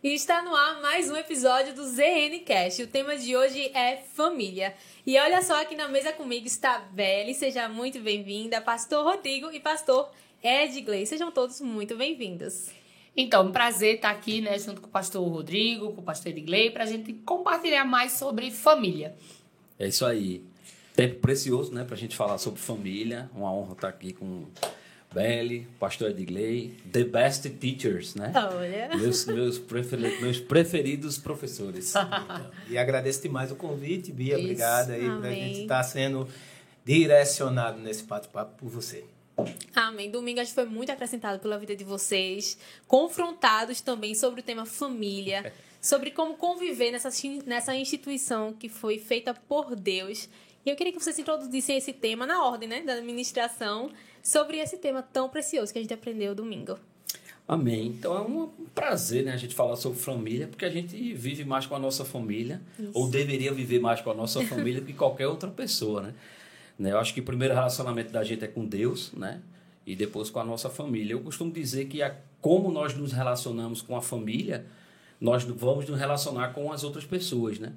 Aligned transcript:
E 0.00 0.14
está 0.14 0.42
no 0.42 0.54
ar 0.54 0.80
mais 0.80 1.10
um 1.10 1.16
episódio 1.16 1.74
do 1.74 1.82
ZNCast. 1.84 2.84
O 2.84 2.86
tema 2.86 3.16
de 3.16 3.36
hoje 3.36 3.68
é 3.74 3.96
família. 3.96 4.72
E 5.04 5.18
olha 5.18 5.42
só, 5.42 5.60
aqui 5.60 5.74
na 5.74 5.88
mesa 5.88 6.12
comigo 6.12 6.46
está 6.46 6.78
Belle, 6.78 7.34
seja 7.34 7.68
muito 7.68 7.98
bem-vinda, 7.98 8.60
Pastor 8.60 9.02
Rodrigo 9.02 9.50
e 9.50 9.58
Pastor 9.58 10.08
Edgley. 10.40 11.04
Sejam 11.04 11.32
todos 11.32 11.60
muito 11.60 11.96
bem-vindos. 11.96 12.68
Então, 13.16 13.48
um 13.48 13.50
prazer 13.50 13.96
estar 13.96 14.10
aqui, 14.10 14.40
né, 14.40 14.56
junto 14.60 14.80
com 14.80 14.86
o 14.86 14.90
pastor 14.90 15.28
Rodrigo, 15.28 15.92
com 15.92 16.00
o 16.00 16.04
pastor 16.04 16.30
Edgley, 16.30 16.70
para 16.70 16.84
a 16.84 16.86
gente 16.86 17.12
compartilhar 17.12 17.84
mais 17.84 18.12
sobre 18.12 18.52
família. 18.52 19.16
É 19.80 19.88
isso 19.88 20.06
aí. 20.06 20.44
Tempo 20.94 21.16
precioso, 21.16 21.74
né, 21.74 21.82
para 21.82 21.96
a 21.96 21.98
gente 21.98 22.16
falar 22.16 22.38
sobre 22.38 22.60
família. 22.60 23.28
Uma 23.34 23.52
honra 23.52 23.72
estar 23.72 23.88
aqui 23.88 24.12
com 24.12 24.46
Belly, 25.12 25.66
pastor 25.80 26.10
Edgley, 26.10 26.74
the 26.92 27.04
best 27.04 27.48
teachers, 27.58 28.14
né? 28.14 28.30
Olha. 28.34 28.90
Meus, 28.94 29.24
meus, 29.24 29.58
preferidos, 29.58 30.20
meus 30.20 30.40
preferidos 30.40 31.18
professores. 31.18 31.94
E 32.68 32.76
agradeço 32.76 33.22
demais 33.22 33.50
o 33.50 33.56
convite, 33.56 34.12
Bia. 34.12 34.34
Isso. 34.34 34.42
Obrigada 34.42 34.92
aí 34.92 35.18
pra 35.18 35.30
gente 35.30 35.62
estar 35.62 35.82
sendo 35.82 36.28
direcionado 36.84 37.78
nesse 37.78 38.04
bate-papo 38.04 38.58
por 38.58 38.68
você. 38.68 39.04
Amém. 39.74 40.10
Domingo 40.10 40.40
a 40.40 40.44
gente 40.44 40.54
foi 40.54 40.66
muito 40.66 40.90
acrescentado 40.90 41.38
pela 41.38 41.58
vida 41.58 41.74
de 41.74 41.84
vocês, 41.84 42.58
confrontados 42.86 43.80
também 43.80 44.14
sobre 44.14 44.40
o 44.40 44.42
tema 44.42 44.66
família, 44.66 45.52
sobre 45.80 46.10
como 46.10 46.34
conviver 46.34 46.90
nessa, 46.90 47.10
nessa 47.46 47.74
instituição 47.74 48.52
que 48.52 48.68
foi 48.68 48.98
feita 48.98 49.32
por 49.32 49.74
Deus. 49.76 50.28
E 50.68 50.70
eu 50.70 50.76
queria 50.76 50.92
que 50.92 51.02
vocês 51.02 51.18
introduzissem 51.18 51.78
esse 51.78 51.94
tema 51.94 52.26
na 52.26 52.44
ordem 52.44 52.68
né, 52.68 52.82
da 52.82 52.92
administração, 52.92 53.90
sobre 54.22 54.58
esse 54.58 54.76
tema 54.76 55.00
tão 55.00 55.26
precioso 55.26 55.72
que 55.72 55.78
a 55.78 55.80
gente 55.80 55.94
aprendeu 55.94 56.34
domingo. 56.34 56.78
Amém. 57.48 57.86
Então 57.86 58.14
é 58.14 58.20
um 58.20 58.48
prazer, 58.74 59.24
né, 59.24 59.32
a 59.32 59.36
gente 59.38 59.54
falar 59.54 59.76
sobre 59.76 59.98
família, 59.98 60.46
porque 60.46 60.66
a 60.66 60.70
gente 60.70 61.14
vive 61.14 61.42
mais 61.42 61.64
com 61.64 61.74
a 61.74 61.78
nossa 61.78 62.04
família, 62.04 62.60
ou 62.92 63.08
deveria 63.08 63.50
viver 63.50 63.80
mais 63.80 64.02
com 64.02 64.10
a 64.10 64.14
nossa 64.14 64.44
família 64.44 64.82
que 64.84 64.92
qualquer 64.92 65.26
outra 65.26 65.48
pessoa, 65.48 66.02
né? 66.02 66.14
Né, 66.78 66.92
Eu 66.92 66.98
acho 66.98 67.14
que 67.14 67.20
o 67.20 67.24
primeiro 67.24 67.54
relacionamento 67.54 68.12
da 68.12 68.22
gente 68.22 68.44
é 68.44 68.46
com 68.46 68.66
Deus, 68.66 69.10
né? 69.12 69.40
E 69.86 69.96
depois 69.96 70.28
com 70.28 70.38
a 70.38 70.44
nossa 70.44 70.68
família. 70.68 71.14
Eu 71.14 71.20
costumo 71.20 71.50
dizer 71.50 71.86
que 71.86 72.02
a, 72.02 72.14
como 72.42 72.70
nós 72.70 72.94
nos 72.94 73.12
relacionamos 73.12 73.80
com 73.80 73.96
a 73.96 74.02
família, 74.02 74.66
nós 75.20 75.42
vamos 75.44 75.88
nos 75.88 75.98
relacionar 75.98 76.52
com 76.52 76.72
as 76.72 76.84
outras 76.84 77.04
pessoas, 77.04 77.58
né? 77.58 77.72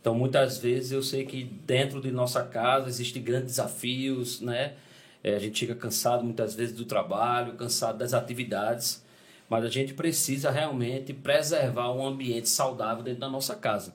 Então, 0.00 0.14
muitas 0.14 0.58
vezes 0.58 0.92
eu 0.92 1.02
sei 1.02 1.24
que 1.24 1.44
dentro 1.44 2.00
de 2.00 2.10
nossa 2.10 2.42
casa 2.42 2.88
existem 2.88 3.22
grandes 3.22 3.56
desafios, 3.56 4.40
né? 4.40 4.74
É, 5.22 5.34
a 5.34 5.38
gente 5.38 5.58
chega 5.58 5.74
cansado 5.74 6.22
muitas 6.22 6.54
vezes 6.54 6.76
do 6.76 6.84
trabalho, 6.84 7.54
cansado 7.54 7.96
das 7.96 8.12
atividades, 8.12 9.02
mas 9.48 9.64
a 9.64 9.70
gente 9.70 9.94
precisa 9.94 10.50
realmente 10.50 11.14
preservar 11.14 11.90
um 11.90 12.06
ambiente 12.06 12.48
saudável 12.50 13.02
dentro 13.02 13.20
da 13.20 13.30
nossa 13.30 13.54
casa, 13.54 13.94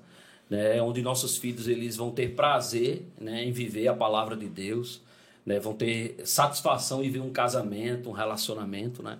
né? 0.49 0.81
Onde 0.81 1.03
nossos 1.03 1.37
filhos 1.37 1.67
eles 1.67 1.95
vão 1.95 2.09
ter 2.09 2.33
prazer, 2.33 3.05
né, 3.21 3.43
em 3.43 3.51
viver 3.51 3.87
a 3.87 3.93
palavra 3.93 4.35
de 4.35 4.47
Deus, 4.47 5.01
né? 5.45 5.59
Vão 5.59 5.75
ter 5.75 6.15
satisfação 6.25 7.03
em 7.03 7.11
ver 7.11 7.19
um 7.19 7.29
casamento, 7.29 8.09
um 8.09 8.13
relacionamento, 8.13 9.03
né? 9.03 9.19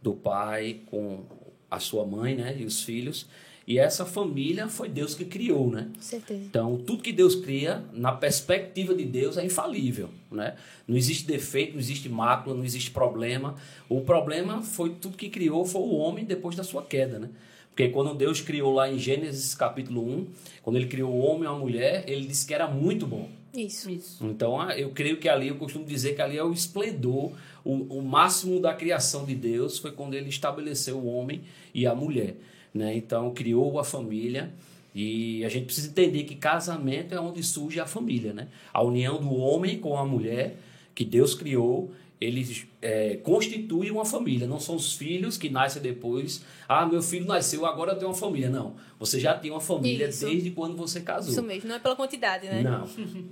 Do 0.00 0.12
pai 0.12 0.82
com 0.86 1.24
a 1.70 1.78
sua 1.78 2.06
mãe, 2.06 2.34
né? 2.34 2.56
E 2.58 2.64
os 2.64 2.82
filhos. 2.82 3.26
E 3.68 3.78
essa 3.78 4.06
família 4.06 4.66
foi 4.66 4.88
Deus 4.88 5.14
que 5.14 5.26
criou, 5.26 5.70
né? 5.70 5.90
Com 5.94 6.00
certeza. 6.00 6.40
Então, 6.42 6.78
tudo 6.78 7.02
que 7.02 7.12
Deus 7.12 7.34
cria, 7.34 7.84
na 7.92 8.10
perspectiva 8.12 8.94
de 8.94 9.04
Deus, 9.04 9.36
é 9.36 9.44
infalível. 9.44 10.08
Né? 10.32 10.56
Não 10.86 10.96
existe 10.96 11.26
defeito, 11.26 11.72
não 11.72 11.78
existe 11.78 12.08
mácula, 12.08 12.56
não 12.56 12.64
existe 12.64 12.90
problema. 12.90 13.56
O 13.86 14.00
problema 14.00 14.62
foi 14.62 14.94
tudo 14.94 15.18
que 15.18 15.28
criou, 15.28 15.66
foi 15.66 15.82
o 15.82 15.96
homem 15.96 16.24
depois 16.24 16.56
da 16.56 16.64
sua 16.64 16.82
queda. 16.82 17.18
Né? 17.18 17.28
Porque 17.68 17.90
quando 17.90 18.14
Deus 18.14 18.40
criou 18.40 18.72
lá 18.72 18.90
em 18.90 18.98
Gênesis 18.98 19.54
capítulo 19.54 20.02
1, 20.02 20.26
quando 20.62 20.76
ele 20.76 20.86
criou 20.86 21.12
o 21.12 21.18
homem 21.18 21.44
e 21.44 21.46
a 21.46 21.52
mulher, 21.52 22.04
ele 22.08 22.26
disse 22.26 22.46
que 22.46 22.54
era 22.54 22.66
muito 22.66 23.06
bom. 23.06 23.28
Isso. 23.54 23.90
Isso. 23.90 24.24
Então, 24.24 24.60
ah, 24.60 24.78
eu 24.78 24.90
creio 24.90 25.18
que 25.18 25.28
ali, 25.28 25.48
eu 25.48 25.56
costumo 25.56 25.84
dizer 25.84 26.14
que 26.14 26.22
ali 26.22 26.36
é 26.36 26.44
o 26.44 26.52
esplendor, 26.52 27.32
o, 27.64 27.98
o 27.98 28.02
máximo 28.02 28.60
da 28.60 28.74
criação 28.74 29.24
de 29.24 29.34
Deus 29.34 29.78
foi 29.78 29.92
quando 29.92 30.14
ele 30.14 30.28
estabeleceu 30.28 30.98
o 30.98 31.06
homem 31.06 31.42
e 31.74 31.86
a 31.86 31.94
mulher. 31.94 32.36
Né? 32.72 32.96
Então, 32.96 33.32
criou 33.32 33.78
a 33.78 33.84
família 33.84 34.52
e 34.94 35.44
a 35.44 35.48
gente 35.48 35.66
precisa 35.66 35.88
entender 35.88 36.24
que 36.24 36.34
casamento 36.34 37.14
é 37.14 37.20
onde 37.20 37.42
surge 37.42 37.80
a 37.80 37.86
família. 37.86 38.32
Né? 38.32 38.48
A 38.72 38.82
união 38.82 39.20
do 39.20 39.34
homem 39.34 39.78
com 39.78 39.96
a 39.96 40.04
mulher 40.04 40.56
que 40.94 41.04
Deus 41.04 41.34
criou, 41.34 41.92
eles 42.20 42.66
é, 42.82 43.16
constituem 43.16 43.90
uma 43.90 44.04
família. 44.04 44.46
Não 44.46 44.58
são 44.58 44.74
os 44.74 44.94
filhos 44.94 45.36
que 45.36 45.48
nascem 45.48 45.80
depois. 45.80 46.42
Ah, 46.68 46.84
meu 46.84 47.00
filho 47.00 47.26
nasceu, 47.26 47.64
agora 47.64 47.92
eu 47.92 47.96
tenho 47.96 48.10
uma 48.10 48.16
família. 48.16 48.50
Não. 48.50 48.74
Você 48.98 49.20
já 49.20 49.34
tem 49.34 49.50
uma 49.50 49.60
família 49.60 50.08
Isso. 50.08 50.26
desde 50.26 50.50
quando 50.50 50.76
você 50.76 51.00
casou. 51.00 51.30
Isso 51.30 51.42
mesmo, 51.42 51.68
não 51.68 51.76
é 51.76 51.78
pela 51.78 51.94
quantidade, 51.94 52.46
né? 52.46 52.62
Não. 52.62 52.88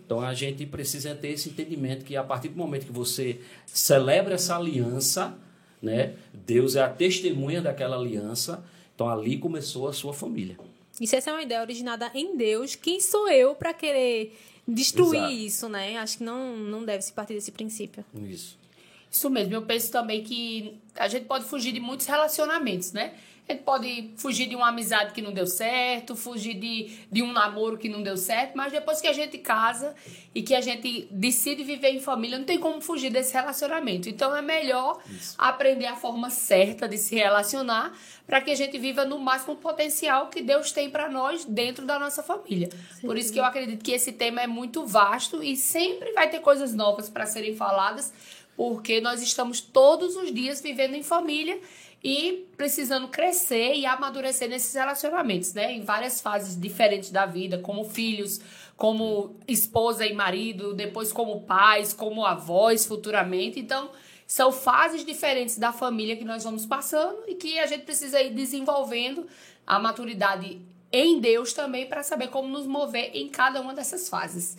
Então 0.07 0.21
a 0.21 0.33
gente 0.35 0.65
precisa 0.67 1.15
ter 1.15 1.29
esse 1.29 1.49
entendimento 1.49 2.05
que 2.05 2.17
a 2.17 2.23
partir 2.23 2.49
do 2.49 2.57
momento 2.57 2.87
que 2.87 2.93
você 2.93 3.41
celebra 3.67 4.35
essa 4.35 4.57
aliança, 4.57 5.37
né, 5.83 6.15
Deus 6.33 6.77
é 6.77 6.83
a 6.83 6.89
testemunha 6.89 7.61
daquela 7.61 7.97
aliança. 7.97 8.65
Então 8.95 9.09
ali 9.09 9.37
começou 9.37 9.89
a 9.89 9.93
sua 9.93 10.15
família. 10.15 10.57
E 11.01 11.07
se 11.07 11.17
essa 11.17 11.31
é 11.31 11.33
uma 11.33 11.43
ideia 11.43 11.61
originada 11.61 12.11
em 12.15 12.37
Deus, 12.37 12.75
quem 12.75 13.01
sou 13.01 13.29
eu 13.29 13.55
para 13.55 13.75
querer 13.75 14.35
destruir 14.67 15.19
Exato. 15.19 15.33
isso, 15.33 15.69
né? 15.69 15.97
Acho 15.99 16.19
que 16.19 16.25
não, 16.25 16.57
não 16.57 16.85
deve 16.85 17.03
se 17.03 17.13
partir 17.13 17.35
desse 17.35 17.53
princípio. 17.53 18.05
Isso. 18.15 18.57
Isso 19.17 19.31
mesmo, 19.31 19.55
eu 19.55 19.63
penso 19.63 19.91
também 19.91 20.23
que 20.23 20.79
a 20.95 21.09
gente 21.09 21.25
pode 21.25 21.47
fugir 21.47 21.73
de 21.73 21.81
muitos 21.81 22.07
relacionamentos, 22.07 22.93
né? 22.93 23.15
A 23.49 23.53
gente 23.53 23.63
pode 23.63 24.11
fugir 24.17 24.47
de 24.47 24.57
uma 24.57 24.69
amizade 24.69 25.15
que 25.15 25.23
não 25.23 25.33
deu 25.33 25.47
certo, 25.47 26.17
fugir 26.17 26.55
de, 26.55 26.99
de 27.11 27.23
um 27.23 27.33
namoro 27.33 27.79
que 27.79 27.89
não 27.89 28.03
deu 28.03 28.17
certo, 28.17 28.57
mas 28.57 28.73
depois 28.73 29.01
que 29.01 29.07
a 29.07 29.13
gente 29.13 29.39
casa 29.39 29.95
e 30.35 30.43
que 30.43 30.53
a 30.53 30.61
gente 30.61 31.07
decide 31.13 31.63
viver 31.63 31.91
em 31.91 32.01
família, 32.01 32.39
não 32.39 32.45
tem 32.45 32.59
como 32.59 32.81
fugir 32.81 33.09
desse 33.09 33.33
relacionamento. 33.33 34.09
Então 34.09 34.35
é 34.35 34.43
melhor 34.43 35.01
aprender 35.39 35.87
a 35.87 35.95
forma 35.95 36.29
certa 36.29 36.89
de 36.89 36.99
se 36.99 37.15
relacionar 37.15 37.97
para 38.27 38.41
que 38.41 38.51
a 38.51 38.55
gente 38.57 38.77
viva 38.79 39.05
no 39.05 39.19
máximo 39.19 39.55
potencial 39.55 40.27
que 40.27 40.43
Deus 40.43 40.73
tem 40.73 40.91
para 40.91 41.09
nós 41.09 41.45
dentro 41.45 41.87
da 41.87 42.01
nossa 42.01 42.25
família. 42.25 42.69
Por 43.01 43.17
isso 43.17 43.33
que 43.33 43.39
eu 43.39 43.45
acredito 43.45 43.83
que 43.83 43.93
esse 43.93 44.11
tema 44.11 44.43
é 44.43 44.47
muito 44.49 44.85
vasto 44.85 45.41
e 45.41 45.57
sempre 45.57 46.13
vai 46.13 46.29
ter 46.29 46.41
coisas 46.41 46.75
novas 46.75 47.09
para 47.09 47.25
serem 47.25 47.55
faladas, 47.55 48.13
porque 48.57 49.01
nós 49.01 49.23
estamos 49.23 49.61
todos 49.61 50.17
os 50.17 50.33
dias 50.33 50.61
vivendo 50.61 50.95
em 50.95 51.03
família 51.03 51.61
e 52.03 52.47
precisando 52.57 53.09
crescer 53.09 53.75
e 53.75 53.85
amadurecer 53.85 54.49
nesses 54.49 54.75
relacionamentos, 54.75 55.53
né? 55.53 55.73
Em 55.73 55.83
várias 55.83 56.21
fases 56.21 56.59
diferentes 56.59 57.11
da 57.11 57.27
vida, 57.27 57.59
como 57.59 57.85
filhos, 57.85 58.41
como 58.77 59.37
esposa 59.49 60.07
e 60.07 60.15
marido, 60.15 60.75
depois 60.75 61.13
como 61.13 61.43
pais, 61.43 61.93
como 61.93 62.25
avós 62.25 62.87
futuramente. 62.87 63.59
Então, 63.59 63.91
são 64.27 64.51
fases 64.53 65.05
diferentes 65.05 65.59
da 65.59 65.73
família 65.73 66.17
que 66.17 66.25
nós 66.25 66.45
vamos 66.45 66.67
passando 66.67 67.25
e 67.29 67.35
que 67.35 67.59
a 67.59 67.67
gente 67.67 67.85
precisa 67.85 68.21
ir 68.21 68.31
desenvolvendo 68.31 69.27
a 69.67 69.79
maturidade 69.79 70.61
em 70.93 71.21
Deus 71.21 71.53
também 71.53 71.87
para 71.87 72.03
saber 72.03 72.29
como 72.29 72.49
nos 72.49 72.67
mover 72.67 73.11
em 73.15 73.29
cada 73.29 73.61
uma 73.61 73.75
dessas 73.75 74.09
fases. 74.09 74.57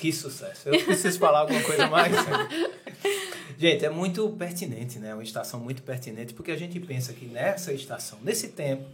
Que 0.00 0.12
sucesso. 0.12 0.68
Eu 0.68 0.84
preciso 0.84 1.18
falar 1.18 1.40
alguma 1.40 1.62
coisa 1.62 1.88
mais. 1.88 2.12
gente, 3.58 3.84
é 3.84 3.90
muito 3.90 4.28
pertinente, 4.30 4.98
né? 4.98 5.12
Uma 5.12 5.22
estação 5.22 5.58
muito 5.58 5.82
pertinente, 5.82 6.32
porque 6.34 6.52
a 6.52 6.56
gente 6.56 6.78
pensa 6.78 7.12
que 7.12 7.26
nessa 7.26 7.72
estação, 7.72 8.18
nesse 8.22 8.48
tempo, 8.48 8.84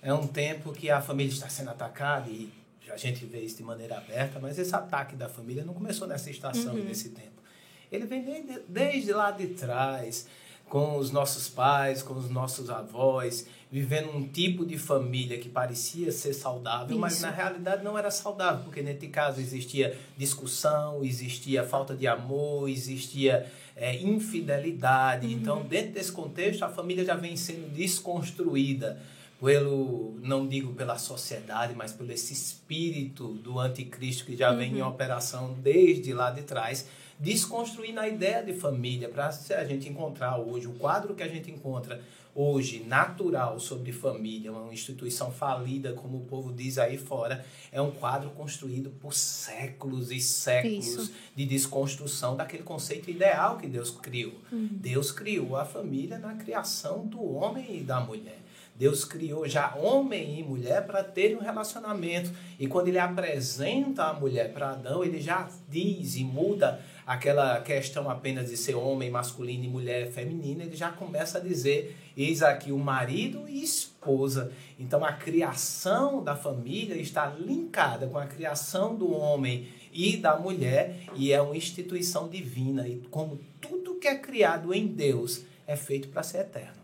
é 0.00 0.14
um 0.14 0.26
tempo 0.26 0.72
que 0.72 0.88
a 0.90 1.00
família 1.00 1.32
está 1.32 1.48
sendo 1.48 1.70
atacada 1.70 2.30
e 2.30 2.52
a 2.92 2.96
gente 2.96 3.24
vê 3.24 3.40
isso 3.40 3.56
de 3.56 3.62
maneira 3.62 3.96
aberta, 3.96 4.38
mas 4.38 4.58
esse 4.58 4.74
ataque 4.74 5.16
da 5.16 5.28
família 5.28 5.64
não 5.64 5.74
começou 5.74 6.06
nessa 6.06 6.30
estação 6.30 6.78
e 6.78 6.82
nesse 6.82 7.10
tempo. 7.10 7.42
Ele 7.90 8.06
vem 8.06 8.22
desde, 8.22 8.60
desde 8.68 9.12
lá 9.12 9.30
de 9.30 9.48
trás, 9.48 10.26
com 10.68 10.96
os 10.96 11.10
nossos 11.10 11.48
pais, 11.48 12.02
com 12.02 12.14
os 12.14 12.30
nossos 12.30 12.70
avós, 12.70 13.46
vivendo 13.72 14.14
um 14.14 14.28
tipo 14.28 14.66
de 14.66 14.76
família 14.76 15.38
que 15.38 15.48
parecia 15.48 16.12
ser 16.12 16.34
saudável, 16.34 16.98
mas 16.98 17.14
Isso. 17.14 17.22
na 17.22 17.30
realidade 17.30 17.82
não 17.82 17.96
era 17.96 18.10
saudável, 18.10 18.62
porque 18.64 18.82
nesse 18.82 19.08
caso 19.08 19.40
existia 19.40 19.98
discussão, 20.14 21.02
existia 21.02 21.64
falta 21.64 21.96
de 21.96 22.06
amor, 22.06 22.68
existia 22.68 23.50
é, 23.74 23.96
infidelidade. 23.96 25.32
Então, 25.32 25.62
dentro 25.62 25.92
desse 25.92 26.12
contexto, 26.12 26.62
a 26.62 26.68
família 26.68 27.02
já 27.02 27.16
vem 27.16 27.34
sendo 27.34 27.72
desconstruída 27.72 29.00
pelo, 29.40 30.18
não 30.22 30.46
digo 30.46 30.74
pela 30.74 30.98
sociedade, 30.98 31.74
mas 31.74 31.92
pelo 31.92 32.12
esse 32.12 32.34
espírito 32.34 33.28
do 33.28 33.58
anticristo 33.58 34.26
que 34.26 34.36
já 34.36 34.52
vem 34.52 34.76
em 34.76 34.82
operação 34.82 35.56
desde 35.62 36.12
lá 36.12 36.30
de 36.30 36.42
trás, 36.42 36.86
desconstruindo 37.18 38.00
a 38.00 38.06
ideia 38.06 38.42
de 38.42 38.52
família, 38.52 39.08
para 39.08 39.28
a 39.28 39.64
gente 39.64 39.88
encontrar 39.88 40.36
hoje, 40.36 40.66
o 40.66 40.72
quadro 40.74 41.14
que 41.14 41.22
a 41.22 41.28
gente 41.28 41.50
encontra 41.50 42.02
hoje, 42.34 42.82
natural, 42.84 43.60
sobre 43.60 43.92
família, 43.92 44.52
uma 44.52 44.72
instituição 44.72 45.30
falida, 45.30 45.92
como 45.92 46.18
o 46.18 46.24
povo 46.24 46.52
diz 46.52 46.78
aí 46.78 46.96
fora, 46.96 47.44
é 47.70 47.80
um 47.80 47.90
quadro 47.90 48.30
construído 48.30 48.90
por 48.90 49.12
séculos 49.12 50.10
e 50.10 50.20
séculos 50.20 50.86
Isso. 50.86 51.12
de 51.36 51.44
desconstrução 51.44 52.36
daquele 52.36 52.62
conceito 52.62 53.10
ideal 53.10 53.58
que 53.58 53.66
Deus 53.66 53.90
criou. 53.90 54.34
Deus 54.50 55.12
criou 55.12 55.56
a 55.56 55.64
família 55.64 56.18
na 56.18 56.34
criação 56.34 57.06
do 57.06 57.22
homem 57.22 57.78
e 57.78 57.80
da 57.80 58.00
mulher. 58.00 58.42
Deus 58.74 59.04
criou 59.04 59.46
já 59.46 59.74
homem 59.76 60.40
e 60.40 60.42
mulher 60.42 60.86
para 60.86 61.04
terem 61.04 61.36
um 61.36 61.40
relacionamento. 61.40 62.32
E 62.58 62.66
quando 62.66 62.88
ele 62.88 62.98
apresenta 62.98 64.04
a 64.04 64.14
mulher 64.14 64.52
para 64.52 64.70
Adão, 64.70 65.04
ele 65.04 65.20
já 65.20 65.48
diz 65.68 66.16
e 66.16 66.24
muda 66.24 66.80
aquela 67.06 67.60
questão 67.60 68.08
apenas 68.08 68.50
de 68.50 68.56
ser 68.56 68.74
homem 68.74 69.10
masculino 69.10 69.64
e 69.64 69.68
mulher 69.68 70.10
feminina, 70.10 70.64
ele 70.64 70.76
já 70.76 70.90
começa 70.90 71.38
a 71.38 71.40
dizer: 71.40 71.96
eis 72.16 72.42
aqui 72.42 72.72
o 72.72 72.78
marido 72.78 73.48
e 73.48 73.62
esposa. 73.62 74.52
Então 74.78 75.04
a 75.04 75.12
criação 75.12 76.22
da 76.22 76.36
família 76.36 76.96
está 76.96 77.26
linkada 77.26 78.06
com 78.06 78.18
a 78.18 78.26
criação 78.26 78.94
do 78.94 79.12
homem 79.12 79.68
e 79.92 80.16
da 80.16 80.38
mulher 80.38 80.96
e 81.14 81.32
é 81.32 81.40
uma 81.40 81.56
instituição 81.56 82.28
divina. 82.28 82.88
E 82.88 82.96
como 83.10 83.38
tudo 83.60 83.96
que 83.96 84.08
é 84.08 84.16
criado 84.16 84.72
em 84.72 84.86
Deus 84.86 85.42
é 85.66 85.76
feito 85.76 86.08
para 86.08 86.22
ser 86.22 86.38
eterno. 86.38 86.82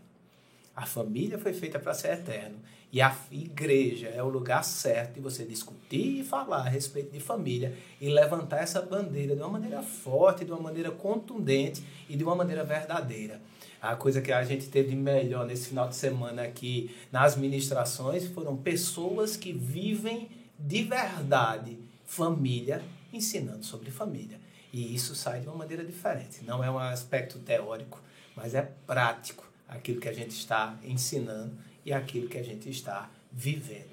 A 0.75 0.85
família 0.85 1.37
foi 1.37 1.53
feita 1.53 1.77
para 1.77 1.93
ser 1.93 2.13
eterno. 2.13 2.57
E 2.91 3.01
a 3.01 3.15
igreja 3.31 4.07
é 4.07 4.23
o 4.23 4.29
lugar 4.29 4.63
certo 4.63 5.13
de 5.13 5.19
você 5.19 5.45
discutir 5.45 6.21
e 6.21 6.23
falar 6.23 6.65
a 6.65 6.69
respeito 6.69 7.11
de 7.11 7.19
família 7.19 7.77
e 8.01 8.09
levantar 8.09 8.63
essa 8.63 8.81
bandeira 8.81 9.35
de 9.35 9.41
uma 9.41 9.49
maneira 9.49 9.83
forte, 9.83 10.43
de 10.43 10.51
uma 10.51 10.59
maneira 10.59 10.89
contundente 10.89 11.83
e 12.09 12.15
de 12.15 12.23
uma 12.23 12.35
maneira 12.35 12.63
verdadeira. 12.63 13.39
A 13.79 13.95
coisa 13.95 14.21
que 14.21 14.31
a 14.31 14.43
gente 14.43 14.69
teve 14.69 14.95
melhor 14.95 15.45
nesse 15.45 15.67
final 15.69 15.87
de 15.87 15.95
semana 15.95 16.41
aqui 16.41 16.95
nas 17.11 17.35
ministrações 17.35 18.25
foram 18.25 18.57
pessoas 18.57 19.37
que 19.37 19.53
vivem 19.53 20.27
de 20.57 20.83
verdade 20.83 21.77
família, 22.05 22.81
ensinando 23.13 23.63
sobre 23.63 23.91
família. 23.91 24.39
E 24.73 24.95
isso 24.95 25.13
sai 25.15 25.41
de 25.41 25.47
uma 25.47 25.55
maneira 25.55 25.85
diferente. 25.85 26.43
Não 26.43 26.63
é 26.63 26.69
um 26.69 26.79
aspecto 26.79 27.37
teórico, 27.39 28.01
mas 28.35 28.55
é 28.55 28.63
prático 28.63 29.47
aquilo 29.67 30.01
que 30.01 30.09
a 30.09 30.13
gente 30.13 30.31
está 30.31 30.77
ensinando 30.83 31.55
e 31.85 31.93
aquilo 31.93 32.27
que 32.27 32.37
a 32.37 32.43
gente 32.43 32.69
está 32.69 33.09
vivendo. 33.31 33.89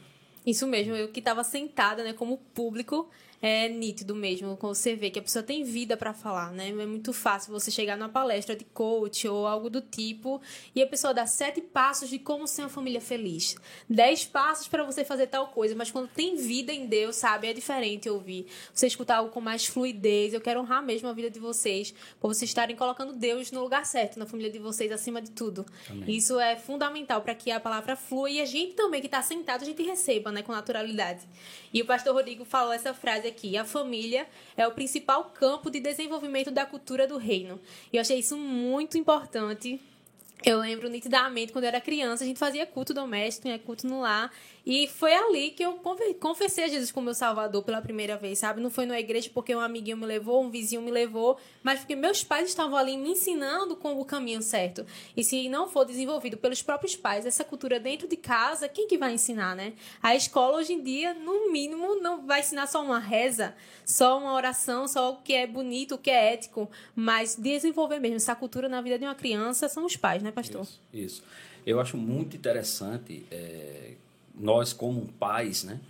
Isso 0.47 0.67
mesmo, 0.67 0.95
eu 0.95 1.09
que 1.09 1.19
estava 1.19 1.43
sentada, 1.43 2.05
né, 2.05 2.13
como 2.13 2.39
público, 2.39 3.11
é 3.47 3.69
nítido 3.69 4.15
mesmo, 4.15 4.57
quando 4.57 4.75
você 4.75 4.95
vê 4.95 5.11
que 5.11 5.19
a 5.19 5.23
pessoa 5.23 5.43
tem 5.43 5.65
vida 5.65 5.97
para 5.97 6.13
falar, 6.13 6.53
né? 6.53 6.69
É 6.69 6.87
muito 6.87 7.13
fácil 7.13 7.53
você 7.53 7.71
chegar 7.71 7.97
numa 7.97 8.09
palestra 8.09 8.55
de 8.55 8.65
coach 8.65 9.27
ou 9.27 9.47
algo 9.47 9.69
do 9.69 9.81
tipo 9.81 10.41
e 10.75 10.83
a 10.83 10.87
pessoa 10.87 11.13
dá 11.13 11.27
sete 11.27 11.61
passos 11.61 12.09
de 12.09 12.19
como 12.19 12.47
ser 12.47 12.63
uma 12.63 12.69
família 12.69 13.01
feliz, 13.01 13.57
dez 13.89 14.25
passos 14.25 14.69
para 14.69 14.85
você 14.85 15.05
fazer 15.05 15.27
tal 15.27 15.49
coisa, 15.49 15.75
mas 15.75 15.91
quando 15.91 16.09
tem 16.09 16.37
vida 16.37 16.73
em 16.73 16.87
Deus, 16.87 17.17
sabe, 17.17 17.49
é 17.49 17.53
diferente 17.53 18.09
ouvir. 18.09 18.47
Você 18.73 18.87
escutar 18.87 19.17
algo 19.17 19.31
com 19.31 19.41
mais 19.41 19.67
fluidez. 19.67 20.33
Eu 20.33 20.41
quero 20.41 20.61
honrar 20.61 20.83
mesmo 20.83 21.09
a 21.09 21.13
vida 21.13 21.31
de 21.31 21.39
vocês 21.41 21.93
por 22.21 22.33
vocês 22.33 22.51
estarem 22.51 22.77
colocando 22.77 23.13
Deus 23.13 23.51
no 23.51 23.61
lugar 23.61 23.85
certo 23.85 24.19
na 24.19 24.27
família 24.27 24.51
de 24.51 24.59
vocês 24.59 24.93
acima 24.93 25.21
de 25.21 25.31
tudo. 25.31 25.67
Amém. 25.91 26.17
Isso 26.17 26.39
é 26.39 26.57
fundamental 26.57 27.23
para 27.23 27.35
que 27.35 27.51
a 27.51 27.61
palavra 27.61 27.97
flua 27.97 28.31
e 28.31 28.41
a 28.41 28.45
gente 28.45 28.75
também 28.75 29.01
que 29.01 29.07
está 29.07 29.23
sentado 29.23 29.63
a 29.63 29.65
gente 29.65 29.83
receba, 29.83 30.31
né, 30.31 30.43
com 30.43 30.53
naturalidade. 30.53 31.21
E 31.73 31.83
o 31.83 31.87
pastor 31.87 32.15
Rodrigo 32.15 32.45
falou 32.45 32.73
essa 32.73 32.95
frase 32.95 33.17
frase 33.17 33.29
aqui: 33.37 33.57
a 33.57 33.65
família 33.65 34.27
é 34.57 34.67
o 34.67 34.73
principal 34.73 35.25
campo 35.27 35.71
de 35.71 35.79
desenvolvimento 35.79 36.51
da 36.51 36.65
cultura 36.65 37.07
do 37.07 37.19
reino. 37.19 37.61
E 37.93 37.97
eu 37.97 38.01
achei 38.01 38.19
isso 38.19 38.37
muito 38.37 38.97
importante 38.97 39.81
eu 40.45 40.59
lembro 40.59 40.89
nitidamente, 40.89 41.53
quando 41.53 41.65
eu 41.65 41.69
era 41.69 41.81
criança, 41.81 42.23
a 42.23 42.27
gente 42.27 42.39
fazia 42.39 42.67
culto 42.67 42.93
doméstico, 42.93 43.49
né, 43.49 43.59
culto 43.59 43.87
no 43.87 44.01
lar. 44.01 44.31
E 44.65 44.89
foi 44.89 45.15
ali 45.15 45.51
que 45.51 45.63
eu 45.63 45.81
confessei 46.19 46.65
a 46.65 46.69
Jesus 46.69 46.91
como 46.91 47.05
meu 47.05 47.15
salvador 47.15 47.63
pela 47.63 47.81
primeira 47.81 48.17
vez, 48.17 48.41
sabe? 48.41 48.61
Não 48.61 48.69
foi 48.69 48.85
na 48.85 48.99
igreja 48.99 49.31
porque 49.33 49.55
um 49.55 49.61
amiguinho 49.61 49.97
me 49.97 50.05
levou, 50.05 50.43
um 50.43 50.51
vizinho 50.51 50.83
me 50.83 50.91
levou, 50.91 51.39
mas 51.63 51.79
porque 51.79 51.95
meus 51.95 52.25
pais 52.25 52.49
estavam 52.49 52.77
ali 52.77 52.97
me 52.97 53.11
ensinando 53.11 53.77
com 53.77 54.01
o 54.01 54.05
caminho 54.05 54.43
certo. 54.43 54.85
E 55.17 55.23
se 55.23 55.49
não 55.49 55.69
for 55.69 55.85
desenvolvido 55.85 56.37
pelos 56.37 56.63
próprios 56.63 56.97
pais, 56.97 57.25
essa 57.25 57.45
cultura 57.45 57.79
dentro 57.79 58.09
de 58.09 58.17
casa, 58.17 58.69
quem 58.69 58.89
que 58.89 58.99
vai 58.99 59.15
ensinar, 59.15 59.55
né? 59.55 59.73
A 60.03 60.17
escola 60.17 60.59
hoje 60.59 60.73
em 60.73 60.83
dia, 60.83 61.15
no 61.15 61.53
mínimo, 61.53 62.01
não 62.01 62.27
vai 62.27 62.41
ensinar 62.41 62.67
só 62.67 62.83
uma 62.83 62.99
reza, 62.99 63.55
só 63.85 64.19
uma 64.19 64.35
oração, 64.35 64.89
só 64.89 65.13
o 65.13 65.17
que 65.19 65.33
é 65.33 65.47
bonito, 65.47 65.95
o 65.95 65.99
que 65.99 66.11
é 66.11 66.33
ético, 66.33 66.69
mas 66.95 67.37
desenvolver 67.37 68.01
mesmo 68.01 68.17
essa 68.17 68.35
cultura 68.35 68.69
na 68.69 68.81
vida 68.81 68.99
de 68.99 69.05
uma 69.05 69.15
criança 69.15 69.69
são 69.69 69.85
os 69.85 69.97
pais, 69.97 70.25
né, 70.25 70.26
pastor? 70.33 70.63
Isso. 70.63 70.81
isso. 70.93 71.23
Eu 71.65 71.81
acho 71.81 71.97
muito 71.97 72.37
interessante 72.37 73.27
é, 73.31 73.95
nós 74.35 74.73
como 74.73 75.07
pais, 75.19 75.65
né? 75.65 75.81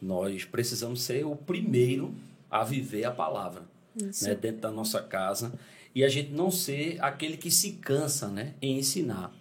Nós 0.00 0.44
precisamos 0.44 1.02
ser 1.02 1.24
o 1.24 1.36
primeiro 1.36 2.14
a 2.50 2.64
viver 2.64 3.04
a 3.04 3.10
palavra, 3.10 3.62
né, 3.94 4.34
dentro 4.34 4.60
da 4.60 4.70
nossa 4.70 5.00
casa 5.00 5.52
e 5.94 6.04
a 6.04 6.08
gente 6.08 6.30
não 6.30 6.50
ser 6.50 6.98
aquele 7.00 7.36
que 7.36 7.50
se 7.50 7.72
cansa, 7.72 8.28
né, 8.28 8.54
em 8.60 8.78
ensinar. 8.78 9.32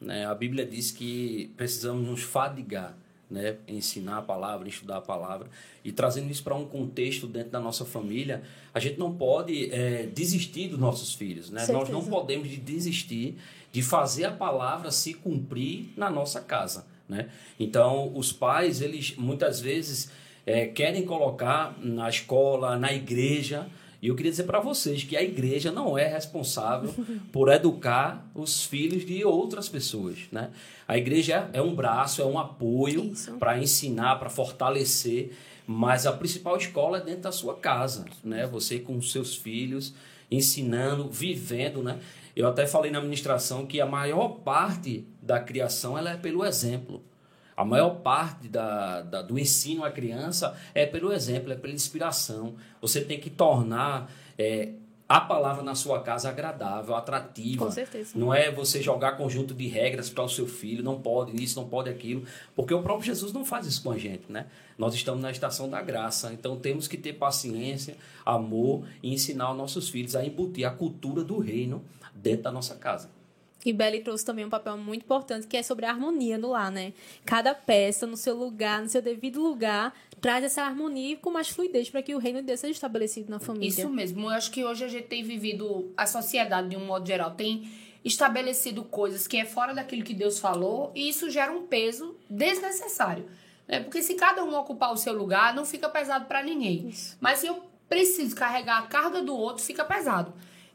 Né? 0.00 0.26
A 0.26 0.34
Bíblia 0.34 0.66
diz 0.66 0.90
que 0.90 1.52
precisamos 1.56 2.06
nos 2.06 2.22
fadigar, 2.22 2.96
né, 3.30 3.56
ensinar 3.68 4.18
a 4.18 4.22
palavra, 4.22 4.68
estudar 4.68 4.96
a 4.96 5.00
palavra 5.00 5.48
e 5.84 5.92
trazendo 5.92 6.30
isso 6.30 6.42
para 6.42 6.54
um 6.54 6.66
contexto 6.66 7.26
dentro 7.26 7.50
da 7.50 7.60
nossa 7.60 7.84
família, 7.84 8.42
a 8.74 8.80
gente 8.80 8.98
não 8.98 9.14
pode 9.14 9.72
é, 9.72 10.06
desistir 10.06 10.68
dos 10.68 10.78
nossos 10.78 11.14
filhos, 11.14 11.50
né? 11.50 11.66
Nós 11.68 11.88
não 11.88 12.04
podemos 12.04 12.48
desistir 12.48 13.36
de 13.72 13.82
fazer 13.82 14.24
a 14.24 14.32
palavra 14.32 14.90
se 14.90 15.14
cumprir 15.14 15.92
na 15.96 16.10
nossa 16.10 16.40
casa. 16.40 16.86
Né? 17.08 17.28
Então, 17.58 18.12
os 18.14 18.32
pais, 18.32 18.80
eles 18.80 19.16
muitas 19.16 19.60
vezes 19.60 20.10
é, 20.46 20.66
querem 20.66 21.04
colocar 21.04 21.76
na 21.80 22.08
escola, 22.08 22.76
na 22.76 22.92
igreja, 22.92 23.68
e 24.02 24.08
eu 24.08 24.16
queria 24.16 24.30
dizer 24.30 24.44
para 24.44 24.60
vocês 24.60 25.04
que 25.04 25.16
a 25.16 25.22
igreja 25.22 25.70
não 25.70 25.96
é 25.98 26.06
responsável 26.06 26.94
por 27.30 27.48
educar 27.52 28.26
os 28.34 28.64
filhos 28.64 29.04
de 29.04 29.24
outras 29.24 29.68
pessoas. 29.68 30.20
Né? 30.32 30.50
A 30.88 30.96
igreja 30.96 31.50
é 31.52 31.60
um 31.60 31.74
braço, 31.74 32.22
é 32.22 32.24
um 32.24 32.38
apoio 32.38 33.12
para 33.38 33.58
ensinar, 33.58 34.16
para 34.16 34.30
fortalecer, 34.30 35.32
mas 35.66 36.06
a 36.06 36.12
principal 36.12 36.56
escola 36.56 36.98
é 36.98 37.02
dentro 37.02 37.22
da 37.22 37.32
sua 37.32 37.54
casa. 37.56 38.06
Né? 38.24 38.46
Você 38.46 38.78
com 38.78 38.96
os 38.96 39.12
seus 39.12 39.36
filhos, 39.36 39.92
ensinando, 40.30 41.10
vivendo. 41.10 41.82
Né? 41.82 41.98
Eu 42.34 42.48
até 42.48 42.66
falei 42.66 42.90
na 42.90 42.98
administração 42.98 43.66
que 43.66 43.82
a 43.82 43.86
maior 43.86 44.28
parte 44.40 45.04
da 45.20 45.38
criação 45.38 45.98
ela 45.98 46.12
é 46.12 46.16
pelo 46.16 46.44
exemplo. 46.44 47.02
A 47.56 47.64
maior 47.64 47.96
parte 47.96 48.48
da, 48.48 49.02
da, 49.02 49.22
do 49.22 49.38
ensino 49.38 49.84
à 49.84 49.90
criança 49.90 50.56
é 50.74 50.86
pelo 50.86 51.12
exemplo, 51.12 51.52
é 51.52 51.56
pela 51.56 51.74
inspiração. 51.74 52.54
Você 52.80 53.00
tem 53.00 53.20
que 53.20 53.28
tornar 53.28 54.10
é, 54.38 54.70
a 55.10 55.20
palavra 55.20 55.64
na 55.64 55.74
sua 55.74 56.00
casa 56.00 56.28
agradável, 56.28 56.94
atrativa. 56.94 57.66
Com 57.66 57.72
certeza. 57.72 58.12
Não 58.14 58.32
é 58.32 58.48
você 58.48 58.80
jogar 58.80 59.16
conjunto 59.16 59.52
de 59.52 59.66
regras 59.66 60.08
para 60.08 60.22
o 60.22 60.28
seu 60.28 60.46
filho, 60.46 60.84
não 60.84 61.00
pode 61.00 61.42
isso, 61.42 61.60
não 61.60 61.68
pode 61.68 61.90
aquilo, 61.90 62.24
porque 62.54 62.72
o 62.72 62.80
próprio 62.80 63.06
Jesus 63.06 63.32
não 63.32 63.44
faz 63.44 63.66
isso 63.66 63.82
com 63.82 63.90
a 63.90 63.98
gente, 63.98 64.30
né? 64.30 64.46
Nós 64.78 64.94
estamos 64.94 65.20
na 65.20 65.32
estação 65.32 65.68
da 65.68 65.82
graça, 65.82 66.32
então 66.32 66.56
temos 66.56 66.86
que 66.86 66.96
ter 66.96 67.14
paciência, 67.14 67.96
amor 68.24 68.86
e 69.02 69.12
ensinar 69.12 69.50
os 69.50 69.58
nossos 69.58 69.88
filhos 69.88 70.14
a 70.14 70.24
embutir 70.24 70.64
a 70.64 70.70
cultura 70.70 71.24
do 71.24 71.40
reino 71.40 71.82
dentro 72.14 72.44
da 72.44 72.52
nossa 72.52 72.76
casa. 72.76 73.10
E 73.64 73.72
Belly 73.72 74.00
trouxe 74.00 74.24
também 74.24 74.44
um 74.44 74.50
papel 74.50 74.76
muito 74.78 75.02
importante 75.02 75.46
que 75.46 75.56
é 75.56 75.62
sobre 75.62 75.84
a 75.84 75.90
harmonia 75.90 76.38
do 76.38 76.50
lar, 76.50 76.70
né? 76.70 76.92
Cada 77.24 77.54
peça 77.54 78.06
no 78.06 78.16
seu 78.16 78.34
lugar, 78.34 78.80
no 78.80 78.88
seu 78.88 79.02
devido 79.02 79.40
lugar, 79.40 79.94
traz 80.20 80.44
essa 80.44 80.62
harmonia 80.62 81.16
com 81.16 81.30
mais 81.30 81.48
fluidez 81.48 81.90
para 81.90 82.02
que 82.02 82.14
o 82.14 82.18
reino 82.18 82.40
de 82.40 82.46
Deus 82.46 82.60
seja 82.60 82.72
estabelecido 82.72 83.30
na 83.30 83.38
família. 83.38 83.68
Isso 83.68 83.88
mesmo. 83.88 84.22
Eu 84.26 84.30
acho 84.30 84.50
que 84.50 84.64
hoje 84.64 84.84
a 84.84 84.88
gente 84.88 85.08
tem 85.08 85.22
vivido, 85.22 85.92
a 85.96 86.06
sociedade 86.06 86.70
de 86.70 86.76
um 86.76 86.86
modo 86.86 87.06
geral 87.06 87.32
tem 87.32 87.70
estabelecido 88.04 88.82
coisas 88.82 89.26
que 89.26 89.36
é 89.36 89.44
fora 89.44 89.74
daquilo 89.74 90.02
que 90.02 90.14
Deus 90.14 90.38
falou 90.38 90.90
e 90.94 91.08
isso 91.08 91.28
gera 91.28 91.52
um 91.52 91.66
peso 91.66 92.16
desnecessário. 92.30 93.26
Né? 93.68 93.80
Porque 93.80 94.02
se 94.02 94.14
cada 94.14 94.42
um 94.42 94.54
ocupar 94.54 94.92
o 94.92 94.96
seu 94.96 95.12
lugar, 95.12 95.54
não 95.54 95.66
fica 95.66 95.88
pesado 95.88 96.24
para 96.24 96.42
ninguém. 96.42 96.88
Isso. 96.88 97.16
Mas 97.20 97.40
se 97.40 97.46
eu 97.46 97.62
preciso 97.88 98.34
carregar 98.34 98.78
a 98.78 98.86
carga 98.86 99.22
do 99.22 99.36
outro, 99.36 99.62
fica 99.62 99.84
pesado. 99.84 100.32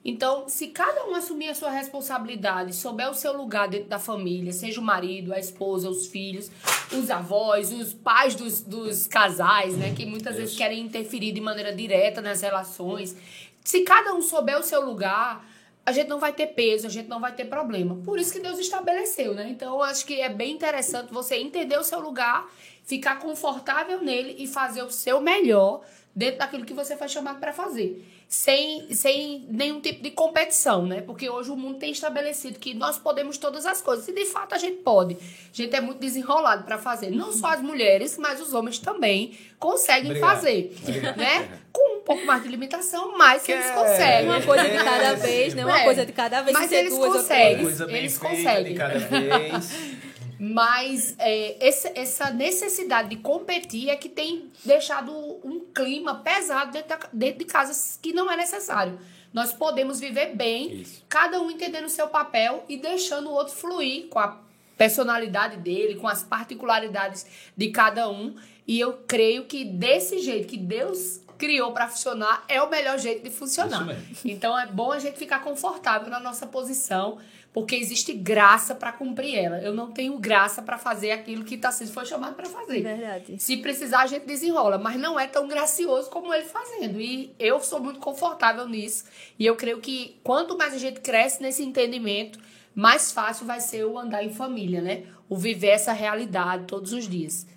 Então, 0.08 0.48
se 0.48 0.68
cada 0.68 1.08
um 1.08 1.16
assumir 1.16 1.50
a 1.50 1.56
sua 1.56 1.72
responsabilidade, 1.72 2.76
souber 2.76 3.10
o 3.10 3.14
seu 3.16 3.36
lugar 3.36 3.68
dentro 3.68 3.90
da 3.90 3.98
família, 3.98 4.54
seja 4.54 4.80
o 4.80 4.84
marido, 4.84 5.34
a 5.34 5.40
esposa, 5.40 5.90
os 5.90 6.06
filhos, 6.06 6.52
os 6.92 7.10
avós, 7.10 7.74
os 7.74 7.92
pais 7.92 8.36
dos, 8.36 8.62
dos 8.62 9.08
casais, 9.08 9.76
né, 9.76 9.96
que 9.96 10.06
muitas 10.06 10.34
Isso. 10.34 10.42
vezes 10.42 10.58
querem 10.58 10.82
interferir 10.82 11.32
de 11.32 11.42
maneira 11.42 11.76
direta 11.76 12.22
nas 12.22 12.40
relações, 12.42 13.18
se 13.64 13.82
cada 13.82 14.14
um 14.14 14.22
souber 14.22 14.60
o 14.60 14.64
seu 14.64 14.86
lugar, 14.86 15.44
a 15.84 15.92
gente 15.92 16.08
não 16.08 16.20
vai 16.20 16.34
ter 16.34 16.48
peso, 16.48 16.86
a 16.86 16.90
gente 16.90 17.10
não 17.10 17.20
vai 17.20 17.34
ter 17.34 17.46
problema. 17.46 17.96
Por 18.06 18.20
isso 18.20 18.32
que 18.32 18.40
Deus 18.40 18.60
estabeleceu, 18.60 19.34
né? 19.34 19.50
Então, 19.50 19.74
eu 19.74 19.82
acho 19.82 20.06
que 20.06 20.22
é 20.22 20.30
bem 20.30 20.54
interessante 20.54 21.12
você 21.12 21.38
entender 21.38 21.80
o 21.80 21.84
seu 21.84 22.00
lugar, 22.00 22.48
ficar 22.84 23.18
confortável 23.18 24.04
nele 24.04 24.36
e 24.38 24.46
fazer 24.46 24.84
o 24.84 24.92
seu 24.92 25.20
melhor 25.20 25.82
dentro 26.16 26.40
daquilo 26.40 26.66
que 26.66 26.74
você 26.74 26.96
foi 26.96 27.10
chamado 27.10 27.40
para 27.40 27.52
fazer 27.52 28.04
sem, 28.28 28.94
sem 28.94 29.46
nenhum 29.50 29.80
tipo 29.80 30.02
de 30.02 30.12
competição, 30.12 30.86
né? 30.86 31.02
Porque 31.02 31.30
hoje 31.30 31.52
o 31.52 31.56
mundo 31.56 31.78
tem 31.78 31.92
estabelecido 31.92 32.60
que 32.60 32.74
nós 32.74 32.98
podemos 32.98 33.38
todas 33.38 33.66
as 33.66 33.82
coisas. 33.82 34.08
E 34.08 34.14
de 34.14 34.26
fato 34.26 34.56
a 34.56 34.58
gente 34.58 34.78
pode. 34.78 35.14
A 35.16 35.56
gente 35.56 35.76
é 35.76 35.82
muito 35.82 36.00
desenrolado 36.00 36.64
para 36.64 36.78
fazer. 36.78 37.12
Não 37.12 37.32
só 37.32 37.48
as 37.48 37.62
mulheres, 37.62 38.18
mas 38.18 38.42
os 38.42 38.54
homens 38.54 38.80
também 38.80 39.38
conseguem 39.60 40.12
Obrigado. 40.12 40.36
fazer. 40.36 40.76
Obrigado. 40.82 41.18
Né? 41.18 41.60
Com 41.72 41.98
um 41.98 42.02
pouco 42.02 42.26
mais 42.26 42.42
de 42.42 42.50
limitação, 42.50 43.18
mas 43.18 43.44
que 43.44 43.52
eles 43.52 43.70
conseguem. 43.72 44.30
Uma 44.30 44.42
coisa 44.42 44.64
de 44.70 44.84
cada 44.84 45.14
vez, 45.14 45.54
né? 45.54 45.66
Uma 45.66 45.80
é. 45.80 45.84
coisa 45.84 46.06
de 46.06 46.12
cada 46.12 46.42
vez. 46.42 46.58
Mas 46.58 46.72
eles 46.72 46.94
conseguem. 46.94 47.56
Uma 47.56 47.64
coisa 47.64 47.86
bem 47.86 47.96
eles 47.98 48.18
conseguem. 48.18 48.76
Mas 50.40 51.16
é, 51.18 51.68
esse, 51.68 51.92
essa 51.96 52.30
necessidade 52.30 53.10
de 53.10 53.18
competir 53.18 53.90
é 53.90 53.96
que 53.96 54.10
tem 54.10 54.52
deixado 54.64 55.12
um 55.44 55.62
clima 55.74 56.16
pesado 56.16 56.72
dentro, 56.72 56.90
da, 56.90 57.00
dentro 57.12 57.40
de 57.40 57.46
casas 57.46 58.00
que 58.02 58.14
não 58.14 58.32
é 58.32 58.36
necessário. 58.36 59.00
Nós 59.34 59.54
podemos 59.54 60.00
viver 60.00 60.36
bem, 60.36 60.82
Isso. 60.82 61.04
cada 61.10 61.42
um 61.42 61.52
entendendo 61.52 61.86
o 61.86 61.90
seu 61.90 62.08
papel 62.08 62.64
e 62.70 62.78
deixando 62.78 63.30
o 63.30 63.34
outro 63.34 63.54
fluir 63.54 64.08
com 64.08 64.20
a 64.20 64.40
personalidade 64.78 65.58
dele, 65.58 65.96
com 65.96 66.08
as 66.08 66.24
particularidades 66.24 67.26
de 67.56 67.70
cada 67.70 68.10
um. 68.10 68.36
E 68.68 68.80
eu 68.80 68.94
creio 69.06 69.46
que 69.46 69.66
desse 69.66 70.20
jeito 70.20 70.48
que 70.48 70.58
Deus 70.58 71.22
criou 71.38 71.72
para 71.74 71.88
funcionar 71.88 72.46
é 72.48 72.62
o 72.62 72.70
melhor 72.70 72.98
jeito 72.98 73.24
de 73.24 73.30
funcionar. 73.30 73.86
Então 74.24 74.58
é 74.58 74.66
bom 74.66 74.92
a 74.92 75.00
gente 75.00 75.18
ficar 75.18 75.40
confortável 75.40 76.10
na 76.10 76.20
nossa 76.20 76.48
posição, 76.48 77.18
porque 77.56 77.74
existe 77.74 78.12
graça 78.12 78.76
para 78.76 78.92
cumprir 78.92 79.34
ela. 79.34 79.62
Eu 79.62 79.74
não 79.74 79.90
tenho 79.90 80.18
graça 80.18 80.62
para 80.62 80.78
fazer 80.78 81.12
aquilo 81.12 81.46
que 81.46 81.56
Tarcísio 81.56 81.94
foi 81.94 82.06
chamado 82.06 82.36
para 82.36 82.48
fazer. 82.48 82.82
Verdade. 82.82 83.42
Se 83.42 83.56
precisar, 83.56 84.02
a 84.02 84.08
gente 84.08 84.26
desenrola, 84.26 84.78
mas 84.78 85.00
não 85.00 85.18
é 85.18 85.26
tão 85.26 85.48
gracioso 85.48 86.10
como 86.10 86.34
ele 86.34 86.44
fazendo. 86.44 87.00
E 87.00 87.34
eu 87.40 87.62
sou 87.62 87.80
muito 87.80 88.02
confortável 88.02 88.68
nisso. 88.68 89.06
E 89.40 89.46
eu 89.46 89.56
creio 89.56 89.80
que 89.80 90.20
quanto 90.22 90.58
mais 90.58 90.74
a 90.74 90.78
gente 90.78 91.00
cresce 91.00 91.42
nesse 91.42 91.64
entendimento, 91.64 92.40
mais 92.76 93.14
fácil 93.14 93.46
vai 93.46 93.62
ser 93.62 93.86
o 93.86 93.98
andar 93.98 94.22
em 94.22 94.34
família, 94.34 94.82
né? 94.82 95.04
O 95.30 95.38
viver 95.38 95.70
essa 95.70 95.94
realidade 95.94 96.66
todos 96.66 96.92
os 96.92 97.08
dias. 97.08 97.48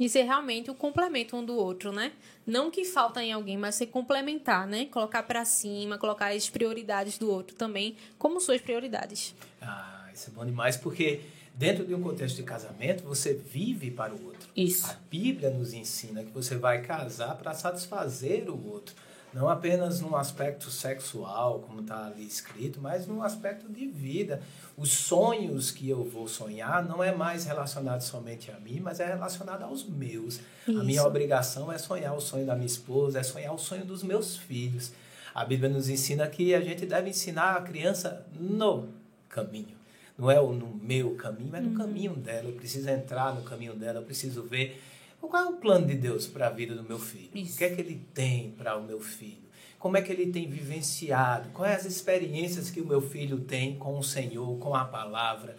E 0.00 0.08
ser 0.08 0.22
realmente 0.22 0.70
o 0.70 0.74
complemento 0.74 1.36
um 1.36 1.44
do 1.44 1.54
outro, 1.54 1.92
né? 1.92 2.12
Não 2.46 2.70
que 2.70 2.86
falta 2.86 3.22
em 3.22 3.32
alguém, 3.32 3.58
mas 3.58 3.74
ser 3.74 3.88
complementar, 3.88 4.66
né? 4.66 4.86
Colocar 4.86 5.22
pra 5.22 5.44
cima, 5.44 5.98
colocar 5.98 6.32
as 6.32 6.48
prioridades 6.48 7.18
do 7.18 7.30
outro 7.30 7.54
também 7.54 7.94
como 8.18 8.40
suas 8.40 8.62
prioridades. 8.62 9.34
Ah, 9.60 10.08
isso 10.12 10.30
é 10.30 10.32
bom 10.32 10.46
demais, 10.46 10.78
porque 10.78 11.20
dentro 11.54 11.84
de 11.84 11.94
um 11.94 12.00
contexto 12.00 12.36
de 12.36 12.42
casamento, 12.42 13.04
você 13.04 13.34
vive 13.34 13.90
para 13.90 14.14
o 14.14 14.24
outro. 14.24 14.48
Isso. 14.56 14.86
A 14.86 14.96
Bíblia 15.10 15.50
nos 15.50 15.74
ensina 15.74 16.24
que 16.24 16.30
você 16.30 16.56
vai 16.56 16.80
casar 16.80 17.36
para 17.36 17.52
satisfazer 17.52 18.48
o 18.48 18.72
outro. 18.72 18.94
Não 19.32 19.48
apenas 19.48 20.00
num 20.00 20.16
aspecto 20.16 20.70
sexual, 20.70 21.60
como 21.60 21.82
está 21.82 22.06
ali 22.06 22.26
escrito, 22.26 22.80
mas 22.80 23.06
num 23.06 23.22
aspecto 23.22 23.68
de 23.68 23.86
vida. 23.86 24.42
Os 24.76 24.90
sonhos 24.90 25.70
que 25.70 25.88
eu 25.88 26.02
vou 26.02 26.26
sonhar 26.26 26.84
não 26.84 27.02
é 27.02 27.14
mais 27.14 27.44
relacionado 27.44 28.00
somente 28.00 28.50
a 28.50 28.58
mim, 28.58 28.80
mas 28.80 28.98
é 28.98 29.06
relacionado 29.06 29.62
aos 29.62 29.84
meus. 29.84 30.40
A 30.66 30.72
minha 30.72 30.98
Isso. 30.98 31.06
obrigação 31.06 31.70
é 31.70 31.78
sonhar 31.78 32.16
o 32.16 32.20
sonho 32.20 32.44
da 32.44 32.54
minha 32.54 32.66
esposa, 32.66 33.20
é 33.20 33.22
sonhar 33.22 33.54
o 33.54 33.58
sonho 33.58 33.84
dos 33.84 34.02
meus 34.02 34.36
filhos. 34.36 34.92
A 35.32 35.44
Bíblia 35.44 35.70
nos 35.70 35.88
ensina 35.88 36.26
que 36.26 36.52
a 36.52 36.60
gente 36.60 36.84
deve 36.84 37.10
ensinar 37.10 37.56
a 37.56 37.62
criança 37.62 38.26
no 38.34 38.88
caminho. 39.28 39.78
Não 40.18 40.30
é 40.30 40.36
no 40.36 40.78
meu 40.82 41.14
caminho, 41.14 41.54
é 41.54 41.60
no 41.60 41.78
caminho 41.78 42.14
dela. 42.14 42.48
Eu 42.48 42.54
preciso 42.54 42.90
entrar 42.90 43.34
no 43.34 43.42
caminho 43.42 43.74
dela, 43.74 44.00
eu 44.00 44.04
preciso 44.04 44.42
ver 44.42 44.82
qual 45.28 45.44
é 45.44 45.48
o 45.48 45.56
plano 45.56 45.86
de 45.86 45.94
Deus 45.94 46.26
para 46.26 46.46
a 46.46 46.50
vida 46.50 46.74
do 46.74 46.82
meu 46.82 46.98
filho. 46.98 47.30
Isso. 47.34 47.54
O 47.54 47.58
que 47.58 47.64
é 47.64 47.74
que 47.74 47.80
ele 47.80 48.00
tem 48.14 48.52
para 48.52 48.76
o 48.76 48.82
meu 48.82 49.00
filho? 49.00 49.50
Como 49.78 49.96
é 49.96 50.02
que 50.02 50.12
ele 50.12 50.30
tem 50.30 50.48
vivenciado? 50.48 51.48
Quais 51.50 51.86
as 51.86 51.92
experiências 51.92 52.70
que 52.70 52.80
o 52.80 52.86
meu 52.86 53.00
filho 53.00 53.40
tem 53.40 53.76
com 53.76 53.98
o 53.98 54.02
Senhor, 54.02 54.58
com 54.58 54.74
a 54.74 54.84
palavra? 54.84 55.56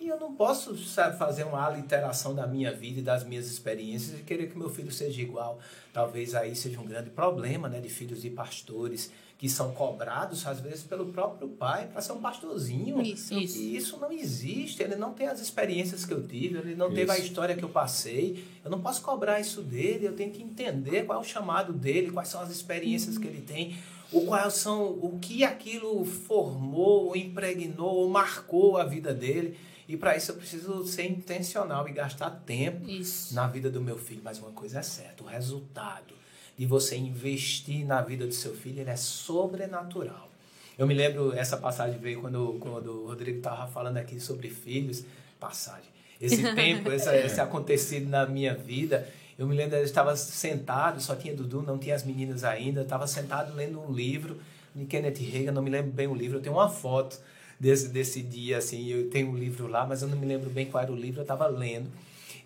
E 0.00 0.08
eu 0.08 0.20
não 0.20 0.34
posso 0.34 0.76
sabe, 0.76 1.16
fazer 1.16 1.44
uma 1.44 1.64
aliteração 1.64 2.34
da 2.34 2.46
minha 2.46 2.72
vida 2.72 3.00
e 3.00 3.02
das 3.02 3.24
minhas 3.24 3.46
experiências 3.46 4.20
e 4.20 4.22
querer 4.22 4.50
que 4.50 4.58
meu 4.58 4.68
filho 4.68 4.92
seja 4.92 5.22
igual. 5.22 5.58
Talvez 5.92 6.34
aí 6.34 6.54
seja 6.54 6.80
um 6.80 6.84
grande 6.84 7.10
problema 7.10 7.68
né, 7.68 7.80
de 7.80 7.88
filhos 7.88 8.20
de 8.20 8.30
pastores 8.30 9.10
que 9.44 9.50
são 9.50 9.72
cobrados, 9.72 10.46
às 10.46 10.58
vezes, 10.58 10.84
pelo 10.84 11.12
próprio 11.12 11.46
pai 11.46 11.86
para 11.88 12.00
ser 12.00 12.12
um 12.12 12.20
pastorzinho. 12.22 13.02
Isso. 13.02 13.34
Isso. 13.34 13.58
E 13.58 13.76
isso 13.76 13.98
não 13.98 14.10
existe. 14.10 14.82
Ele 14.82 14.96
não 14.96 15.12
tem 15.12 15.26
as 15.26 15.38
experiências 15.38 16.06
que 16.06 16.14
eu 16.14 16.26
tive, 16.26 16.56
ele 16.60 16.74
não 16.74 16.88
teve 16.90 17.10
a 17.10 17.18
Isso. 17.18 17.26
história 17.26 17.54
que 17.54 17.62
eu 17.62 17.68
passei. 17.68 18.42
Eu 18.64 18.70
não 18.70 18.80
posso 18.80 19.02
cobrar 19.02 19.38
isso 19.38 19.60
dele. 19.60 20.06
Eu 20.06 20.16
tenho 20.16 20.32
que 20.32 20.42
entender 20.42 21.04
qual 21.04 21.18
é 21.18 21.20
o 21.20 21.24
chamado 21.24 21.74
dele, 21.74 22.10
quais 22.10 22.28
são 22.28 22.40
as 22.40 22.50
experiências 22.50 23.18
que 23.18 23.26
ele 23.26 23.42
tem, 23.42 23.76
ou 24.10 24.24
quais 24.24 24.54
são 24.54 24.92
o 24.92 25.18
que 25.20 25.44
aquilo 25.44 26.02
formou, 26.06 27.08
ou 27.08 27.14
impregnou, 27.14 27.96
ou 27.96 28.08
marcou 28.08 28.78
a 28.78 28.84
vida 28.84 29.12
dele. 29.12 29.58
E 29.86 29.94
para 29.94 30.16
isso 30.16 30.30
eu 30.32 30.36
preciso 30.36 30.86
ser 30.86 31.04
intencional 31.04 31.86
e 31.86 31.92
gastar 31.92 32.30
tempo 32.30 32.88
Isso. 32.88 33.34
na 33.34 33.46
vida 33.46 33.70
do 33.70 33.82
meu 33.82 33.98
filho. 33.98 34.22
Mas 34.24 34.38
uma 34.38 34.52
coisa 34.52 34.78
é 34.78 34.82
certa, 34.82 35.22
o 35.22 35.26
resultado 35.26 36.14
de 36.56 36.66
você 36.66 36.96
investir 36.96 37.84
na 37.84 38.00
vida 38.00 38.26
do 38.26 38.34
seu 38.34 38.54
filho, 38.54 38.80
ele 38.80 38.90
é 38.90 38.96
sobrenatural. 38.96 40.30
Eu 40.78 40.86
me 40.86 40.94
lembro, 40.94 41.32
essa 41.32 41.56
passagem 41.56 41.98
veio 41.98 42.20
quando, 42.20 42.56
quando 42.60 43.04
o 43.04 43.06
Rodrigo 43.06 43.38
estava 43.38 43.66
falando 43.66 43.96
aqui 43.96 44.18
sobre 44.18 44.48
filhos, 44.50 45.04
passagem. 45.38 45.88
Esse 46.20 46.42
tempo, 46.54 46.90
essa, 46.90 47.16
esse 47.16 47.40
acontecido 47.40 48.08
na 48.08 48.26
minha 48.26 48.54
vida, 48.54 49.08
eu 49.38 49.46
me 49.46 49.54
lembro, 49.54 49.76
eu 49.76 49.84
estava 49.84 50.16
sentado, 50.16 51.00
só 51.00 51.14
tinha 51.14 51.34
Dudu, 51.34 51.62
não 51.62 51.78
tinha 51.78 51.94
as 51.94 52.04
meninas 52.04 52.44
ainda, 52.44 52.80
eu 52.80 52.84
estava 52.84 53.06
sentado 53.06 53.54
lendo 53.54 53.80
um 53.80 53.92
livro 53.92 54.40
de 54.74 54.84
Kenneth 54.84 55.18
Reagan, 55.18 55.52
não 55.52 55.62
me 55.62 55.70
lembro 55.70 55.92
bem 55.92 56.06
o 56.06 56.14
livro, 56.14 56.38
eu 56.38 56.42
tenho 56.42 56.56
uma 56.56 56.68
foto 56.68 57.20
desse, 57.58 57.88
desse 57.88 58.22
dia, 58.22 58.58
assim, 58.58 58.88
eu 58.88 59.10
tenho 59.10 59.30
um 59.30 59.36
livro 59.36 59.66
lá, 59.66 59.86
mas 59.86 60.02
eu 60.02 60.08
não 60.08 60.16
me 60.16 60.26
lembro 60.26 60.50
bem 60.50 60.66
qual 60.66 60.82
era 60.82 60.92
o 60.92 60.96
livro, 60.96 61.20
eu 61.20 61.24
estava 61.24 61.46
lendo. 61.46 61.88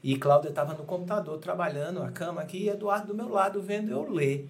E 0.02 0.16
Cláudia 0.16 0.50
estava 0.50 0.74
no 0.74 0.84
computador 0.84 1.38
trabalhando, 1.38 2.02
a 2.02 2.10
cama 2.10 2.40
aqui, 2.40 2.64
e 2.64 2.68
Eduardo 2.68 3.08
do 3.08 3.14
meu 3.14 3.28
lado 3.28 3.60
vendo 3.60 3.90
eu 3.90 4.08
ler. 4.08 4.48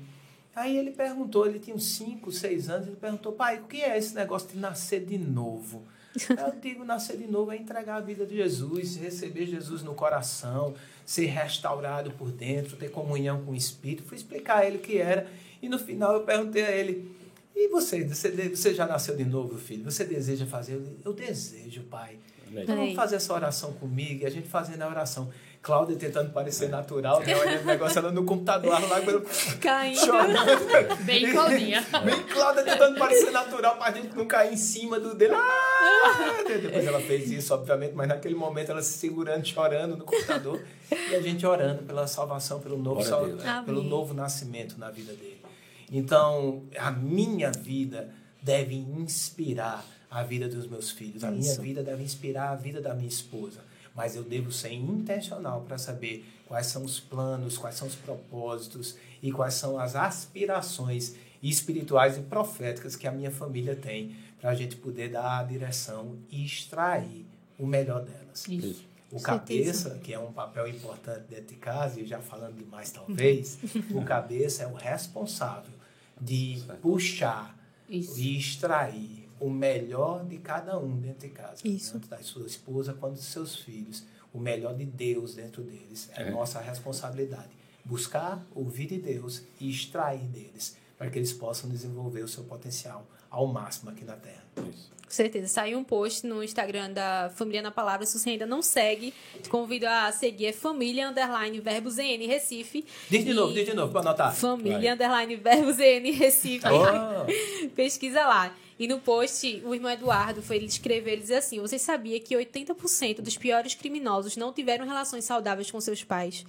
Aí 0.54 0.76
ele 0.76 0.90
perguntou, 0.90 1.46
ele 1.46 1.58
tinha 1.58 1.76
uns 1.76 1.86
5, 1.92 2.32
6 2.32 2.68
anos, 2.68 2.86
ele 2.88 2.96
perguntou, 2.96 3.32
pai, 3.32 3.58
o 3.58 3.64
que 3.64 3.80
é 3.80 3.96
esse 3.96 4.14
negócio 4.14 4.48
de 4.48 4.58
nascer 4.58 5.04
de 5.04 5.16
novo? 5.16 5.84
Eu 6.30 6.60
digo, 6.60 6.84
nascer 6.84 7.16
de 7.16 7.26
novo 7.26 7.52
é 7.52 7.56
entregar 7.56 7.96
a 7.96 8.00
vida 8.00 8.26
de 8.26 8.36
Jesus, 8.36 8.96
receber 8.96 9.46
Jesus 9.46 9.82
no 9.82 9.94
coração, 9.94 10.74
ser 11.06 11.26
restaurado 11.26 12.10
por 12.12 12.32
dentro, 12.32 12.76
ter 12.76 12.90
comunhão 12.90 13.44
com 13.44 13.52
o 13.52 13.54
Espírito. 13.54 14.02
Fui 14.02 14.16
explicar 14.16 14.58
a 14.58 14.66
ele 14.66 14.78
o 14.78 14.80
que 14.80 14.98
era. 14.98 15.28
E 15.62 15.68
no 15.68 15.78
final 15.78 16.14
eu 16.14 16.22
perguntei 16.22 16.64
a 16.64 16.70
ele, 16.70 17.16
e 17.54 17.68
você, 17.68 18.04
você, 18.04 18.30
você 18.30 18.74
já 18.74 18.86
nasceu 18.86 19.16
de 19.16 19.24
novo, 19.24 19.58
filho? 19.58 19.84
Você 19.84 20.04
deseja 20.04 20.46
fazer? 20.46 20.74
Eu, 20.74 20.96
eu 21.04 21.12
desejo, 21.12 21.82
pai. 21.84 22.18
Então 22.52 22.74
Aí. 22.74 22.80
vamos 22.80 22.94
fazer 22.94 23.16
essa 23.16 23.32
oração 23.32 23.72
comigo, 23.74 24.22
e 24.22 24.26
a 24.26 24.30
gente 24.30 24.48
fazendo 24.48 24.82
a 24.82 24.88
oração. 24.88 25.30
Cláudia 25.60 25.96
tentando 25.96 26.30
parecer 26.32 26.68
natural, 26.68 27.18
né? 27.20 27.36
Olhando 27.36 27.62
o 27.62 27.66
negócio 27.66 27.98
ela 27.98 28.12
no 28.12 28.24
computador, 28.24 28.80
lá 28.88 29.00
pelo 29.00 29.22
Caindo. 29.60 29.98
chorando. 29.98 30.96
Bem 31.04 31.32
Claudinha. 31.32 31.84
Bem 32.04 32.22
Cláudia 32.22 32.62
tentando 32.62 32.96
parecer 32.96 33.32
natural 33.32 33.76
pra 33.76 33.90
gente 33.90 34.14
não 34.16 34.24
cair 34.24 34.52
em 34.54 34.56
cima 34.56 35.00
do 35.00 35.14
dele. 35.16 35.34
Ah! 35.34 36.44
Depois 36.46 36.86
ela 36.86 37.00
fez 37.00 37.30
isso, 37.32 37.52
obviamente, 37.52 37.92
mas 37.92 38.06
naquele 38.06 38.36
momento 38.36 38.70
ela 38.70 38.80
se 38.82 38.96
segurando, 38.98 39.44
chorando 39.44 39.96
no 39.96 40.04
computador. 40.04 40.62
E 41.10 41.14
a 41.16 41.20
gente 41.20 41.44
orando 41.44 41.82
pela 41.82 42.06
salvação, 42.06 42.60
pelo 42.60 42.78
novo, 42.78 43.02
sal- 43.02 43.26
Deus. 43.26 43.44
é, 43.44 43.60
pelo 43.62 43.82
novo 43.82 44.14
nascimento 44.14 44.78
na 44.78 44.90
vida 44.90 45.12
dele. 45.12 45.42
Então, 45.90 46.62
a 46.78 46.90
minha 46.92 47.50
vida 47.50 48.08
deve 48.40 48.76
inspirar 48.76 49.84
a 50.10 50.22
vida 50.22 50.48
dos 50.48 50.66
meus 50.66 50.90
filhos. 50.90 51.24
A 51.24 51.30
minha 51.30 51.52
Isso. 51.52 51.60
vida 51.60 51.82
deve 51.82 52.02
inspirar 52.02 52.50
a 52.50 52.56
vida 52.56 52.80
da 52.80 52.94
minha 52.94 53.08
esposa. 53.08 53.60
Mas 53.94 54.14
eu 54.14 54.22
devo 54.22 54.52
ser 54.52 54.72
intencional 54.72 55.62
para 55.62 55.76
saber 55.76 56.24
quais 56.46 56.66
são 56.66 56.84
os 56.84 57.00
planos, 57.00 57.58
quais 57.58 57.74
são 57.74 57.88
os 57.88 57.94
propósitos 57.94 58.96
e 59.22 59.32
quais 59.32 59.54
são 59.54 59.78
as 59.78 59.96
aspirações 59.96 61.14
espirituais 61.42 62.16
e 62.16 62.20
proféticas 62.22 62.96
que 62.96 63.06
a 63.06 63.12
minha 63.12 63.30
família 63.30 63.76
tem 63.76 64.16
para 64.40 64.50
a 64.50 64.54
gente 64.54 64.76
poder 64.76 65.10
dar 65.10 65.40
a 65.40 65.42
direção 65.42 66.16
e 66.30 66.44
extrair 66.44 67.26
o 67.58 67.66
melhor 67.66 68.04
delas. 68.04 68.46
Isso. 68.48 68.86
O 69.10 69.20
cabeça, 69.20 69.98
que 70.02 70.12
é 70.12 70.18
um 70.18 70.32
papel 70.32 70.68
importante 70.68 71.24
dentro 71.30 71.46
de 71.46 71.54
casa, 71.54 71.98
e 71.98 72.06
já 72.06 72.20
falando 72.20 72.56
demais 72.56 72.90
talvez, 72.90 73.58
o 73.90 74.04
cabeça 74.04 74.64
é 74.64 74.66
o 74.66 74.74
responsável 74.74 75.72
de 76.20 76.62
puxar 76.82 77.56
Isso. 77.88 78.18
e 78.18 78.38
extrair 78.38 79.27
o 79.40 79.48
melhor 79.50 80.24
de 80.24 80.38
cada 80.38 80.78
um 80.78 80.96
dentro 80.96 81.26
de 81.28 81.34
casa. 81.34 81.60
Isso. 81.64 81.92
Tanto 81.92 82.08
da 82.08 82.18
sua 82.22 82.46
esposa 82.46 82.94
quanto 82.94 83.14
dos 83.14 83.24
seus 83.24 83.56
filhos. 83.56 84.04
O 84.32 84.38
melhor 84.38 84.74
de 84.74 84.84
Deus 84.84 85.34
dentro 85.34 85.62
deles. 85.62 86.10
É, 86.14 86.22
É. 86.22 86.30
nossa 86.30 86.60
responsabilidade. 86.60 87.48
Buscar 87.84 88.44
ouvir 88.54 88.86
de 88.86 88.98
Deus 88.98 89.42
e 89.60 89.70
extrair 89.70 90.20
deles, 90.20 90.76
para 90.98 91.08
que 91.08 91.18
eles 91.18 91.32
possam 91.32 91.70
desenvolver 91.70 92.22
o 92.22 92.28
seu 92.28 92.44
potencial 92.44 93.06
ao 93.30 93.46
máximo 93.46 93.90
aqui 93.90 94.04
na 94.04 94.14
Terra. 94.16 94.44
Isso. 94.70 94.90
Com 95.02 95.10
certeza. 95.14 95.48
Saiu 95.48 95.78
um 95.78 95.84
post 95.84 96.26
no 96.26 96.44
Instagram 96.44 96.92
da 96.92 97.32
Família 97.34 97.62
na 97.62 97.70
Palavra. 97.70 98.04
Se 98.04 98.18
você 98.18 98.28
ainda 98.30 98.44
não 98.44 98.60
segue, 98.60 99.14
te 99.42 99.48
convido 99.48 99.86
a 99.86 100.12
seguir. 100.12 100.46
É 100.46 100.52
família 100.52 101.08
underline 101.08 101.58
verbos 101.60 101.94
ZN 101.94 102.26
Recife. 102.26 102.84
Diz 103.08 103.24
de 103.24 103.30
E 103.30 103.34
novo, 103.34 103.54
diz 103.54 103.64
de 103.64 103.72
novo, 103.72 103.90
para 103.90 104.02
anotar. 104.02 104.34
Família 104.34 104.78
Vai. 104.78 105.06
underline 105.08 105.36
verbos 105.36 105.76
ZN 105.76 106.12
Recife. 106.12 106.66
Oh, 106.66 107.68
Pesquisa 107.74 108.20
lá. 108.26 108.54
E 108.78 108.86
no 108.86 109.00
post, 109.00 109.62
o 109.64 109.74
irmão 109.74 109.90
Eduardo 109.90 110.40
foi 110.40 110.56
ele 110.56 110.66
escrever, 110.66 111.12
ele 111.12 111.22
diz 111.22 111.32
assim: 111.32 111.60
Você 111.60 111.78
sabia 111.78 112.20
que 112.20 112.36
80% 112.36 113.20
dos 113.20 113.36
piores 113.36 113.74
criminosos 113.74 114.36
não 114.36 114.52
tiveram 114.52 114.86
relações 114.86 115.24
saudáveis 115.24 115.70
com 115.70 115.80
seus 115.80 116.04
pais? 116.04 116.44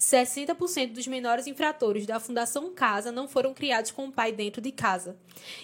60% 0.00 0.92
dos 0.92 1.06
menores 1.06 1.46
infratores 1.46 2.06
da 2.06 2.18
Fundação 2.18 2.72
Casa 2.72 3.12
não 3.12 3.28
foram 3.28 3.52
criados 3.52 3.90
com 3.90 4.06
o 4.06 4.12
pai 4.12 4.32
dentro 4.32 4.60
de 4.60 4.72
casa. 4.72 5.16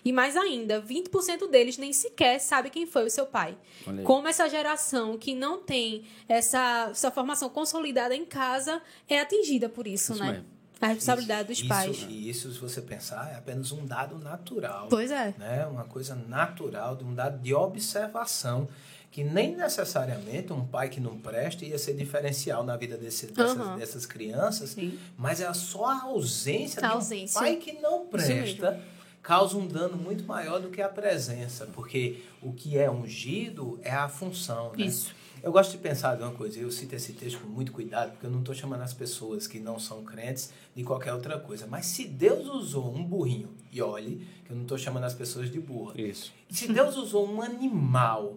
E 0.05 0.13
mais 0.13 0.37
ainda, 0.37 0.81
20% 0.83 1.49
deles 1.49 1.79
nem 1.79 1.93
sequer 1.93 2.39
sabe 2.39 2.71
quem 2.71 2.87
foi 2.87 3.07
o 3.07 3.11
seu 3.11 3.27
pai. 3.27 3.57
Como 4.05 4.29
essa 4.29 4.49
geração 4.49 5.17
que 5.17 5.35
não 5.35 5.59
tem 5.63 6.05
essa, 6.29 6.89
essa 6.91 7.11
formação 7.11 7.49
consolidada 7.49 8.15
em 8.15 8.25
casa 8.25 8.83
é 9.09 9.21
atingida 9.21 9.69
por 9.69 9.87
isso, 9.87 10.13
Isso 10.13 10.23
né? 10.23 10.33
mesmo. 10.33 10.60
A 10.81 10.87
responsabilidade 10.89 11.49
dos 11.49 11.59
isso, 11.59 11.69
pais. 11.69 12.07
E 12.09 12.29
isso, 12.31 12.51
se 12.53 12.59
você 12.59 12.81
pensar, 12.81 13.31
é 13.33 13.37
apenas 13.37 13.71
um 13.71 13.85
dado 13.85 14.19
natural. 14.19 14.87
Pois 14.89 15.11
é. 15.11 15.35
Né? 15.39 15.67
Uma 15.67 15.85
coisa 15.85 16.15
natural, 16.15 16.99
um 17.03 17.15
dado 17.15 17.39
de 17.39 17.53
observação, 17.53 18.67
que 19.11 19.23
nem 19.23 19.57
necessariamente 19.57 20.53
um 20.53 20.65
pai 20.67 20.89
que 20.89 21.01
não 21.01 21.19
presta 21.19 21.65
ia 21.65 21.79
ser 21.79 21.95
diferencial 21.95 22.65
na 22.65 22.77
vida 22.77 22.97
desse, 22.97 23.27
dessas, 23.27 23.59
Aham. 23.59 23.77
dessas 23.77 24.07
crianças, 24.07 24.71
Sim. 24.71 24.99
mas 25.19 25.41
é 25.41 25.53
só 25.53 25.87
a 25.87 26.03
ausência 26.05 26.79
A 26.83 26.87
de 26.89 26.93
um 26.93 26.97
ausência. 26.97 27.41
pai 27.41 27.57
que 27.57 27.73
não 27.73 28.03
Isso 28.03 28.11
presta 28.11 28.81
causa 29.23 29.57
um 29.59 29.67
dano 29.67 29.97
muito 29.99 30.25
maior 30.25 30.61
do 30.61 30.71
que 30.71 30.81
a 30.81 30.89
presença, 30.89 31.67
porque 31.75 32.23
o 32.41 32.53
que 32.53 32.79
é 32.79 32.91
ungido 32.91 33.79
é 33.83 33.91
a 33.91 34.09
função. 34.09 34.73
Né? 34.77 34.87
Isso. 34.87 35.15
Eu 35.43 35.53
gosto 35.53 35.73
de 35.73 35.79
pensar 35.79 36.17
de 36.17 36.23
uma 36.23 36.33
coisa, 36.33 36.59
eu 36.59 36.71
cito 36.71 36.95
esse 36.95 37.13
texto 37.15 37.41
com 37.41 37.49
muito 37.49 37.73
cuidado, 37.73 38.13
porque 38.13 38.27
eu 38.27 38.31
não 38.31 38.41
estou 38.41 38.55
chamando 38.55 38.83
as 38.83 38.93
pessoas 38.93 39.47
que 39.47 39.59
não 39.59 39.79
são 39.79 40.05
crentes 40.05 40.53
de 40.75 40.85
qualquer 40.85 41.13
outra 41.15 41.39
coisa. 41.39 41.67
Mas 41.67 41.87
se 41.87 42.05
Deus 42.07 42.47
usou 42.49 42.95
um 42.95 43.03
burrinho, 43.03 43.49
e 43.73 43.81
olhe 43.81 44.27
que 44.45 44.51
eu 44.53 44.57
não 44.57 44.63
estou 44.63 44.77
chamando 44.77 45.05
as 45.05 45.15
pessoas 45.15 45.51
de 45.51 45.59
burra, 45.61 45.99
Isso. 46.01 46.33
se 46.51 46.71
Deus 46.73 46.97
usou 46.97 47.27
um 47.27 47.41
animal 47.41 48.37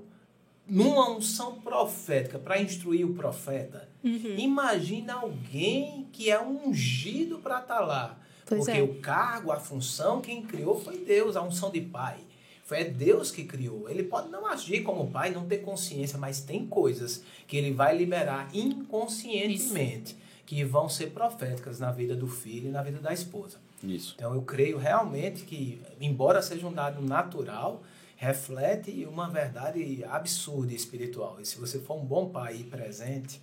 numa 0.67 1.09
unção 1.09 1.59
profética 1.59 2.39
para 2.39 2.61
instruir 2.61 3.05
o 3.05 3.13
profeta, 3.13 3.89
Uhum. 4.03 4.35
imagina 4.37 5.13
alguém 5.13 6.07
que 6.11 6.29
é 6.29 6.41
ungido 6.41 7.39
para 7.39 7.59
estar 7.59 7.79
lá. 7.81 8.17
Pois 8.45 8.65
porque 8.65 8.79
é. 8.79 8.83
o 8.83 8.95
cargo, 8.99 9.51
a 9.51 9.59
função, 9.59 10.19
quem 10.21 10.41
criou 10.43 10.79
foi 10.79 10.97
Deus, 10.97 11.35
a 11.35 11.41
unção 11.41 11.71
de 11.71 11.81
pai. 11.81 12.17
Foi 12.63 12.85
Deus 12.85 13.29
que 13.29 13.43
criou. 13.43 13.89
Ele 13.89 14.03
pode 14.03 14.29
não 14.29 14.45
agir 14.45 14.83
como 14.83 15.11
pai, 15.11 15.31
não 15.31 15.45
ter 15.45 15.57
consciência, 15.59 16.17
mas 16.17 16.41
tem 16.41 16.65
coisas 16.65 17.23
que 17.45 17.57
ele 17.57 17.71
vai 17.71 17.95
liberar 17.95 18.49
inconscientemente 18.53 20.15
que 20.45 20.63
vão 20.63 20.87
ser 20.89 21.11
proféticas 21.11 21.79
na 21.79 21.91
vida 21.91 22.15
do 22.15 22.27
filho 22.27 22.69
e 22.69 22.71
na 22.71 22.81
vida 22.81 22.99
da 22.99 23.13
esposa. 23.13 23.57
Isso. 23.83 24.13
Então 24.15 24.33
eu 24.33 24.41
creio 24.41 24.77
realmente 24.77 25.43
que, 25.43 25.81
embora 25.99 26.41
seja 26.41 26.65
um 26.67 26.73
dado 26.73 27.01
natural, 27.01 27.83
reflete 28.15 29.05
uma 29.05 29.29
verdade 29.29 30.03
absurda 30.05 30.71
e 30.71 30.75
espiritual. 30.75 31.37
E 31.41 31.45
se 31.45 31.59
você 31.59 31.79
for 31.79 31.95
um 31.95 32.05
bom 32.05 32.29
pai 32.29 32.57
e 32.57 32.63
presente, 32.63 33.41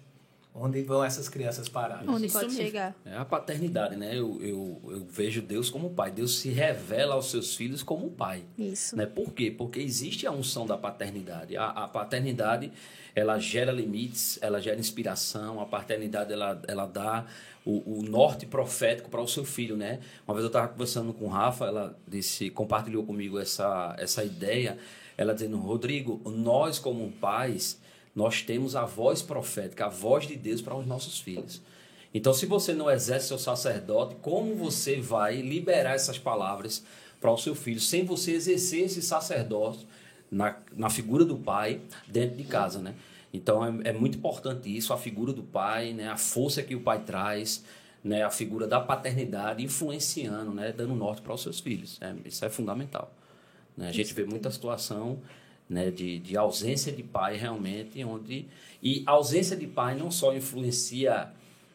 onde 0.61 0.83
vão 0.83 1.02
essas 1.02 1.29
crianças 1.29 1.69
parar? 1.69 2.05
Onde 2.07 2.26
Isso 2.26 2.38
pode 2.38 2.50
mesmo. 2.50 2.62
chegar. 2.62 2.95
É 3.05 3.17
a 3.17 3.25
paternidade, 3.25 3.97
né? 3.97 4.11
Eu, 4.12 4.38
eu, 4.43 4.81
eu 4.90 5.07
vejo 5.09 5.40
Deus 5.40 5.71
como 5.71 5.90
pai. 5.90 6.11
Deus 6.11 6.38
se 6.38 6.50
revela 6.50 7.14
aos 7.14 7.31
seus 7.31 7.55
filhos 7.57 7.83
como 7.83 8.11
pai. 8.11 8.45
Isso. 8.59 8.95
Né? 8.95 9.07
Por 9.07 9.33
quê? 9.33 9.50
Porque 9.50 9.81
existe 9.81 10.26
a 10.26 10.31
unção 10.31 10.67
da 10.67 10.76
paternidade. 10.76 11.57
A, 11.57 11.71
a 11.71 11.88
paternidade, 11.88 12.71
ela 13.14 13.38
gera 13.38 13.73
limites, 13.73 14.38
ela 14.43 14.61
gera 14.61 14.79
inspiração. 14.79 15.61
A 15.61 15.67
paternidade, 15.67 16.33
ela, 16.33 16.61
ela 16.69 16.87
dá 16.87 17.26
o, 17.64 17.99
o 17.99 18.02
norte 18.02 18.45
profético 18.45 19.09
para 19.09 19.23
o 19.23 19.29
seu 19.29 19.45
filho, 19.45 19.76
né? 19.76 20.00
Uma 20.26 20.35
vez 20.35 20.45
eu 20.45 20.49
estava 20.49 20.69
conversando 20.69 21.12
com 21.14 21.25
o 21.25 21.29
Rafa, 21.29 21.64
ela 21.67 21.99
disse, 22.07 22.50
compartilhou 22.50 23.05
comigo 23.05 23.38
essa, 23.38 23.95
essa 23.99 24.23
ideia. 24.23 24.76
Ela 25.17 25.35
dizendo, 25.35 25.59
Rodrigo, 25.59 26.21
nós 26.31 26.79
como 26.79 27.11
pais, 27.12 27.81
nós 28.14 28.43
temos 28.43 28.75
a 28.75 28.85
voz 28.85 29.23
profética, 29.23 29.87
a 29.87 29.88
voz 29.88 30.26
de 30.26 30.37
Deus 30.37 30.61
para 30.61 30.76
os 30.76 30.87
nossos 30.87 31.21
filhos. 31.21 31.62
Então, 32.12 32.35
se 32.35 32.45
você 32.47 32.73
não 32.73 32.90
exerce 32.90 33.29
seu 33.29 33.38
sacerdote, 33.38 34.17
como 34.21 34.55
você 34.57 35.00
vai 35.00 35.40
liberar 35.40 35.95
essas 35.95 36.19
palavras 36.19 36.85
para 37.21 37.31
o 37.31 37.38
seu 37.38 37.55
filho, 37.55 37.81
sem 37.81 38.05
você 38.05 38.33
exercer 38.33 38.85
esse 38.85 39.00
sacerdócio 39.00 39.87
na, 40.31 40.57
na 40.76 40.90
figura 40.90 41.25
do 41.25 41.37
pai 41.37 41.81
dentro 42.09 42.37
de 42.37 42.45
casa, 42.45 42.81
né? 42.81 42.95
Então, 43.33 43.64
é, 43.64 43.90
é 43.90 43.93
muito 43.93 44.18
importante 44.18 44.75
isso, 44.75 44.92
a 44.92 44.99
figura 44.99 45.33
do 45.33 45.42
pai, 45.42 45.92
né? 45.92 46.09
A 46.09 46.16
força 46.16 46.62
que 46.62 46.75
o 46.75 46.81
pai 46.81 47.01
traz, 47.01 47.64
né? 48.03 48.25
A 48.25 48.31
figura 48.31 48.66
da 48.66 48.81
paternidade 48.81 49.62
influenciando, 49.62 50.53
né? 50.53 50.73
Dando 50.73 50.96
norte 50.96 51.23
para 51.23 51.33
os 51.33 51.42
seus 51.42 51.61
filhos. 51.61 51.96
É, 52.01 52.12
isso 52.25 52.44
é 52.44 52.49
fundamental. 52.49 53.12
Né? 53.77 53.88
A 53.88 53.92
gente 53.92 54.12
vê 54.12 54.25
muita 54.25 54.51
situação 54.51 55.20
né, 55.70 55.90
de, 55.92 56.18
de 56.18 56.37
ausência 56.37 56.90
de 56.90 57.04
pai 57.04 57.37
realmente, 57.37 58.04
onde 58.04 58.44
e 58.83 59.04
ausência 59.06 59.56
de 59.56 59.68
pai 59.68 59.94
não 59.94 60.11
só 60.11 60.35
influencia 60.35 61.30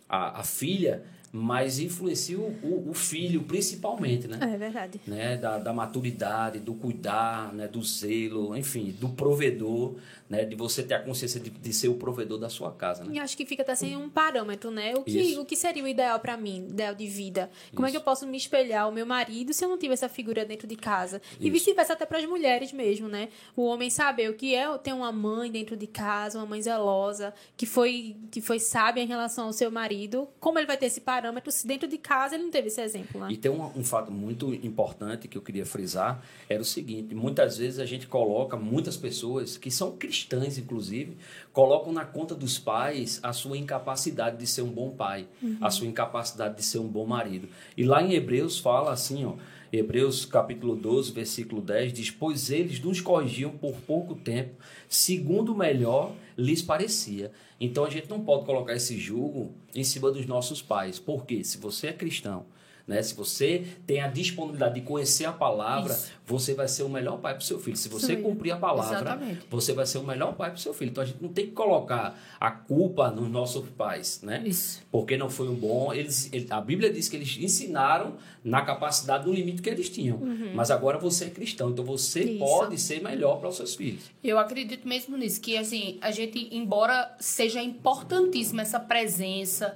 a, 0.10 0.41
a 0.41 0.43
filha, 0.43 1.03
mas 1.36 1.80
influencia 1.80 2.39
o, 2.39 2.48
o, 2.63 2.91
o 2.91 2.93
filho 2.93 3.43
principalmente, 3.43 4.26
né? 4.26 4.39
É 4.41 4.58
verdade. 4.58 5.02
né, 5.06 5.36
da, 5.36 5.58
da 5.58 5.74
maturidade, 5.74 6.60
do 6.60 6.74
cuidar, 6.74 7.54
né, 7.54 7.67
do 7.67 7.84
zelo, 7.84 8.56
enfim, 8.56 8.95
do 8.98 9.10
provedor, 9.10 9.95
né, 10.30 10.45
de 10.45 10.56
você 10.56 10.82
ter 10.82 10.93
a 10.93 11.00
consciência 11.00 11.39
de, 11.39 11.50
de 11.50 11.74
ser 11.74 11.89
o 11.89 11.95
provedor 11.95 12.38
da 12.39 12.50
sua 12.50 12.71
casa, 12.71 13.04
né? 13.04 13.15
E 13.15 13.19
acho 13.19 13.36
que 13.36 13.45
fica 13.45 13.63
até 13.63 13.76
sem 13.76 13.98
um 13.98 14.10
parâmetro, 14.10 14.71
né? 14.71 14.93
O 14.95 15.04
que, 15.04 15.19
Isso. 15.19 15.41
o 15.41 15.45
que 15.45 15.58
seria 15.58 15.84
o 15.84 15.88
ideal 15.88 16.19
pra 16.21 16.38
mim, 16.38 16.67
ideal 16.69 16.95
de 16.95 17.06
vida? 17.06 17.50
Como 17.74 17.86
é 17.86 17.91
que 17.91 17.98
Isso. 17.98 18.02
eu 18.02 18.06
posso 18.06 18.26
me 18.26 18.38
espelhar 18.38 18.88
o 18.88 18.91
meu 18.93 19.06
marido 19.06 19.54
se 19.54 19.65
eu 19.65 19.67
não 19.67 19.78
tiver 19.78 19.93
essa 19.93 20.08
figura 20.08 20.45
dentro 20.45 20.65
de 20.65 20.78
casa? 20.78 21.21
E 21.38 21.43
Isso. 21.43 21.52
vice-versa 21.52 21.93
até 21.93 22.06
para 22.06 22.19
as 22.19 22.26
mulheres 22.26 22.71
mesmo, 22.71 23.10
né? 23.10 23.28
O 23.58 23.65
homem 23.65 23.89
saber 23.89 24.30
o 24.30 24.36
que 24.36 24.56
é 24.56 24.65
ter 24.78 24.93
uma 24.93 25.12
mãe 25.12 25.52
dentro 25.52 25.76
de 25.76 25.86
casa, 25.86 26.39
uma 26.39 26.45
mãe 26.45 26.62
zelosa, 26.62 27.34
que 27.58 27.65
foi, 27.65 28.15
que 28.32 28.39
foi 28.39 28.58
sábia 28.58 29.02
em 29.02 29.08
relação 29.08 29.48
ao 29.48 29.54
seu 29.54 29.69
marido. 29.69 30.30
Como 30.39 30.58
ele 30.58 30.65
vai 30.65 30.78
ter 30.78 30.86
esse 30.86 31.02
parâmetro 31.02 31.25
se 31.48 31.68
dentro 31.68 31.88
de 31.88 31.98
casa 31.98 32.36
ele 32.36 32.44
não 32.44 32.52
teve 32.52 32.68
esse 32.68 32.82
exemplo, 32.82 33.22
né? 33.22 33.28
E 33.32 33.38
tem 33.38 33.52
um, 33.52 33.64
um 33.76 33.84
fato 33.84 34.12
muito 34.12 34.54
importante 34.54 35.28
que 35.28 35.38
eu 35.38 35.42
queria 35.42 35.66
frisar, 35.66 36.24
era 36.50 36.62
o 36.62 36.66
seguinte, 36.66 37.14
muitas 37.14 37.58
vezes 37.58 37.80
a 37.80 37.86
gente 37.86 38.08
coloca, 38.08 38.58
muitas 38.58 38.98
pessoas, 38.98 39.58
que 39.58 39.72
são 39.72 39.96
cristãs 39.96 40.58
inclusive, 40.58 41.18
colocam 41.54 41.92
na 41.94 42.06
conta 42.06 42.36
dos 42.36 42.60
pais 42.60 43.20
a 43.24 43.34
sua 43.34 43.58
incapacidade 43.58 44.38
de 44.38 44.48
ser 44.48 44.62
um 44.62 44.72
bom 44.72 44.92
pai, 44.92 45.28
a 45.62 45.70
sua 45.70 45.88
incapacidade 45.88 46.56
de 46.56 46.64
ser 46.64 46.80
um 46.80 46.88
bom 46.88 47.06
marido. 47.06 47.48
E 47.78 47.84
lá 47.84 48.02
em 48.02 48.14
Hebreus 48.14 48.60
fala 48.60 48.92
assim, 48.92 49.26
ó, 49.26 49.36
Hebreus 49.72 50.26
capítulo 50.26 50.76
12, 50.76 51.12
versículo 51.12 51.62
10, 51.62 51.94
diz, 51.94 52.12
pois 52.12 52.50
eles 52.50 52.80
nos 52.80 53.02
corrigiam 53.02 53.52
por 53.52 53.76
pouco 53.82 54.16
tempo, 54.16 54.56
segundo 54.88 55.54
o 55.54 55.58
melhor 55.58 56.14
lhes 56.38 56.62
parecia. 56.62 57.32
Então 57.60 57.86
a 57.86 57.89
gente 57.89 58.10
não 58.10 58.24
pode 58.24 58.45
colocar 58.45 58.74
esse 58.74 58.98
julgo 58.98 59.54
em 59.74 59.84
cima 59.84 60.12
dos 60.12 60.26
nossos 60.26 60.62
pais. 60.62 61.00
Porque 61.00 61.43
se 61.43 61.58
você 61.58 61.88
é 61.88 61.93
cristão, 61.93 62.45
né, 62.88 63.02
se 63.02 63.15
você 63.15 63.65
tem 63.88 64.00
a 64.02 64.08
disponibilidade 64.08 64.76
de 64.76 64.82
conhecer 64.82 65.26
a 65.26 65.32
palavra, 65.32 65.91
Isso. 65.93 66.12
você 66.26 66.54
vai 66.54 66.67
ser 66.67 66.84
o 66.84 66.89
melhor 66.89 67.17
pai 67.17 67.34
para 67.34 67.41
o 67.41 67.43
seu 67.43 67.60
filho. 67.60 67.76
Se 67.76 67.89
você 67.89 68.13
mesmo. 68.15 68.24
cumprir 68.30 68.52
a 68.52 68.58
palavra, 68.58 68.95
Exatamente. 68.98 69.45
você 69.50 69.74
vai 69.74 69.86
ser 69.86 69.98
o 69.98 70.04
melhor 70.04 70.34
pai 70.36 70.52
para 70.52 70.58
o 70.58 70.62
seu 70.62 70.74
filho. 70.74 70.89
Então 70.91 71.04
a 71.04 71.06
gente 71.08 71.21
não 71.21 71.30
tem 71.30 71.45
que 71.48 71.52
colocar 71.54 72.19
a 72.39 72.52
culpa 72.52 73.10
nos 73.10 73.30
nossos 73.30 73.67
pais, 73.69 74.19
né? 74.21 74.43
Isso. 74.45 74.84
Porque 74.91 75.17
não 75.17 75.30
foi 75.30 75.48
um 75.50 75.56
bom. 75.56 75.91
Eles, 75.93 76.30
ele- 76.32 76.48
a 76.50 76.62
Bíblia 76.62 76.91
diz 76.93 77.10
que 77.10 77.15
eles 77.15 77.36
ensinaram 77.38 78.17
na 78.43 78.62
capacidade, 78.62 79.26
no 79.28 79.34
limite 79.34 79.62
que 79.63 79.69
eles 79.69 79.89
tinham. 79.89 80.19
Mas 80.54 80.69
agora 80.69 81.00
você 81.00 81.26
é 81.26 81.30
cristão, 81.32 81.71
então 81.71 81.84
você 81.84 82.21
Isso. 82.24 82.38
pode 82.39 82.80
ser 82.80 83.02
melhor 83.02 83.39
para 83.39 83.50
os 83.50 83.56
seus 83.56 83.74
filhos. 83.76 84.04
Eu 84.24 84.38
acredito 84.38 84.88
mesmo 84.88 85.17
nisso, 85.17 85.41
que 85.41 85.58
assim, 85.58 85.98
a 86.02 86.12
gente, 86.12 86.50
embora 86.56 87.15
seja 87.19 87.62
importantíssima 87.63 88.62
essa 88.62 88.80
presença, 88.80 89.76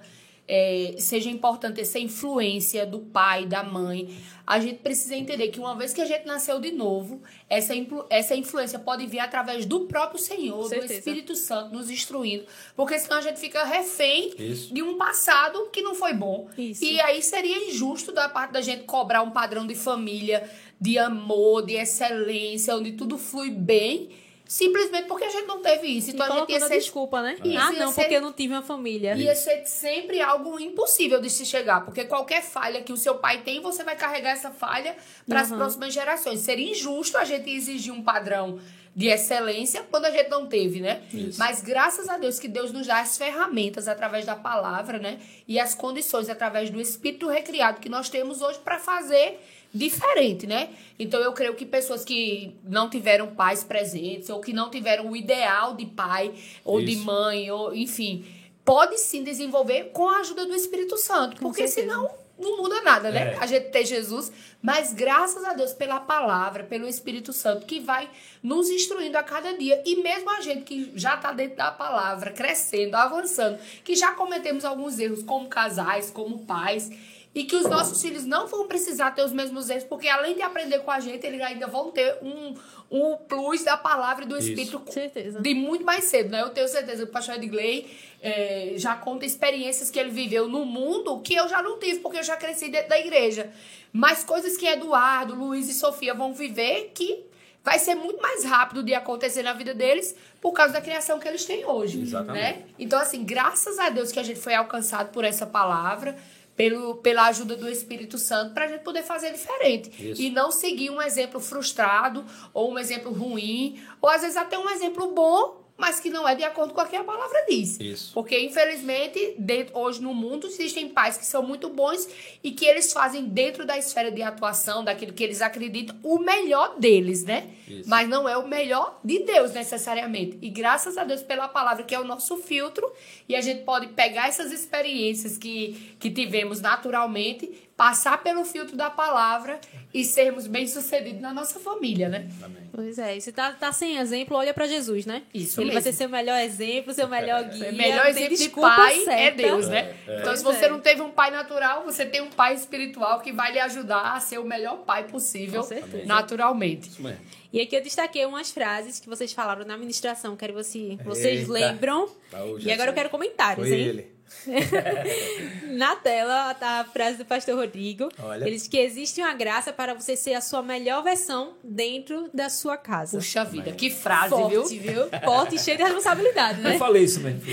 é, 0.51 0.95
seja 0.97 1.29
importante 1.29 1.79
essa 1.79 1.99
influência 1.99 2.83
do 2.83 2.99
pai, 2.99 3.45
da 3.45 3.63
mãe, 3.63 4.09
a 4.47 4.59
gente 4.59 4.79
precisa 4.79 5.15
entender 5.15 5.49
que 5.49 5.59
uma 5.59 5.75
vez 5.75 5.93
que 5.93 6.01
a 6.01 6.05
gente 6.05 6.25
nasceu 6.25 6.59
de 6.59 6.71
novo, 6.71 7.21
essa, 7.47 7.75
influ- 7.75 8.03
essa 8.09 8.35
influência 8.35 8.79
pode 8.79 9.05
vir 9.05 9.19
através 9.19 9.63
do 9.63 9.81
próprio 9.81 10.19
Senhor, 10.19 10.67
do. 10.67 10.75
Espírito 10.75 11.35
Santo 11.35 11.71
nos 11.71 11.91
instruindo, 11.91 12.45
porque 12.75 12.97
senão 12.97 13.17
a 13.17 13.21
gente 13.21 13.39
fica 13.39 13.63
refém 13.63 14.33
Isso. 14.39 14.73
de 14.73 14.81
um 14.81 14.97
passado 14.97 15.69
que 15.71 15.83
não 15.83 15.93
foi 15.93 16.13
bom. 16.13 16.49
Isso. 16.57 16.83
E 16.83 16.99
aí 17.01 17.21
seria 17.21 17.69
injusto 17.69 18.11
da 18.11 18.27
parte 18.27 18.51
da 18.53 18.61
gente 18.61 18.85
cobrar 18.85 19.21
um 19.21 19.29
padrão 19.29 19.67
de 19.67 19.75
família, 19.75 20.49
de 20.81 20.97
amor, 20.97 21.63
de 21.63 21.73
excelência, 21.75 22.75
onde 22.75 22.93
tudo 22.93 23.19
flui 23.19 23.51
bem, 23.51 24.09
simplesmente 24.49 25.05
porque 25.07 25.25
a 25.25 25.29
gente 25.29 25.45
não 25.45 25.61
teve 25.61 25.85
isso. 25.85 26.09
Então 26.09 26.25
e 26.27 26.31
a 26.31 26.39
gente 26.39 26.51
ia 26.53 26.59
ser, 26.61 26.79
desculpa, 26.79 27.21
né? 27.21 27.37
Isso, 27.45 27.57
ah, 27.59 27.71
não, 27.73 27.91
ser- 27.91 28.01
porque 28.01 28.15
eu 28.15 28.21
não 28.21 28.33
tive 28.33 28.51
uma 28.53 28.63
família. 28.63 29.13
ia 29.15 29.35
ser 29.35 29.63
sempre 29.67 30.19
algo 30.19 30.59
impossível 30.59 31.21
de 31.21 31.29
se 31.29 31.45
chegar, 31.45 31.85
porque 31.85 32.03
qualquer 32.05 32.41
falha 32.41 32.81
que 32.81 32.91
o 32.91 32.97
seu 32.97 33.15
pai 33.19 33.43
tem, 33.43 33.61
você 33.61 33.83
vai 33.83 33.95
carregar 33.95 34.31
essa 34.31 34.49
falha 34.49 34.95
para 35.27 35.41
as 35.41 35.51
Uhum. 35.51 35.57
próximas 35.57 35.93
gerações. 35.93 36.39
Seria 36.39 36.71
injusto 36.71 37.15
a 37.19 37.23
gente 37.25 37.47
exigir 37.47 37.93
um 37.93 38.01
padrão 38.01 38.59
de 38.95 39.07
excelência 39.07 39.85
quando 39.89 40.05
a 40.05 40.11
gente 40.11 40.29
não 40.29 40.47
teve, 40.47 40.81
né? 40.81 41.03
Isso. 41.13 41.37
Mas 41.37 41.61
graças 41.61 42.09
a 42.09 42.17
Deus 42.17 42.39
que 42.39 42.47
Deus 42.47 42.71
nos 42.71 42.87
dá 42.87 42.99
as 43.01 43.19
ferramentas 43.19 43.87
através 43.87 44.25
da 44.25 44.35
palavra, 44.35 44.97
né? 44.97 45.19
E 45.47 45.59
as 45.59 45.75
condições 45.75 46.27
através 46.27 46.71
do 46.71 46.81
espírito 46.81 47.27
recriado 47.27 47.79
que 47.79 47.87
nós 47.87 48.09
temos 48.09 48.41
hoje 48.41 48.57
para 48.59 48.79
fazer 48.79 49.39
diferente, 49.73 50.47
né? 50.47 50.69
Então 50.97 51.19
eu 51.19 51.31
creio 51.33 51.55
que 51.55 51.65
pessoas 51.65 52.03
que 52.03 52.55
não 52.63 52.89
tiveram 52.89 53.27
pais 53.27 53.63
presentes 53.63 54.29
ou 54.29 54.39
que 54.39 54.51
não 54.51 54.69
tiveram 54.69 55.09
o 55.09 55.15
ideal 55.15 55.75
de 55.75 55.85
pai 55.85 56.33
ou 56.65 56.79
Isso. 56.79 56.89
de 56.89 57.05
mãe, 57.05 57.51
ou 57.51 57.73
enfim, 57.75 58.25
pode 58.65 58.97
sim 58.97 59.23
desenvolver 59.23 59.91
com 59.93 60.07
a 60.09 60.19
ajuda 60.19 60.45
do 60.45 60.55
Espírito 60.55 60.97
Santo, 60.97 61.37
Com 61.37 61.47
porque 61.47 61.67
certeza. 61.67 61.87
senão 61.87 62.09
não 62.39 62.57
muda 62.57 62.81
nada, 62.81 63.11
né? 63.11 63.33
É. 63.33 63.37
A 63.37 63.45
gente 63.45 63.69
tem 63.69 63.85
Jesus, 63.85 64.31
mas 64.61 64.93
graças 64.93 65.43
a 65.43 65.53
Deus 65.53 65.73
pela 65.73 65.99
palavra, 65.99 66.63
pelo 66.63 66.87
Espírito 66.87 67.33
Santo 67.33 67.65
que 67.65 67.79
vai 67.79 68.09
nos 68.41 68.69
instruindo 68.69 69.17
a 69.17 69.23
cada 69.23 69.57
dia 69.57 69.83
e 69.85 69.97
mesmo 69.97 70.29
a 70.29 70.39
gente 70.39 70.61
que 70.63 70.91
já 70.95 71.15
está 71.15 71.33
dentro 71.33 71.57
da 71.57 71.69
palavra, 71.69 72.31
crescendo, 72.31 72.95
avançando, 72.95 73.59
que 73.83 73.93
já 73.95 74.11
cometemos 74.11 74.63
alguns 74.63 74.97
erros 74.97 75.21
como 75.21 75.49
casais, 75.49 76.09
como 76.09 76.45
pais, 76.45 76.89
e 77.33 77.43
que 77.43 77.55
os 77.55 77.67
nossos 77.67 78.01
filhos 78.01 78.25
não 78.25 78.47
vão 78.47 78.67
precisar 78.67 79.11
ter 79.11 79.23
os 79.23 79.31
mesmos 79.31 79.69
erros, 79.69 79.83
porque 79.83 80.07
além 80.07 80.35
de 80.35 80.41
aprender 80.41 80.79
com 80.79 80.89
a 80.89 80.99
gente, 80.99 81.25
eles 81.25 81.39
ainda 81.41 81.67
vão 81.67 81.91
ter 81.91 82.17
um, 82.21 82.55
um 82.89 83.15
plus 83.17 83.63
da 83.63 83.77
palavra 83.77 84.25
e 84.25 84.27
do 84.27 84.37
Isso. 84.37 84.49
Espírito 84.49 84.79
Com 84.79 84.91
certeza. 84.91 85.39
de 85.39 85.53
muito 85.53 85.85
mais 85.85 86.05
cedo, 86.05 86.29
né? 86.31 86.41
Eu 86.41 86.49
tenho 86.49 86.67
certeza 86.67 87.03
que 87.03 87.09
o 87.09 87.13
pastor 87.13 87.35
Edgley 87.35 87.87
eh, 88.21 88.73
já 88.77 88.95
conta 88.95 89.25
experiências 89.25 89.91
que 89.91 89.99
ele 89.99 90.09
viveu 90.09 90.47
no 90.47 90.65
mundo 90.65 91.19
que 91.21 91.35
eu 91.35 91.47
já 91.47 91.61
não 91.61 91.77
tive, 91.77 91.99
porque 91.99 92.17
eu 92.17 92.23
já 92.23 92.35
cresci 92.35 92.69
dentro 92.69 92.89
da 92.89 92.99
igreja. 92.99 93.51
Mas 93.93 94.23
coisas 94.23 94.57
que 94.57 94.65
Eduardo, 94.65 95.35
Luiz 95.35 95.69
e 95.69 95.73
Sofia 95.73 96.13
vão 96.13 96.33
viver 96.33 96.91
que 96.95 97.29
vai 97.63 97.77
ser 97.77 97.93
muito 97.95 98.21
mais 98.21 98.43
rápido 98.43 98.81
de 98.81 98.93
acontecer 98.93 99.43
na 99.43 99.53
vida 99.53 99.73
deles 99.73 100.15
por 100.41 100.51
causa 100.53 100.73
da 100.73 100.81
criação 100.81 101.19
que 101.19 101.27
eles 101.27 101.45
têm 101.45 101.65
hoje. 101.65 102.01
Exatamente. 102.01 102.59
Né? 102.59 102.65
Então, 102.79 102.99
assim, 102.99 103.23
graças 103.23 103.77
a 103.77 103.89
Deus 103.89 104.11
que 104.11 104.19
a 104.19 104.23
gente 104.23 104.39
foi 104.39 104.55
alcançado 104.55 105.11
por 105.11 105.23
essa 105.23 105.45
palavra, 105.45 106.17
pelo, 106.59 106.95
pela 106.95 107.27
ajuda 107.27 107.55
do 107.55 107.69
Espírito 107.69 108.17
Santo, 108.17 108.53
para 108.53 108.65
a 108.65 108.67
gente 108.67 108.83
poder 108.83 109.01
fazer 109.01 109.31
diferente. 109.31 110.11
Isso. 110.11 110.21
E 110.21 110.29
não 110.29 110.51
seguir 110.51 110.89
um 110.89 111.01
exemplo 111.01 111.39
frustrado, 111.39 112.25
ou 112.53 112.73
um 112.73 112.77
exemplo 112.77 113.13
ruim, 113.13 113.81
ou 114.01 114.09
às 114.09 114.23
vezes 114.23 114.35
até 114.35 114.59
um 114.59 114.69
exemplo 114.69 115.13
bom, 115.13 115.58
mas 115.79 115.99
que 115.99 116.09
não 116.09 116.27
é 116.27 116.35
de 116.35 116.43
acordo 116.43 116.73
com 116.73 116.81
o 116.81 116.85
que 116.85 116.95
a 116.95 117.03
palavra 117.03 117.45
diz. 117.47 117.79
Isso. 117.79 118.13
Porque, 118.13 118.37
infelizmente, 118.39 119.35
dentro, 119.37 119.77
hoje 119.77 120.01
no 120.01 120.13
mundo 120.13 120.45
existem 120.47 120.89
pais 120.89 121.17
que 121.17 121.25
são 121.25 121.41
muito 121.41 121.69
bons 121.69 122.07
e 122.43 122.51
que 122.51 122.65
eles 122.65 122.91
fazem 122.91 123.25
dentro 123.25 123.65
da 123.65 123.77
esfera 123.77 124.11
de 124.11 124.21
atuação, 124.21 124.83
daquilo 124.83 125.13
que 125.13 125.23
eles 125.23 125.41
acreditam, 125.41 125.95
o 126.03 126.19
melhor 126.19 126.77
deles, 126.77 127.23
né? 127.23 127.49
Isso. 127.67 127.89
Mas 127.89 128.09
não 128.09 128.27
é 128.27 128.37
o 128.37 128.47
melhor 128.47 128.99
de 129.03 129.19
Deus, 129.19 129.53
necessariamente. 129.53 130.37
E 130.41 130.49
graças 130.49 130.97
a 130.97 131.03
Deus 131.03 131.23
pela 131.23 131.47
palavra, 131.47 131.83
que 131.83 131.95
é 131.95 131.99
o 131.99 132.03
nosso 132.03 132.37
filtro, 132.37 132.91
e 133.27 133.35
a 133.35 133.41
gente 133.41 133.63
pode 133.63 133.87
pegar 133.87 134.27
essas 134.27 134.51
experiências 134.51 135.37
que, 135.37 135.95
que 135.99 136.11
tivemos 136.11 136.59
naturalmente, 136.59 137.68
passar 137.79 138.21
pelo 138.21 138.43
filtro 138.43 138.75
da 138.75 138.89
palavra 138.89 139.57
e 139.93 140.03
sermos 140.03 140.47
bem-sucedidos 140.47 141.21
na 141.21 141.33
nossa 141.33 141.61
família, 141.61 142.09
né? 142.09 142.27
Amém. 142.43 142.69
Pois 142.73 142.99
é, 142.99 143.15
e 143.15 143.21
se 143.21 143.31
tá, 143.31 143.53
tá 143.53 143.71
sem 143.71 143.97
exemplo, 143.97 144.35
olha 144.35 144.53
pra 144.53 144.67
Jesus, 144.67 145.05
né? 145.05 145.23
Isso 145.33 145.61
Ele 145.61 145.67
vai 145.67 145.75
mesmo. 145.75 145.89
ser 145.93 145.97
seu 145.97 146.09
melhor 146.09 146.37
exemplo, 146.41 146.93
seu 146.93 147.07
melhor 147.07 147.41
guia. 147.45 147.69
O 147.69 147.73
melhor 147.73 148.05
exemplo 148.07 148.35
de 148.35 148.49
pai 148.49 148.99
é 148.99 149.05
certa. 149.05 149.41
Deus, 149.43 149.69
né? 149.69 149.95
É, 150.05 150.11
é. 150.11 150.19
Então, 150.19 150.35
se 150.35 150.43
você 150.43 150.65
é. 150.65 150.69
não 150.69 150.81
teve 150.81 151.01
um 151.01 151.09
pai 151.09 151.31
natural, 151.31 151.85
você 151.85 152.05
tem 152.05 152.19
um 152.19 152.29
pai 152.29 152.53
espiritual 152.53 153.21
que 153.21 153.31
vai 153.31 153.53
lhe 153.53 153.59
ajudar 153.61 154.13
a 154.13 154.19
ser 154.19 154.39
o 154.39 154.43
melhor 154.43 154.79
pai 154.79 155.05
possível, 155.05 155.65
naturalmente. 156.05 156.89
Isso 156.89 157.01
mesmo. 157.01 157.21
E 157.53 157.61
aqui 157.61 157.77
eu 157.77 157.81
destaquei 157.81 158.25
umas 158.25 158.51
frases 158.51 158.99
que 158.99 159.07
vocês 159.07 159.31
falaram 159.31 159.63
na 159.63 159.77
ministração, 159.77 160.35
quero 160.35 160.53
ver 160.53 160.65
se 160.65 160.99
vocês 161.05 161.39
Eita. 161.39 161.51
lembram. 161.53 162.09
Tá, 162.29 162.39
e 162.59 162.69
é 162.69 162.73
agora 162.73 162.91
eu 162.91 162.93
quero 162.93 163.09
comentários, 163.09 163.65
Foi 163.65 163.77
hein? 163.77 163.87
ele. 163.87 164.18
Na 165.71 165.95
tela 165.95 166.53
tá 166.53 166.81
a 166.81 166.83
frase 166.83 167.17
do 167.17 167.25
pastor 167.25 167.55
Rodrigo. 167.55 168.09
Olha. 168.19 168.45
Ele 168.45 168.55
diz 168.55 168.67
que 168.67 168.77
existe 168.77 169.21
uma 169.21 169.33
graça 169.33 169.71
para 169.73 169.93
você 169.93 170.15
ser 170.15 170.33
a 170.33 170.41
sua 170.41 170.61
melhor 170.61 171.03
versão 171.03 171.53
dentro 171.63 172.29
da 172.33 172.49
sua 172.49 172.77
casa. 172.77 173.17
Puxa 173.17 173.43
vida, 173.43 173.71
que 173.71 173.89
frase, 173.89 174.29
Forte, 174.29 174.79
viu? 174.79 174.93
viu? 174.93 175.09
Forte 175.23 175.55
e 175.55 175.59
cheio 175.59 175.77
de 175.77 175.83
responsabilidade, 175.83 176.61
né? 176.61 176.75
Eu 176.75 176.79
falei 176.79 177.03
isso 177.03 177.19
mesmo. 177.19 177.41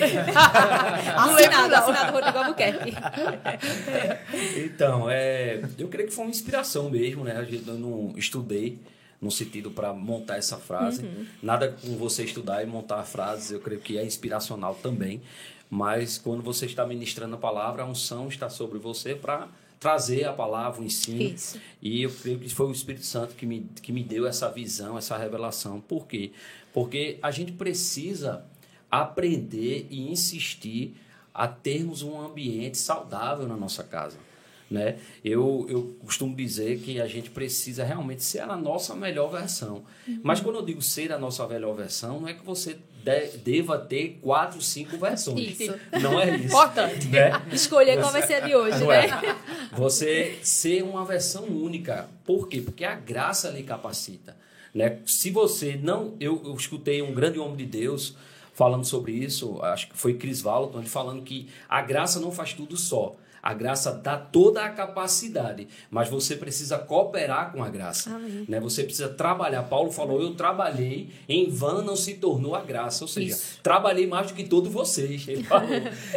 Assinado, 1.16 1.74
assinado 1.74 2.12
Rodrigo 2.12 2.38
Albuquerque. 2.38 2.94
Então, 4.56 5.08
é, 5.08 5.62
eu 5.78 5.88
creio 5.88 6.08
que 6.08 6.14
foi 6.14 6.24
uma 6.24 6.30
inspiração 6.30 6.90
mesmo, 6.90 7.24
né? 7.24 7.36
A 7.36 7.44
gente, 7.44 7.66
eu 7.66 7.74
não 7.74 8.12
estudei 8.16 8.78
no 9.20 9.30
sentido 9.30 9.70
para 9.70 9.92
montar 9.92 10.36
essa 10.36 10.56
frase. 10.56 11.08
Nada 11.42 11.68
com 11.68 11.96
você 11.96 12.24
estudar 12.24 12.62
e 12.62 12.66
montar 12.66 13.02
frases, 13.04 13.50
eu 13.50 13.60
creio 13.60 13.80
que 13.80 13.98
é 13.98 14.04
inspiracional 14.04 14.74
também. 14.82 15.22
Mas 15.68 16.18
quando 16.18 16.42
você 16.42 16.66
está 16.66 16.86
ministrando 16.86 17.34
a 17.34 17.38
palavra, 17.38 17.82
a 17.82 17.86
unção 17.86 18.28
está 18.28 18.48
sobre 18.48 18.78
você 18.78 19.14
para 19.14 19.48
trazer 19.78 20.24
a 20.24 20.32
palavra, 20.32 20.80
o 20.80 20.84
ensino. 20.84 21.22
Isso. 21.22 21.60
E 21.82 22.02
eu 22.02 22.10
creio 22.10 22.38
que 22.38 22.48
foi 22.48 22.66
o 22.66 22.72
Espírito 22.72 23.04
Santo 23.04 23.34
que 23.34 23.44
me, 23.44 23.68
que 23.82 23.92
me 23.92 24.02
deu 24.02 24.26
essa 24.26 24.50
visão, 24.50 24.96
essa 24.96 25.16
revelação. 25.16 25.80
Por 25.80 26.06
quê? 26.06 26.32
Porque 26.72 27.18
a 27.22 27.30
gente 27.30 27.52
precisa 27.52 28.44
aprender 28.90 29.86
e 29.90 30.10
insistir 30.10 30.96
a 31.34 31.46
termos 31.46 32.02
um 32.02 32.18
ambiente 32.18 32.78
saudável 32.78 33.46
na 33.46 33.56
nossa 33.56 33.84
casa. 33.84 34.18
Né? 34.70 34.98
Eu, 35.24 35.66
eu 35.68 35.96
costumo 36.04 36.34
dizer 36.34 36.80
que 36.80 37.00
a 37.00 37.06
gente 37.06 37.30
precisa 37.30 37.84
realmente 37.84 38.24
ser 38.24 38.40
a 38.40 38.56
nossa 38.56 38.94
melhor 38.96 39.30
versão. 39.30 39.84
Mas 40.22 40.40
quando 40.40 40.56
eu 40.56 40.64
digo 40.64 40.82
ser 40.82 41.12
a 41.12 41.18
nossa 41.18 41.46
melhor 41.46 41.74
versão, 41.74 42.20
não 42.20 42.28
é 42.28 42.34
que 42.34 42.44
você 42.44 42.78
de- 43.06 43.38
deva 43.38 43.78
ter 43.78 44.18
quatro, 44.20 44.60
cinco 44.60 44.98
versões. 44.98 45.60
Isso. 45.60 45.74
Não 46.02 46.18
é 46.20 46.34
isso. 46.36 46.46
Importante. 46.46 47.06
Né? 47.06 47.30
Escolher 47.52 48.00
qual 48.00 48.10
vai 48.10 48.22
ser 48.26 48.34
a 48.34 48.40
de 48.40 48.54
hoje, 48.56 48.80
Não 48.80 48.88
né? 48.88 49.06
é. 49.06 49.76
Você 49.76 50.38
ser 50.42 50.82
uma 50.82 51.04
versão 51.04 51.44
única. 51.44 52.08
Por 52.24 52.48
quê? 52.48 52.60
Porque 52.60 52.84
a 52.84 52.94
graça 52.96 53.48
lhe 53.50 53.62
capacita. 53.62 54.36
Né? 54.74 54.98
Se 55.06 55.30
você 55.30 55.78
não. 55.80 56.14
Eu, 56.18 56.42
eu 56.44 56.54
escutei 56.54 57.00
um 57.00 57.14
grande 57.14 57.38
homem 57.38 57.56
de 57.56 57.64
Deus 57.66 58.16
falando 58.52 58.84
sobre 58.84 59.12
isso, 59.12 59.62
acho 59.62 59.88
que 59.88 59.96
foi 59.96 60.14
Chris 60.14 60.40
Walton, 60.42 60.82
falando 60.84 61.22
que 61.22 61.46
a 61.68 61.80
graça 61.82 62.18
não 62.18 62.32
faz 62.32 62.54
tudo 62.54 62.76
só. 62.76 63.14
A 63.46 63.54
graça 63.54 63.92
dá 63.92 64.18
toda 64.18 64.64
a 64.64 64.70
capacidade, 64.70 65.68
mas 65.88 66.08
você 66.08 66.34
precisa 66.34 66.78
cooperar 66.78 67.52
com 67.52 67.62
a 67.62 67.68
graça. 67.68 68.10
Amém. 68.10 68.44
Né? 68.48 68.58
Você 68.58 68.82
precisa 68.82 69.08
trabalhar. 69.08 69.62
Paulo 69.62 69.92
falou: 69.92 70.20
Eu 70.20 70.34
trabalhei, 70.34 71.10
em 71.28 71.48
vão 71.48 71.80
não 71.80 71.94
se 71.94 72.14
tornou 72.14 72.56
a 72.56 72.60
graça. 72.60 73.04
Ou 73.04 73.08
seja, 73.08 73.36
Isso. 73.36 73.60
trabalhei 73.62 74.04
mais 74.04 74.26
do 74.26 74.34
que 74.34 74.42
todos 74.42 74.72
vocês. 74.72 75.28
Ele 75.28 75.44
falou. 75.46 75.68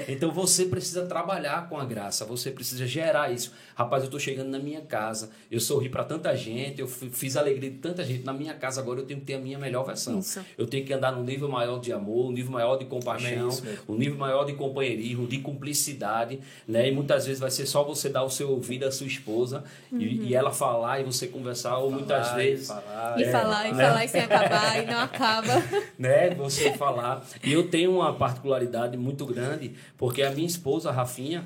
então 0.08 0.32
você 0.32 0.66
precisa 0.66 1.06
trabalhar 1.06 1.70
com 1.70 1.78
a 1.78 1.86
graça, 1.86 2.26
você 2.26 2.50
precisa 2.50 2.88
gerar 2.88 3.32
isso. 3.32 3.52
Rapaz, 3.76 4.02
eu 4.02 4.08
estou 4.08 4.20
chegando 4.20 4.50
na 4.50 4.58
minha 4.58 4.82
casa, 4.82 5.30
eu 5.52 5.60
sorri 5.60 5.88
para 5.88 6.04
tanta 6.04 6.36
gente, 6.36 6.82
eu 6.82 6.88
fiz 6.88 7.38
alegria 7.38 7.70
de 7.70 7.78
tanta 7.78 8.04
gente. 8.04 8.24
Na 8.26 8.34
minha 8.34 8.56
casa 8.56 8.82
agora 8.82 9.02
eu 9.02 9.06
tenho 9.06 9.20
que 9.20 9.28
ter 9.28 9.36
a 9.36 9.40
minha 9.40 9.60
melhor 9.60 9.86
versão. 9.86 10.18
Isso. 10.18 10.44
Eu 10.58 10.66
tenho 10.66 10.84
que 10.84 10.92
andar 10.92 11.12
num 11.12 11.24
nível 11.24 11.48
maior 11.48 11.80
de 11.80 11.94
amor, 11.94 12.26
um 12.26 12.32
nível 12.32 12.52
maior 12.54 12.76
de 12.78 12.86
compaixão, 12.86 13.46
mesmo. 13.46 13.70
um 13.88 13.94
nível 13.96 14.18
maior 14.18 14.46
de 14.46 14.54
companheirismo, 14.54 15.28
de 15.28 15.38
cumplicidade, 15.38 16.40
né? 16.68 16.90
E 16.90 16.92
muitas 16.92 17.19
vezes 17.26 17.40
vai 17.40 17.52
ser 17.52 17.66
só 17.66 17.84
você 17.84 18.10
dar 18.10 18.24
o 18.24 18.30
seu 18.30 18.50
ouvido 18.52 18.86
à 18.86 18.92
sua 18.92 19.08
esposa 19.08 19.64
e, 19.92 20.28
e 20.28 20.36
ela 20.36 20.52
falar 20.52 21.00
e 21.00 21.04
você 21.04 21.28
conversar, 21.28 21.78
ou 21.78 21.92
muitas 21.92 22.28
Falar 22.30 22.42
e 22.44 22.46
vezes 22.46 22.68
falar. 22.68 23.20
E 23.20 23.24
É, 23.24 23.32
falar, 23.32 23.68
e 23.68 23.74
né? 23.74 23.88
falar 23.88 24.06
e 24.06 24.08
sem 24.08 24.22
acabar, 24.22 24.84
e 24.84 24.86
não 24.86 25.00
acaba. 25.00 25.54
né, 25.98 26.30
você 26.32 26.74
falar. 26.74 27.26
E 27.44 27.52
eu 27.54 27.68
tenho 27.70 27.92
uma 27.96 28.14
particularidade 28.14 28.96
muito 28.98 29.26
grande, 29.26 29.74
porque 29.98 30.22
a 30.22 30.32
minha 30.32 30.48
esposa, 30.48 30.90
a 30.90 30.92
Rafinha, 30.92 31.46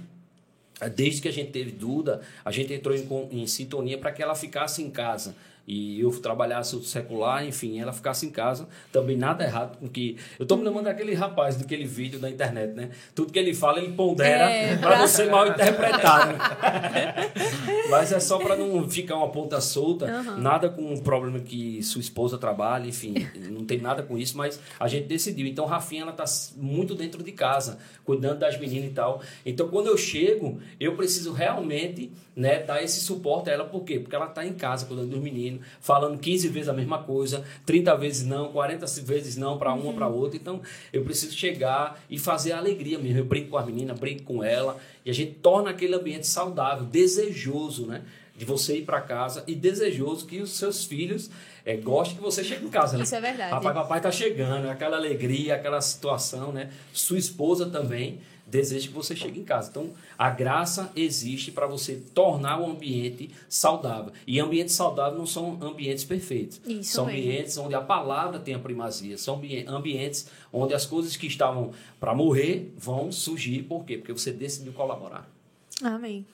desde 0.96 1.22
que 1.22 1.28
a 1.28 1.32
gente 1.34 1.52
teve 1.52 1.72
Duda, 1.72 2.22
a 2.44 2.52
gente 2.52 2.74
entrou 2.74 2.96
em, 2.96 3.08
em 3.32 3.48
sintonia 3.48 3.98
para 3.98 4.12
que 4.12 4.22
ela 4.22 4.36
ficasse 4.36 4.82
em 4.82 4.90
casa. 4.90 5.36
E 5.66 6.02
eu 6.02 6.12
trabalhasse 6.20 6.76
o 6.76 6.84
secular, 6.84 7.46
enfim, 7.46 7.80
ela 7.80 7.94
ficasse 7.94 8.26
em 8.26 8.30
casa. 8.30 8.68
Também 8.92 9.16
nada 9.16 9.46
errado 9.46 9.78
com 9.78 9.88
que. 9.88 10.18
Eu 10.38 10.46
tô 10.46 10.58
me 10.58 10.64
lembrando 10.66 10.86
daquele 10.86 11.14
rapaz 11.14 11.56
daquele 11.56 11.86
vídeo 11.86 12.20
da 12.20 12.30
internet, 12.30 12.74
né? 12.74 12.90
Tudo 13.16 13.32
que 13.32 13.40
ele 13.40 13.54
fala, 13.54 13.80
ele 13.80 13.94
pondera 13.94 14.50
É, 14.52 14.76
para 14.76 14.90
pra- 14.90 15.00
não 15.00 15.08
ser 15.08 15.30
mal 15.32 15.48
interpretado. 15.48 16.34
Mas 17.90 18.12
é 18.12 18.20
só 18.20 18.38
para 18.40 18.56
não 18.56 18.90
ficar 18.90 19.16
uma 19.18 19.30
ponta 19.30 19.60
solta, 19.62 20.08
nada 20.38 20.70
com 20.70 20.94
o 20.94 21.02
problema 21.02 21.40
que 21.40 21.82
sua 21.84 22.02
esposa 22.02 22.38
trabalha, 22.38 22.88
enfim, 22.88 23.14
não 23.50 23.64
tem 23.66 23.80
nada 23.80 24.04
com 24.04 24.18
isso, 24.18 24.38
mas 24.38 24.60
a 24.80 24.88
gente 24.88 25.06
decidiu. 25.08 25.46
Então, 25.48 25.66
Rafinha, 25.66 26.02
ela 26.04 26.12
tá 26.12 26.26
muito 26.58 26.96
dentro 26.96 27.24
de 27.24 27.32
casa, 27.32 27.78
cuidando 28.04 28.40
das 28.40 28.60
meninas 28.60 28.90
e 28.90 28.94
tal. 28.94 29.22
Então, 29.46 29.68
quando 29.70 29.88
eu 29.88 29.98
chego, 29.98 30.60
eu 30.80 30.96
preciso 30.96 31.32
realmente 31.34 32.12
né, 32.36 32.64
dar 32.64 32.82
esse 32.84 33.00
suporte 33.02 33.50
a 33.50 33.54
ela, 33.54 33.66
por 33.66 33.84
quê? 33.84 34.00
Porque 34.00 34.16
ela 34.16 34.28
tá 34.28 34.46
em 34.46 34.54
casa 34.54 34.86
cuidando 34.86 35.10
dos 35.10 35.20
meninos, 35.22 35.53
falando 35.82 36.20
15 36.20 36.48
vezes 36.50 36.70
a 36.70 36.74
mesma 36.74 37.00
coisa, 37.00 37.44
30 37.66 37.96
vezes 37.98 38.26
não, 38.26 38.52
40 38.52 38.86
vezes 39.04 39.36
não 39.36 39.58
para 39.58 39.74
uma, 39.74 39.94
para 39.94 40.08
outra. 40.08 40.38
Então, 40.38 40.62
eu 40.92 41.04
preciso 41.04 41.36
chegar 41.36 42.02
e 42.10 42.18
fazer 42.18 42.54
a 42.54 42.58
alegria 42.58 43.00
mesmo. 43.00 43.20
Eu 43.20 43.26
brinco 43.26 43.50
com 43.50 43.58
as 43.58 43.66
meninas, 43.66 44.00
brinco 44.00 44.24
com 44.24 44.44
ela, 44.44 44.78
e 45.06 45.10
a 45.10 45.14
gente 45.14 45.34
torna 45.36 45.72
aquele 45.72 45.96
ambiente 45.96 46.28
saudável, 46.28 46.86
desejoso, 46.86 47.86
né? 47.86 48.02
de 48.36 48.46
você 48.46 48.78
ir 48.78 48.82
para 48.82 49.00
casa 49.00 49.44
e 49.46 49.54
desejoso 49.54 50.26
que 50.26 50.42
os 50.42 50.52
seus 50.58 50.84
filhos 50.86 51.30
é, 51.64 51.78
gostem 51.78 52.18
que 52.18 52.22
você 52.22 52.44
chegue 52.44 52.66
em 52.66 52.70
casa. 52.70 52.98
Né? 52.98 53.04
Isso 53.04 53.16
é 53.16 53.22
verdade. 53.22 53.52
Papai, 53.52 53.74
papai 53.74 54.02
tá 54.02 54.12
chegando, 54.12 54.68
aquela 54.70 54.98
alegria, 54.98 55.56
aquela 55.56 55.80
situação, 55.82 56.52
né? 56.52 56.70
Sua 56.92 57.18
esposa 57.18 57.68
também 57.68 58.20
deseja 58.46 58.88
que 58.88 58.94
você 58.94 59.16
chegue 59.16 59.40
em 59.40 59.44
casa. 59.44 59.70
Então, 59.70 59.90
a 60.18 60.30
graça 60.30 60.92
existe 60.96 61.52
para 61.52 61.66
você 61.66 61.96
tornar 62.14 62.60
o 62.60 62.66
ambiente 62.70 63.30
saudável. 63.50 64.12
E 64.28 64.40
ambientes 64.40 64.76
saudáveis 64.76 65.18
não 65.18 65.26
são 65.26 65.58
ambientes 65.62 66.04
perfeitos. 66.04 66.60
Isso 66.66 66.92
são 66.94 67.06
mesmo. 67.06 67.20
ambientes 67.20 67.58
onde 67.58 67.74
a 67.76 67.82
palavra 67.82 68.40
tem 68.40 68.54
a 68.54 68.60
primazia. 68.60 69.18
São 69.18 69.36
ambi- 69.36 69.66
ambientes 69.68 70.28
onde 70.52 70.74
as 70.74 70.86
coisas 70.86 71.16
que 71.16 71.26
estavam 71.28 71.72
para 72.00 72.14
morrer 72.14 72.72
vão 72.78 73.12
surgir. 73.12 73.64
Por 73.64 73.86
quê? 73.86 73.98
Porque 73.98 74.12
você 74.14 74.32
decidiu 74.32 74.74
colaborar. 74.74 75.28
Amém. 75.82 76.26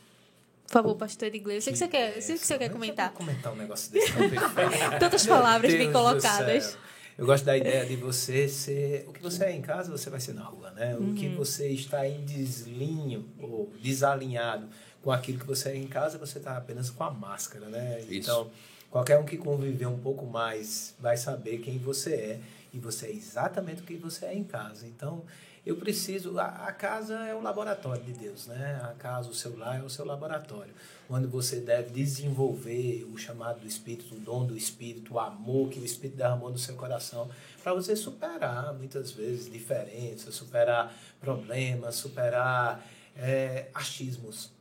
Por 0.68 0.74
favor, 0.74 0.96
pastor 0.96 1.34
Iglesias. 1.34 1.64
Sei 1.64 1.74
que 1.74 1.80
você 1.80 1.88
quer, 1.88 2.22
sei 2.22 2.38
que 2.38 2.46
você 2.46 2.58
quer 2.58 2.68
Eu 2.68 2.74
comentar. 2.74 3.10
vou 3.10 3.18
comentar 3.26 3.52
um 3.54 3.56
negócio 3.56 3.92
desse. 3.92 4.12
Tantas 5.00 5.26
palavras 5.26 5.74
bem 5.74 5.92
colocadas. 5.92 6.78
Eu 7.20 7.26
gosto 7.26 7.44
da 7.46 7.58
ideia 7.58 7.86
de 7.86 7.96
você 7.96 8.48
ser. 8.50 9.06
O 9.08 9.14
que 9.14 9.22
você 9.22 9.46
é 9.46 9.52
em 9.56 9.62
casa, 9.62 9.92
você 9.92 10.10
vai 10.10 10.20
ser 10.20 10.34
na 10.34 10.44
rua, 10.44 10.72
né? 10.72 10.96
O 10.96 11.02
Uhum. 11.04 11.14
que 11.16 11.28
você 11.30 11.68
está 11.70 12.08
em 12.08 12.24
deslinho 12.26 13.26
ou 13.40 13.72
desalinhado 13.82 14.68
com 15.04 15.12
aquilo 15.12 15.40
que 15.40 15.46
você 15.46 15.70
é 15.70 15.76
em 15.76 15.88
casa, 15.88 16.18
você 16.18 16.38
está 16.40 16.58
apenas 16.58 16.90
com 16.90 17.04
a 17.04 17.12
máscara, 17.12 17.68
né? 17.68 18.00
Isso. 18.02 18.14
Então, 18.14 18.50
qualquer 18.90 19.18
um 19.18 19.26
que 19.26 19.38
conviver 19.38 19.86
um 19.86 20.00
pouco 20.00 20.26
mais 20.26 20.96
vai 21.00 21.18
saber 21.18 21.60
quem 21.60 21.78
você 21.78 22.14
é 22.14 22.40
e 22.74 22.80
você 22.80 23.08
é 23.08 23.12
exatamente 23.12 23.82
o 23.82 23.86
que 23.86 23.96
você 23.96 24.26
é 24.26 24.36
em 24.36 24.44
casa. 24.44 24.86
Então, 24.86 25.24
eu 25.66 25.76
preciso. 25.76 26.40
A, 26.40 26.68
a 26.68 26.72
casa 26.72 27.16
é 27.26 27.36
o 27.36 27.42
laboratório 27.42 28.02
de 28.04 28.14
Deus, 28.14 28.48
né? 28.48 28.80
A 28.84 28.94
casa, 28.94 29.30
o 29.30 29.34
seu 29.34 29.58
lar 29.58 29.80
é 29.80 29.84
o 29.84 29.90
seu 29.90 30.06
laboratório, 30.06 30.74
onde 31.10 31.28
você 31.28 31.60
deve 31.60 31.92
desenvolver 31.92 33.08
o 33.12 33.18
chamado 33.18 33.60
do 33.60 33.68
Espírito, 33.68 34.16
o 34.16 34.20
dom 34.20 34.46
do 34.46 34.56
Espírito, 34.56 35.16
o 35.16 35.20
amor 35.20 35.70
que 35.70 35.80
o 35.80 35.86
Espírito 35.86 36.18
derramou 36.18 36.50
no 36.50 36.58
seu 36.58 36.76
coração, 36.76 37.30
para 37.62 37.74
você 37.74 37.96
superar 37.96 38.74
muitas 38.74 39.12
vezes 39.12 39.52
diferenças, 39.52 40.34
superar 40.36 40.94
problemas, 41.20 41.96
superar 41.96 42.86
é, 43.18 43.68
achismos. 43.74 44.52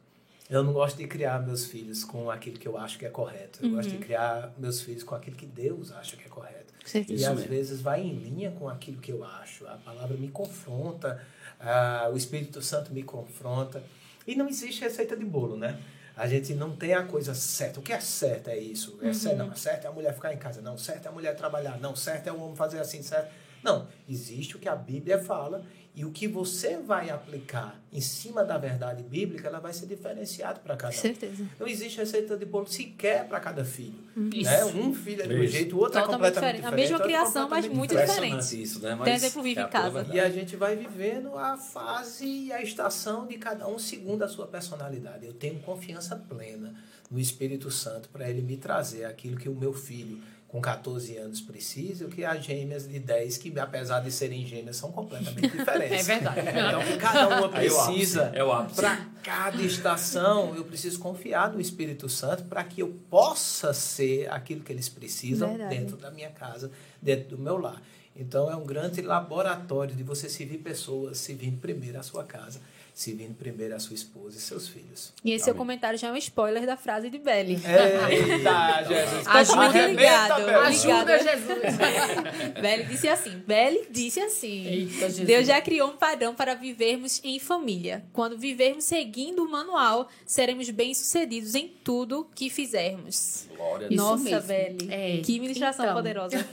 Eu 0.48 0.62
não 0.62 0.72
gosto 0.72 0.96
de 0.96 1.06
criar 1.06 1.44
meus 1.44 1.66
filhos 1.66 2.04
com 2.04 2.30
aquilo 2.30 2.58
que 2.58 2.66
eu 2.66 2.78
acho 2.78 2.98
que 2.98 3.04
é 3.04 3.10
correto. 3.10 3.58
Eu 3.62 3.70
gosto 3.70 3.90
de 3.90 3.98
criar 3.98 4.52
meus 4.56 4.80
filhos 4.80 5.02
com 5.02 5.14
aquilo 5.14 5.36
que 5.36 5.44
Deus 5.44 5.92
acha 5.92 6.16
que 6.16 6.24
é 6.24 6.28
correto. 6.28 6.72
E 7.10 7.14
Isso 7.14 7.28
às 7.28 7.34
mesmo. 7.36 7.50
vezes 7.50 7.80
vai 7.82 8.00
em 8.00 8.14
linha 8.14 8.50
com 8.52 8.66
aquilo 8.66 8.98
que 8.98 9.12
eu 9.12 9.22
acho. 9.22 9.66
A 9.66 9.76
palavra 9.76 10.16
me 10.16 10.28
confronta, 10.28 11.22
ah, 11.60 12.08
o 12.10 12.16
Espírito 12.16 12.62
Santo 12.62 12.94
me 12.94 13.02
confronta. 13.02 13.82
E 14.26 14.34
não 14.34 14.48
existe 14.48 14.80
receita 14.80 15.14
de 15.14 15.24
bolo, 15.24 15.56
né? 15.56 15.78
A 16.16 16.26
gente 16.26 16.54
não 16.54 16.74
tem 16.74 16.94
a 16.94 17.04
coisa 17.04 17.34
certa. 17.34 17.78
O 17.78 17.82
que 17.82 17.92
é 17.92 18.00
certo 18.00 18.48
é 18.48 18.58
isso. 18.58 18.98
É 19.02 19.12
certo, 19.12 19.36
não, 19.36 19.54
certo 19.54 19.84
é 19.84 19.88
a 19.88 19.92
mulher 19.92 20.14
ficar 20.14 20.32
em 20.32 20.38
casa. 20.38 20.62
Não, 20.62 20.76
certo 20.78 21.06
é 21.06 21.08
a 21.08 21.12
mulher 21.12 21.36
trabalhar. 21.36 21.78
Não, 21.78 21.94
certo 21.94 22.26
é 22.26 22.32
o 22.32 22.40
homem 22.40 22.56
fazer 22.56 22.80
assim, 22.80 23.02
certo. 23.02 23.30
Não, 23.62 23.86
existe 24.08 24.56
o 24.56 24.58
que 24.58 24.68
a 24.68 24.74
Bíblia 24.74 25.18
fala 25.22 25.64
e 25.98 26.04
o 26.04 26.12
que 26.12 26.28
você 26.28 26.76
vai 26.76 27.10
aplicar 27.10 27.76
em 27.92 28.00
cima 28.00 28.44
da 28.44 28.56
verdade 28.56 29.02
bíblica, 29.02 29.48
ela 29.48 29.58
vai 29.58 29.72
ser 29.72 29.86
diferenciado 29.86 30.60
para 30.60 30.76
cada 30.76 30.94
um. 30.94 30.96
Certeza. 30.96 31.44
Não 31.58 31.66
existe 31.66 31.98
receita 31.98 32.36
de 32.36 32.44
bolo 32.44 32.68
sequer 32.68 33.26
para 33.26 33.40
cada 33.40 33.64
filho. 33.64 33.98
Isso. 34.32 34.48
Né? 34.48 34.64
Um 34.66 34.94
filho 34.94 35.24
é 35.24 35.26
de 35.26 35.34
um 35.34 35.42
Isso. 35.42 35.52
jeito, 35.52 35.74
o 35.74 35.80
outro 35.80 35.98
é 35.98 36.02
Totalmente 36.02 36.34
completamente 36.34 36.54
diferente. 36.54 36.66
A 36.66 36.70
diferente. 36.70 36.80
mesma 36.80 36.96
outro 36.98 37.10
é 37.10 37.12
criação, 37.12 37.48
mas 37.48 37.66
muito 37.66 37.96
diferente. 37.96 38.62
isso, 38.62 38.80
né? 38.80 38.96
Tem 39.02 39.14
exemplo 39.14 39.42
vivo 39.42 39.58
é 39.58 39.62
em 39.62 39.66
a 39.66 39.68
casa. 39.68 40.06
E 40.12 40.20
a 40.20 40.30
gente 40.30 40.54
vai 40.54 40.76
vivendo 40.76 41.36
a 41.36 41.56
fase 41.56 42.24
e 42.24 42.52
a 42.52 42.62
estação 42.62 43.26
de 43.26 43.36
cada 43.36 43.66
um 43.66 43.76
segundo 43.76 44.22
a 44.22 44.28
sua 44.28 44.46
personalidade. 44.46 45.26
Eu 45.26 45.32
tenho 45.32 45.58
confiança 45.58 46.14
plena 46.14 46.76
no 47.10 47.18
Espírito 47.18 47.72
Santo 47.72 48.08
para 48.10 48.30
ele 48.30 48.40
me 48.40 48.56
trazer 48.56 49.04
aquilo 49.04 49.36
que 49.36 49.48
o 49.48 49.54
meu 49.54 49.72
filho 49.72 50.22
com 50.48 50.62
14 50.62 51.14
anos 51.18 51.42
precisa, 51.42 52.04
e 52.04 52.06
o 52.06 52.10
que 52.10 52.24
as 52.24 52.42
gêmeas 52.42 52.88
de 52.88 52.98
10, 52.98 53.36
que 53.36 53.58
apesar 53.60 54.00
de 54.00 54.10
serem 54.10 54.46
gêmeas, 54.46 54.76
são 54.76 54.90
completamente 54.90 55.46
diferentes. 55.56 56.08
É 56.08 56.14
verdade. 56.14 56.40
Então, 56.40 56.80
que 56.80 56.96
cada 56.96 57.28
uma 57.38 57.46
é 57.46 57.60
precisa 57.60 58.32
é 58.34 58.42
o 58.42 58.50
ápice. 58.50 58.76
para 58.76 59.06
cada 59.22 59.62
estação, 59.62 60.54
eu 60.56 60.64
preciso 60.64 60.98
confiar 61.00 61.52
no 61.52 61.60
Espírito 61.60 62.08
Santo 62.08 62.44
para 62.44 62.64
que 62.64 62.80
eu 62.82 62.88
possa 63.10 63.74
ser 63.74 64.30
aquilo 64.32 64.62
que 64.62 64.72
eles 64.72 64.88
precisam 64.88 65.50
Verdade. 65.50 65.76
dentro 65.76 65.96
da 65.98 66.10
minha 66.10 66.30
casa, 66.30 66.70
dentro 67.00 67.36
do 67.36 67.38
meu 67.38 67.58
lar. 67.58 67.82
Então 68.16 68.50
é 68.50 68.56
um 68.56 68.64
grande 68.64 69.02
laboratório 69.02 69.94
de 69.94 70.02
você 70.02 70.30
servir 70.30 70.58
pessoas, 70.58 71.18
servindo 71.18 71.60
primeiro 71.60 72.00
a 72.00 72.02
sua 72.02 72.24
casa, 72.24 72.60
servindo 72.98 73.36
primeiro 73.36 73.76
a 73.76 73.78
sua 73.78 73.94
esposa 73.94 74.36
e 74.36 74.40
seus 74.40 74.66
filhos. 74.66 75.12
E 75.24 75.30
esse 75.30 75.44
seu 75.44 75.52
Amém. 75.52 75.58
comentário 75.58 75.96
já 75.96 76.08
é 76.08 76.12
um 76.12 76.16
spoiler 76.16 76.66
da 76.66 76.76
frase 76.76 77.08
de 77.08 77.16
Belly. 77.16 77.54
Eita, 77.54 78.82
Jesus. 78.88 79.26
Ajuda 79.28 79.60
Arrebenta, 79.60 80.38
ligado. 80.38 80.48
Ajuda, 80.48 81.18
Jesus. 81.22 82.58
Belly 82.60 82.84
disse 82.86 83.08
assim. 83.08 83.38
Belly 83.46 83.86
disse 83.88 84.18
assim. 84.18 84.66
Eita, 84.66 85.08
Jesus. 85.10 85.26
Deus 85.28 85.46
já 85.46 85.60
criou 85.60 85.90
um 85.90 85.96
padrão 85.96 86.34
para 86.34 86.56
vivermos 86.56 87.20
em 87.22 87.38
família. 87.38 88.04
Quando 88.12 88.36
vivermos 88.36 88.82
seguindo 88.82 89.44
o 89.44 89.48
manual, 89.48 90.08
seremos 90.26 90.68
bem-sucedidos 90.68 91.54
em 91.54 91.68
tudo 91.68 92.28
que 92.34 92.50
fizermos. 92.50 93.46
Glória 93.56 93.86
a 93.86 93.88
Deus. 93.90 93.92
Isso 93.92 94.02
Nossa. 94.34 94.40
Belly. 94.40 94.88
É. 94.92 95.20
Que 95.24 95.38
ministração 95.38 95.84
Então. 95.84 95.94
poderosa. 95.94 96.36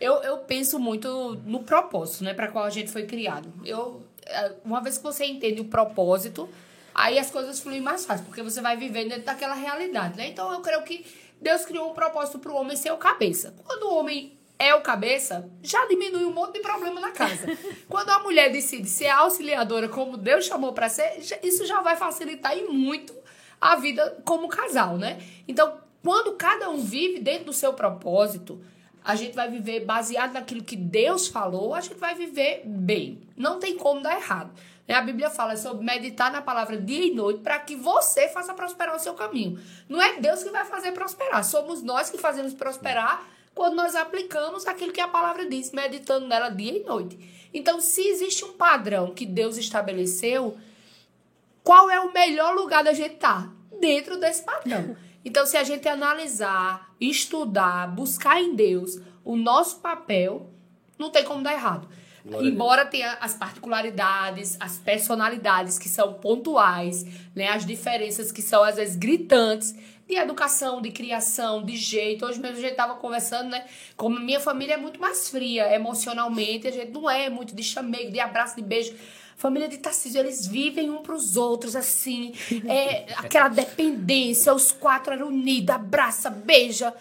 Eu, 0.00 0.14
eu 0.22 0.38
penso 0.38 0.78
muito 0.78 1.40
no 1.46 1.62
propósito, 1.62 2.24
né, 2.24 2.34
para 2.34 2.48
qual 2.48 2.64
a 2.64 2.68
gente 2.70 2.90
foi 2.90 3.06
criado. 3.06 3.50
Eu, 3.64 4.02
uma 4.64 4.80
vez 4.80 4.96
que 4.96 5.02
você 5.02 5.24
entende 5.24 5.60
o 5.60 5.66
propósito, 5.66 6.48
aí 6.94 7.18
as 7.18 7.30
coisas 7.30 7.60
fluem 7.60 7.80
mais 7.80 8.04
fácil, 8.04 8.24
porque 8.24 8.42
você 8.42 8.60
vai 8.60 8.76
viver 8.76 9.08
dentro 9.08 9.24
daquela 9.24 9.54
realidade, 9.54 10.16
né? 10.16 10.28
Então 10.28 10.52
eu 10.52 10.60
creio 10.60 10.82
que 10.82 11.04
Deus 11.40 11.64
criou 11.64 11.90
um 11.90 11.94
propósito 11.94 12.38
para 12.38 12.52
o 12.52 12.56
homem 12.56 12.76
ser 12.76 12.92
o 12.92 12.96
cabeça. 12.96 13.54
Quando 13.64 13.84
o 13.84 13.94
homem 13.96 14.38
é 14.58 14.74
o 14.74 14.80
cabeça, 14.80 15.50
já 15.62 15.84
diminui 15.86 16.24
um 16.24 16.32
monte 16.32 16.54
de 16.54 16.60
problema 16.60 17.00
na 17.00 17.10
casa. 17.10 17.46
Quando 17.88 18.10
a 18.10 18.20
mulher 18.20 18.50
decide 18.50 18.88
ser 18.88 19.08
auxiliadora, 19.08 19.88
como 19.88 20.16
Deus 20.16 20.46
chamou 20.46 20.72
para 20.72 20.88
ser, 20.88 21.20
isso 21.42 21.66
já 21.66 21.80
vai 21.80 21.96
facilitar 21.96 22.56
e 22.56 22.64
muito 22.64 23.14
a 23.60 23.76
vida 23.76 24.18
como 24.24 24.48
casal, 24.48 24.96
né? 24.96 25.22
Então, 25.48 25.78
quando 26.02 26.32
cada 26.34 26.68
um 26.68 26.78
vive 26.78 27.18
dentro 27.18 27.46
do 27.46 27.52
seu 27.52 27.72
propósito, 27.72 28.60
a 29.04 29.14
gente 29.14 29.34
vai 29.34 29.50
viver 29.50 29.84
baseado 29.84 30.32
naquilo 30.32 30.64
que 30.64 30.76
Deus 30.76 31.28
falou, 31.28 31.74
a 31.74 31.80
gente 31.82 31.96
vai 31.96 32.14
viver 32.14 32.62
bem. 32.64 33.20
Não 33.36 33.58
tem 33.60 33.76
como 33.76 34.00
dar 34.00 34.16
errado. 34.16 34.50
A 34.88 35.00
Bíblia 35.00 35.30
fala 35.30 35.56
sobre 35.56 35.84
meditar 35.84 36.32
na 36.32 36.40
palavra 36.40 36.80
dia 36.80 37.06
e 37.06 37.14
noite 37.14 37.40
para 37.40 37.58
que 37.58 37.76
você 37.76 38.28
faça 38.28 38.54
prosperar 38.54 38.96
o 38.96 38.98
seu 38.98 39.14
caminho. 39.14 39.60
Não 39.88 40.00
é 40.00 40.18
Deus 40.18 40.42
que 40.42 40.50
vai 40.50 40.64
fazer 40.64 40.92
prosperar, 40.92 41.44
somos 41.44 41.82
nós 41.82 42.10
que 42.10 42.18
fazemos 42.18 42.54
prosperar 42.54 43.26
quando 43.54 43.74
nós 43.74 43.94
aplicamos 43.94 44.66
aquilo 44.66 44.92
que 44.92 45.00
a 45.00 45.08
palavra 45.08 45.48
diz, 45.48 45.70
meditando 45.70 46.26
nela 46.26 46.48
dia 46.48 46.76
e 46.76 46.82
noite. 46.82 47.18
Então, 47.52 47.80
se 47.80 48.08
existe 48.08 48.44
um 48.44 48.54
padrão 48.54 49.14
que 49.14 49.24
Deus 49.24 49.56
estabeleceu, 49.56 50.58
qual 51.62 51.90
é 51.90 52.00
o 52.00 52.12
melhor 52.12 52.54
lugar 52.54 52.82
da 52.82 52.92
gente 52.92 53.14
estar? 53.14 53.48
Dentro 53.80 54.18
desse 54.18 54.42
padrão. 54.42 54.96
Então, 55.24 55.46
se 55.46 55.56
a 55.56 55.64
gente 55.64 55.88
analisar, 55.88 56.94
estudar, 57.00 57.88
buscar 57.88 58.40
em 58.40 58.54
Deus 58.54 59.00
o 59.24 59.36
nosso 59.36 59.80
papel, 59.80 60.50
não 60.98 61.10
tem 61.10 61.24
como 61.24 61.42
dar 61.42 61.54
errado. 61.54 61.88
Glória 62.24 62.48
Embora 62.48 62.86
tenha 62.86 63.18
as 63.20 63.34
particularidades, 63.34 64.56
as 64.58 64.78
personalidades 64.78 65.78
que 65.78 65.88
são 65.88 66.14
pontuais, 66.14 67.04
né, 67.34 67.48
as 67.48 67.66
diferenças 67.66 68.32
que 68.32 68.40
são 68.40 68.62
às 68.64 68.76
vezes 68.76 68.96
gritantes, 68.96 69.74
de 70.06 70.16
educação, 70.16 70.82
de 70.82 70.90
criação, 70.90 71.62
de 71.62 71.76
jeito. 71.76 72.26
Hoje 72.26 72.38
mesmo 72.38 72.58
a 72.58 72.60
gente 72.60 72.72
estava 72.72 72.94
conversando, 72.96 73.48
né? 73.48 73.64
Como 73.96 74.20
minha 74.20 74.40
família 74.40 74.74
é 74.74 74.76
muito 74.76 75.00
mais 75.00 75.28
fria 75.30 75.74
emocionalmente, 75.74 76.66
a 76.66 76.70
gente 76.70 76.92
não 76.92 77.08
é 77.08 77.30
muito 77.30 77.54
de 77.54 77.62
chamego, 77.62 78.10
de 78.10 78.20
abraço, 78.20 78.56
de 78.56 78.62
beijo. 78.62 78.94
Família 79.36 79.68
de 79.68 79.78
Tarcísio, 79.78 80.20
eles 80.20 80.46
vivem 80.46 80.90
um 80.90 81.02
pros 81.02 81.36
outros, 81.36 81.74
assim. 81.76 82.32
É, 82.68 83.06
aquela 83.16 83.48
dependência, 83.48 84.52
os 84.54 84.72
quatro 84.72 85.12
eram 85.12 85.28
unidos, 85.28 85.74
abraça, 85.74 86.30
beija. 86.30 86.94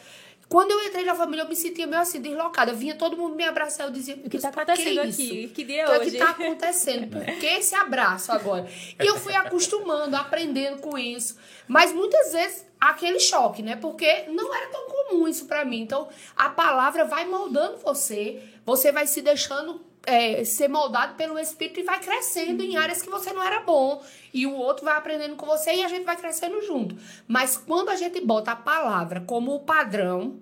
Quando 0.49 0.69
eu 0.71 0.81
entrei 0.85 1.03
na 1.03 1.15
família, 1.15 1.43
eu 1.43 1.49
me 1.49 1.55
sentia 1.55 1.87
meio 1.87 2.01
assim, 2.01 2.21
deslocada. 2.21 2.73
Vinha 2.73 2.93
todo 2.93 3.17
mundo 3.17 3.35
me 3.35 3.43
abraçar, 3.43 3.87
eu 3.87 3.91
dizia, 3.91 4.15
O 4.23 4.29
que 4.29 4.35
está 4.37 4.49
"Mas 4.49 4.53
pra 4.55 4.73
acontecendo 4.73 5.07
isso? 5.07 5.21
aqui? 5.21 5.47
Que 5.47 5.63
dia 5.63 5.81
é 5.81 5.85
O 5.87 5.91
que 5.91 6.05
hoje? 6.05 6.17
está 6.17 6.29
acontecendo? 6.29 7.07
Por 7.07 7.25
que 7.25 7.45
esse 7.45 7.73
abraço 7.73 8.31
agora? 8.31 8.67
E 9.01 9.05
eu 9.07 9.17
fui 9.17 9.33
acostumando, 9.33 10.15
aprendendo 10.15 10.77
com 10.79 10.95
isso. 10.95 11.37
Mas 11.67 11.91
muitas 11.91 12.33
vezes 12.33 12.65
aquele 12.79 13.19
choque, 13.19 13.63
né? 13.63 13.77
Porque 13.77 14.25
não 14.27 14.53
era 14.53 14.67
tão 14.67 14.85
comum 14.89 15.27
isso 15.27 15.45
para 15.45 15.65
mim. 15.65 15.81
Então 15.81 16.07
a 16.35 16.49
palavra 16.49 17.05
vai 17.05 17.25
moldando 17.25 17.77
você, 17.77 18.43
você 18.63 18.91
vai 18.91 19.07
se 19.07 19.21
deixando 19.23 19.81
é, 20.05 20.43
ser 20.43 20.67
moldado 20.67 21.15
pelo 21.15 21.39
Espírito 21.39 21.79
e 21.79 21.83
vai 21.83 21.99
crescendo 21.99 22.61
em 22.63 22.75
áreas 22.77 23.01
que 23.01 23.09
você 23.09 23.31
não 23.31 23.41
era 23.43 23.61
bom. 23.61 24.03
E 24.33 24.45
o 24.45 24.53
outro 24.53 24.83
vai 24.85 24.97
aprendendo 24.97 25.35
com 25.35 25.45
você 25.45 25.73
e 25.73 25.83
a 25.83 25.87
gente 25.87 26.03
vai 26.03 26.17
crescendo 26.17 26.61
junto. 26.61 26.95
Mas 27.27 27.57
quando 27.57 27.89
a 27.89 27.95
gente 27.95 28.19
bota 28.21 28.51
a 28.51 28.55
palavra 28.55 29.21
como 29.21 29.53
o 29.55 29.59
padrão, 29.61 30.39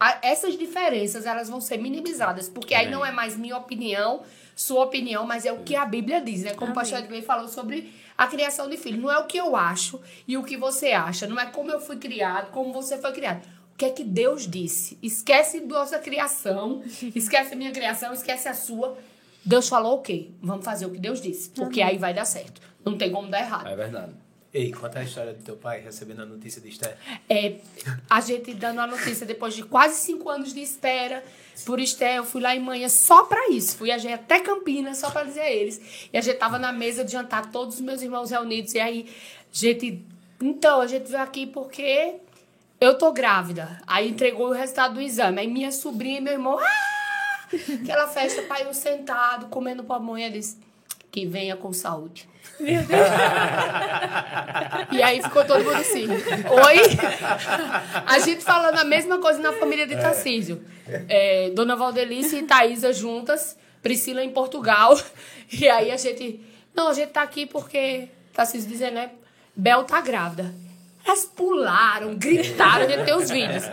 a- 0.00 0.18
essas 0.22 0.56
diferenças 0.58 1.26
elas 1.26 1.48
vão 1.48 1.60
ser 1.60 1.78
minimizadas, 1.78 2.48
porque 2.48 2.74
aí 2.74 2.86
Amém. 2.86 2.94
não 2.96 3.04
é 3.06 3.10
mais 3.12 3.36
minha 3.36 3.56
opinião, 3.56 4.22
sua 4.56 4.84
opinião, 4.84 5.24
mas 5.24 5.44
é 5.46 5.52
o 5.52 5.58
que 5.62 5.76
a 5.76 5.84
Bíblia 5.84 6.20
diz, 6.20 6.42
né? 6.42 6.54
Como 6.54 6.72
o 6.72 6.74
pastor 6.74 6.98
Edgley 6.98 7.22
falou 7.22 7.46
sobre 7.48 7.92
a 8.16 8.26
criação 8.26 8.68
de 8.68 8.76
filhos. 8.76 9.00
Não 9.00 9.10
é 9.12 9.18
o 9.18 9.26
que 9.26 9.38
eu 9.38 9.54
acho 9.54 10.00
e 10.26 10.36
o 10.36 10.42
que 10.42 10.56
você 10.56 10.90
acha, 10.92 11.26
não 11.28 11.38
é 11.38 11.46
como 11.46 11.70
eu 11.70 11.78
fui 11.80 11.96
criado, 11.96 12.50
como 12.50 12.72
você 12.72 12.98
foi 12.98 13.12
criado. 13.12 13.46
O 13.78 13.78
que 13.78 13.84
é 13.84 13.90
que 13.90 14.02
Deus 14.02 14.44
disse? 14.44 14.98
Esquece 15.00 15.60
nossa 15.60 16.00
criação, 16.00 16.82
esquece 17.14 17.54
a 17.54 17.56
minha 17.56 17.70
criação, 17.70 18.12
esquece 18.12 18.48
a 18.48 18.52
sua. 18.52 18.98
Deus 19.44 19.68
falou 19.68 19.98
o 19.98 20.02
quê? 20.02 20.30
Vamos 20.42 20.64
fazer 20.64 20.84
o 20.84 20.90
que 20.90 20.98
Deus 20.98 21.22
disse, 21.22 21.50
porque 21.50 21.80
aí 21.80 21.96
vai 21.96 22.12
dar 22.12 22.24
certo. 22.24 22.60
Não 22.84 22.98
tem 22.98 23.12
como 23.12 23.28
dar 23.28 23.38
errado. 23.38 23.68
É 23.68 23.76
verdade. 23.76 24.12
Ei, 24.52 24.72
conta 24.72 24.98
a 24.98 25.04
história 25.04 25.32
do 25.32 25.44
teu 25.44 25.54
pai 25.54 25.80
recebendo 25.80 26.22
a 26.22 26.26
notícia 26.26 26.60
de 26.60 26.70
Esther. 26.70 26.96
É, 27.28 27.58
a 28.10 28.20
gente 28.20 28.52
dando 28.52 28.80
a 28.80 28.86
notícia 28.88 29.24
depois 29.24 29.54
de 29.54 29.62
quase 29.62 30.00
cinco 30.00 30.28
anos 30.28 30.52
de 30.52 30.60
espera 30.60 31.22
por 31.64 31.78
Esté, 31.78 32.18
eu 32.18 32.24
fui 32.24 32.40
lá 32.40 32.56
em 32.56 32.60
manhã 32.60 32.88
só 32.88 33.26
pra 33.26 33.48
isso. 33.50 33.76
Fui 33.76 33.92
a 33.92 33.98
gente 33.98 34.14
até 34.14 34.40
Campinas 34.40 34.98
só 34.98 35.08
pra 35.08 35.22
dizer 35.22 35.42
a 35.42 35.50
eles. 35.52 36.08
E 36.12 36.18
a 36.18 36.20
gente 36.20 36.36
tava 36.36 36.58
na 36.58 36.72
mesa 36.72 37.04
de 37.04 37.12
jantar, 37.12 37.52
todos 37.52 37.76
os 37.76 37.80
meus 37.80 38.02
irmãos 38.02 38.32
reunidos. 38.32 38.74
E 38.74 38.80
aí, 38.80 39.06
gente, 39.52 40.04
então, 40.40 40.80
a 40.80 40.86
gente 40.88 41.08
veio 41.08 41.22
aqui 41.22 41.46
porque 41.46 42.16
eu 42.80 42.96
tô 42.96 43.12
grávida. 43.12 43.80
Aí 43.86 44.08
entregou 44.08 44.48
o 44.48 44.52
resultado 44.52 44.94
do 44.94 45.00
exame. 45.00 45.40
Aí 45.40 45.48
minha 45.48 45.72
sobrinha 45.72 46.18
e 46.18 46.20
meu 46.20 46.32
irmão, 46.34 46.58
ah! 46.58 46.98
aquela 47.82 48.06
festa, 48.08 48.42
pai, 48.42 48.64
eu 48.64 48.74
sentado, 48.74 49.46
comendo 49.46 49.82
pamonha, 49.84 50.30
disse, 50.30 50.58
que 51.10 51.26
venha 51.26 51.56
com 51.56 51.72
saúde. 51.72 52.28
E 54.90 55.02
aí 55.02 55.22
ficou 55.22 55.44
todo 55.44 55.64
mundo 55.64 55.76
assim. 55.76 56.06
Oi? 56.08 56.80
A 58.06 58.18
gente 58.18 58.42
falando 58.42 58.78
a 58.78 58.84
mesma 58.84 59.18
coisa 59.18 59.38
na 59.38 59.52
família 59.52 59.86
de 59.86 59.94
Tarcísio. 59.96 60.64
É, 61.08 61.50
Dona 61.50 61.76
Valdelice 61.76 62.36
e 62.36 62.42
Thaisa 62.42 62.92
juntas, 62.92 63.56
Priscila 63.82 64.24
em 64.24 64.30
Portugal. 64.30 64.98
E 65.52 65.68
aí 65.68 65.90
a 65.90 65.96
gente. 65.96 66.40
Não, 66.74 66.88
a 66.88 66.94
gente 66.94 67.10
tá 67.10 67.22
aqui 67.22 67.46
porque 67.46 68.08
Tarcísio 68.32 68.68
dizendo, 68.68 68.94
né? 68.94 69.10
Bel 69.54 69.84
tá 69.84 70.00
grávida. 70.00 70.52
Elas 71.08 71.24
pularam, 71.24 72.14
gritaram, 72.16 72.84
a 72.84 72.88
gente 72.88 73.04
tem 73.06 73.14
os 73.14 73.30
vídeos. 73.30 73.64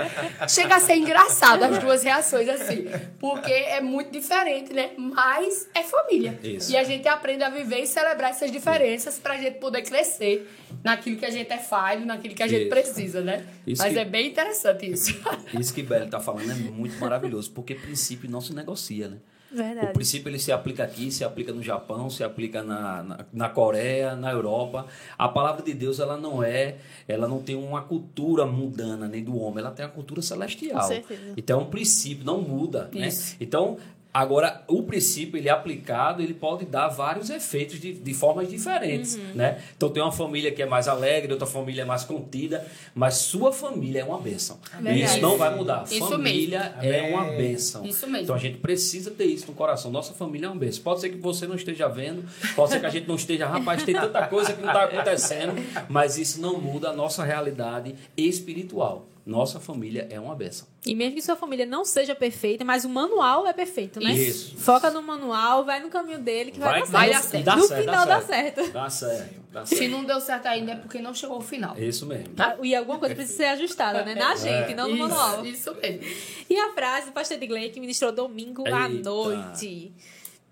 Chega 0.48 0.78
a 0.78 0.80
ser 0.80 0.96
engraçado 0.96 1.64
as 1.64 1.78
duas 1.80 2.02
reações 2.02 2.48
assim. 2.48 2.86
Porque 3.20 3.52
é 3.52 3.82
muito 3.82 4.10
diferente, 4.10 4.72
né? 4.72 4.92
Mas 4.98 5.68
é 5.76 5.84
família. 5.84 6.40
Isso. 6.42 6.72
E 6.72 6.78
a 6.78 6.84
gente 6.86 7.06
aprende 7.10 7.44
a 7.44 7.50
viver 7.50 7.82
e 7.82 7.88
celebrar 7.88 8.30
essas 8.30 8.50
diferenças 8.50 9.20
pra 9.20 9.36
gente 9.36 9.56
poder 9.60 9.82
crescer 9.82 10.50
naquilo 10.82 11.18
que 11.18 11.26
a 11.26 11.30
gente 11.30 11.52
é 11.52 11.58
falho, 11.58 12.06
naquilo 12.06 12.34
que 12.34 12.42
a 12.44 12.48
gente 12.48 12.62
Isso. 12.62 12.70
precisa, 12.70 13.22
né? 13.22 13.46
Isso 13.68 13.82
Mas 13.84 13.92
que- 13.94 14.00
é 14.00 14.06
bem 14.06 14.28
interessante 14.28 14.90
isso. 14.90 15.14
Isso 15.60 15.74
que 15.74 15.84
Beli 15.84 16.10
tá 16.10 16.22
falando 16.22 16.50
é 16.50 16.56
muito 16.56 16.98
maravilhoso, 17.00 17.52
porque 17.52 17.76
princípio 17.76 18.30
não 18.30 18.40
se 18.40 18.54
negocia, 18.54 19.10
né? 19.10 19.18
O 19.56 19.58
Verdade. 19.58 19.94
princípio 19.94 20.30
ele 20.30 20.38
se 20.38 20.52
aplica 20.52 20.84
aqui, 20.84 21.10
se 21.10 21.24
aplica 21.24 21.54
no 21.54 21.64
Japão, 21.64 22.10
se 22.10 22.24
aplica 22.24 22.62
na, 22.62 23.02
na, 23.04 23.26
na 23.32 23.50
Coreia, 23.50 24.16
na 24.16 24.32
Europa. 24.32 24.86
A 25.18 25.30
palavra 25.30 25.64
de 25.64 25.74
Deus 25.74 26.00
ela 26.00 26.18
não 26.18 26.44
é, 26.44 26.76
ela 27.08 27.28
não 27.28 27.42
tem 27.42 27.56
uma 27.56 27.82
cultura 27.82 28.46
mundana 28.46 29.08
nem 29.08 29.24
do 29.24 29.38
homem, 29.38 29.60
ela 29.64 29.72
tem 29.72 29.86
uma 29.86 29.92
cultura 29.92 30.22
celestial. 30.22 30.82
Com 30.82 30.88
certeza. 30.88 31.22
Então 31.38 31.60
é 31.62 31.64
um 31.64 31.68
princípio, 31.68 32.26
não 32.26 32.42
muda, 32.42 32.90
né? 32.94 33.10
Então 33.40 33.78
Agora, 34.18 34.64
o 34.70 34.82
princípio, 34.84 35.36
ele 35.38 35.50
é 35.50 35.52
aplicado, 35.52 36.22
ele 36.24 36.34
pode 36.34 36.64
dar 36.64 36.88
vários 36.88 37.30
efeitos 37.30 37.82
de, 37.82 37.92
de 37.92 38.14
formas 38.14 38.50
diferentes, 38.50 39.16
Uhum. 39.16 39.34
né? 39.36 39.62
Então, 39.76 39.90
tem 39.90 40.02
uma 40.02 40.10
família 40.14 40.54
que 40.54 40.62
é 40.62 40.66
mais 40.66 40.88
alegre, 40.88 41.34
outra 41.34 41.46
família 41.46 41.82
é 41.82 41.86
mais 41.86 42.06
contida, 42.06 42.66
mas 42.94 43.16
sua 43.16 43.52
família 43.52 44.00
é 44.00 44.04
uma 44.06 44.18
bênção. 44.18 44.58
E 44.80 44.84
Verdade. 44.84 45.04
isso 45.04 45.20
não 45.22 45.38
vai 45.38 45.54
mudar. 45.54 45.84
Isso 45.92 46.08
família 46.08 46.74
mesmo. 46.82 46.94
é 46.96 47.02
uma 47.10 47.24
bênção. 47.26 47.86
Isso 47.86 48.08
mesmo. 48.08 48.24
Então, 48.24 48.36
a 48.36 48.40
gente 48.40 48.58
precisa 48.60 49.12
ter 49.12 49.26
isso 49.26 49.48
no 49.48 49.54
coração. 49.54 49.92
Nossa 49.92 50.14
família 50.14 50.46
é 50.46 50.50
uma 50.50 50.56
bênção. 50.60 50.82
Pode 50.82 51.02
ser 51.02 51.10
que 51.10 51.18
você 51.18 51.46
não 51.46 51.56
esteja 51.56 51.90
vendo, 51.90 52.24
pode 52.56 52.72
ser 52.72 52.80
que 52.80 52.86
a 52.86 52.90
gente 52.90 53.10
não 53.10 53.16
esteja, 53.16 53.46
rapaz, 53.48 53.84
tem 53.84 53.96
tanta 53.96 54.26
coisa 54.28 54.54
que 54.54 54.62
não 54.62 54.70
está 54.70 54.86
acontecendo, 54.86 55.54
mas 55.90 56.18
isso 56.18 56.40
não 56.40 56.58
muda 56.58 56.92
a 56.92 56.94
nossa 56.94 57.22
realidade 57.22 57.94
espiritual. 58.16 59.06
Nossa 59.26 59.60
família 59.60 60.08
é 60.12 60.20
uma 60.20 60.36
bênção. 60.36 60.68
E 60.86 60.94
mesmo 60.94 61.16
que 61.16 61.22
sua 61.24 61.36
família 61.36 61.66
não 61.66 61.84
seja 61.84 62.14
perfeita, 62.14 62.64
mas 62.64 62.86
o 62.86 62.90
manual 62.90 63.48
é 63.48 63.54
perfeito, 63.54 64.00
né? 64.00 64.14
Isso. 64.14 64.56
Foca 64.56 64.92
no 64.92 65.02
manual, 65.02 65.66
vai 65.66 65.80
no 65.82 65.90
caminho 65.90 66.20
dele 66.20 66.52
que 66.52 66.60
vai, 66.60 66.82
dar 66.82 66.86
vai 66.86 67.10
certo. 67.10 67.24
dar 67.24 67.24
certo. 67.24 67.44
Dá 67.46 67.56
no 67.56 67.64
certo, 67.68 67.82
final 67.82 68.06
dá 68.06 68.22
certo. 68.22 68.72
Dá 68.72 68.90
certo, 68.90 69.42
dá 69.52 69.66
Se 69.66 69.78
certo. 69.78 69.92
não 69.92 70.04
deu 70.04 70.22
certo 70.22 70.46
ainda 70.46 70.74
é 70.74 70.76
porque 70.76 71.00
não 71.00 71.12
chegou 71.12 71.38
ao 71.38 71.42
final. 71.42 71.76
É 71.76 71.84
Isso 71.86 72.06
mesmo. 72.06 72.34
Ah, 72.38 72.56
E 72.62 72.76
alguma 72.76 73.00
coisa 73.00 73.16
precisa 73.16 73.36
ser 73.38 73.46
ajustada, 73.46 74.04
né? 74.06 74.14
Na 74.14 74.36
gente, 74.36 74.76
não 74.76 74.88
no 74.90 74.96
manual. 74.96 75.44
Isso, 75.44 75.72
isso 75.72 75.76
mesmo. 75.82 76.04
E 76.48 76.56
a 76.60 76.72
frase 76.74 77.08
do 77.08 77.12
pastor 77.12 77.38
Edgley 77.38 77.72
que 77.72 77.80
ministrou 77.80 78.12
domingo 78.12 78.64
à 78.68 78.88
Eita. 78.88 79.10
noite. 79.10 79.92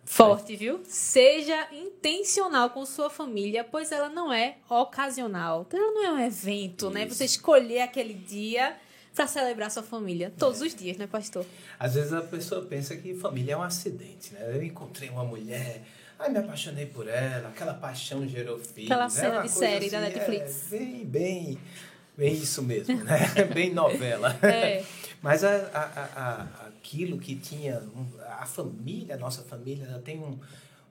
Forte, 0.05 0.55
viu? 0.55 0.81
Seja 0.85 1.67
intencional 1.71 2.69
com 2.69 2.85
sua 2.85 3.09
família, 3.09 3.63
pois 3.63 3.91
ela 3.91 4.09
não 4.09 4.31
é 4.31 4.57
ocasional. 4.69 5.65
Ela 5.71 5.91
não 5.91 6.05
é 6.05 6.11
um 6.11 6.19
evento, 6.19 6.89
né? 6.89 7.05
Você 7.07 7.25
escolher 7.25 7.81
aquele 7.81 8.13
dia 8.13 8.75
pra 9.15 9.27
celebrar 9.27 9.71
sua 9.71 9.83
família. 9.83 10.31
Todos 10.37 10.61
os 10.61 10.75
dias, 10.75 10.97
né, 10.97 11.07
pastor? 11.07 11.45
Às 11.79 11.95
vezes 11.95 12.11
a 12.13 12.21
pessoa 12.21 12.61
pensa 12.63 12.95
que 12.97 13.13
família 13.15 13.53
é 13.53 13.57
um 13.57 13.61
acidente, 13.61 14.33
né? 14.33 14.41
Eu 14.55 14.63
encontrei 14.63 15.09
uma 15.09 15.23
mulher, 15.23 15.81
aí 16.19 16.31
me 16.31 16.39
apaixonei 16.39 16.85
por 16.85 17.07
ela, 17.07 17.49
aquela 17.49 17.73
paixão 17.73 18.27
gerou 18.27 18.59
filhos. 18.59 18.91
Aquela 18.91 19.05
é 19.05 19.09
cena 19.09 19.33
uma 19.35 19.41
de 19.43 19.49
série 19.51 19.89
da 19.89 20.01
Netflix. 20.01 20.73
É, 20.73 20.77
bem, 20.77 21.05
bem, 21.05 21.59
bem 22.17 22.33
isso 22.33 22.61
mesmo, 22.61 23.03
né? 23.03 23.19
bem 23.53 23.73
novela. 23.73 24.37
É. 24.43 24.83
Mas 25.21 25.43
a, 25.43 25.49
a, 25.73 25.79
a, 25.79 26.41
a- 26.41 26.72
aquilo 26.83 27.17
que 27.17 27.35
tinha, 27.35 27.81
a 28.37 28.45
família, 28.45 29.15
a 29.15 29.17
nossa 29.17 29.41
família, 29.41 29.85
ela 29.85 29.99
tem 29.99 30.19
um, 30.19 30.37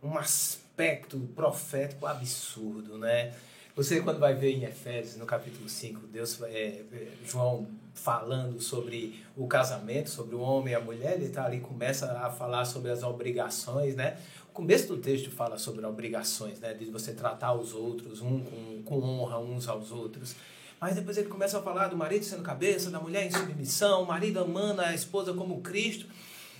um 0.03 0.17
aspecto 0.17 1.21
profético 1.37 2.07
absurdo, 2.07 2.97
né? 2.97 3.35
Você, 3.77 4.01
quando 4.01 4.19
vai 4.19 4.35
ver 4.35 4.53
em 4.53 4.65
Efésios, 4.65 5.17
no 5.17 5.27
capítulo 5.27 5.69
5, 5.69 6.07
Deus, 6.07 6.41
é, 6.43 6.83
é, 6.93 7.09
João 7.27 7.67
falando 7.95 8.61
sobre 8.61 9.23
o 9.37 9.47
casamento, 9.47 10.11
sobre 10.11 10.35
o 10.35 10.41
homem 10.41 10.73
e 10.73 10.77
a 10.77 10.81
mulher, 10.81 11.15
ele 11.15 11.29
tá 11.29 11.45
ali, 11.45 11.61
começa 11.61 12.11
a 12.19 12.31
falar 12.31 12.65
sobre 12.65 12.91
as 12.91 13.03
obrigações, 13.03 13.95
né? 13.95 14.19
O 14.51 14.53
começo 14.53 14.89
do 14.89 14.99
texto 14.99 15.31
fala 15.31 15.59
sobre 15.59 15.85
obrigações, 15.87 16.59
né? 16.59 16.75
De 16.75 16.87
você 16.87 17.13
tratar 17.13 17.53
os 17.55 17.75
outros, 17.75 18.21
um 18.21 18.41
com, 18.41 18.83
com 18.85 19.03
honra 19.03 19.39
uns 19.39 19.69
aos 19.69 19.91
outros. 19.91 20.35
Mas 20.83 20.97
depois 20.97 21.17
ele 21.17 21.29
começa 21.29 21.57
a 21.57 21.63
falar 21.63 21.87
do 21.87 21.97
marido 21.97 22.25
sendo 22.25 22.43
cabeça, 22.43 22.91
da 22.91 22.99
mulher 22.99 23.25
em 23.25 23.31
submissão, 23.31 24.03
o 24.03 24.07
marido 24.07 24.41
amando 24.41 24.81
a 24.81 24.93
esposa 24.93 25.33
como 25.33 25.61
Cristo. 25.61 26.07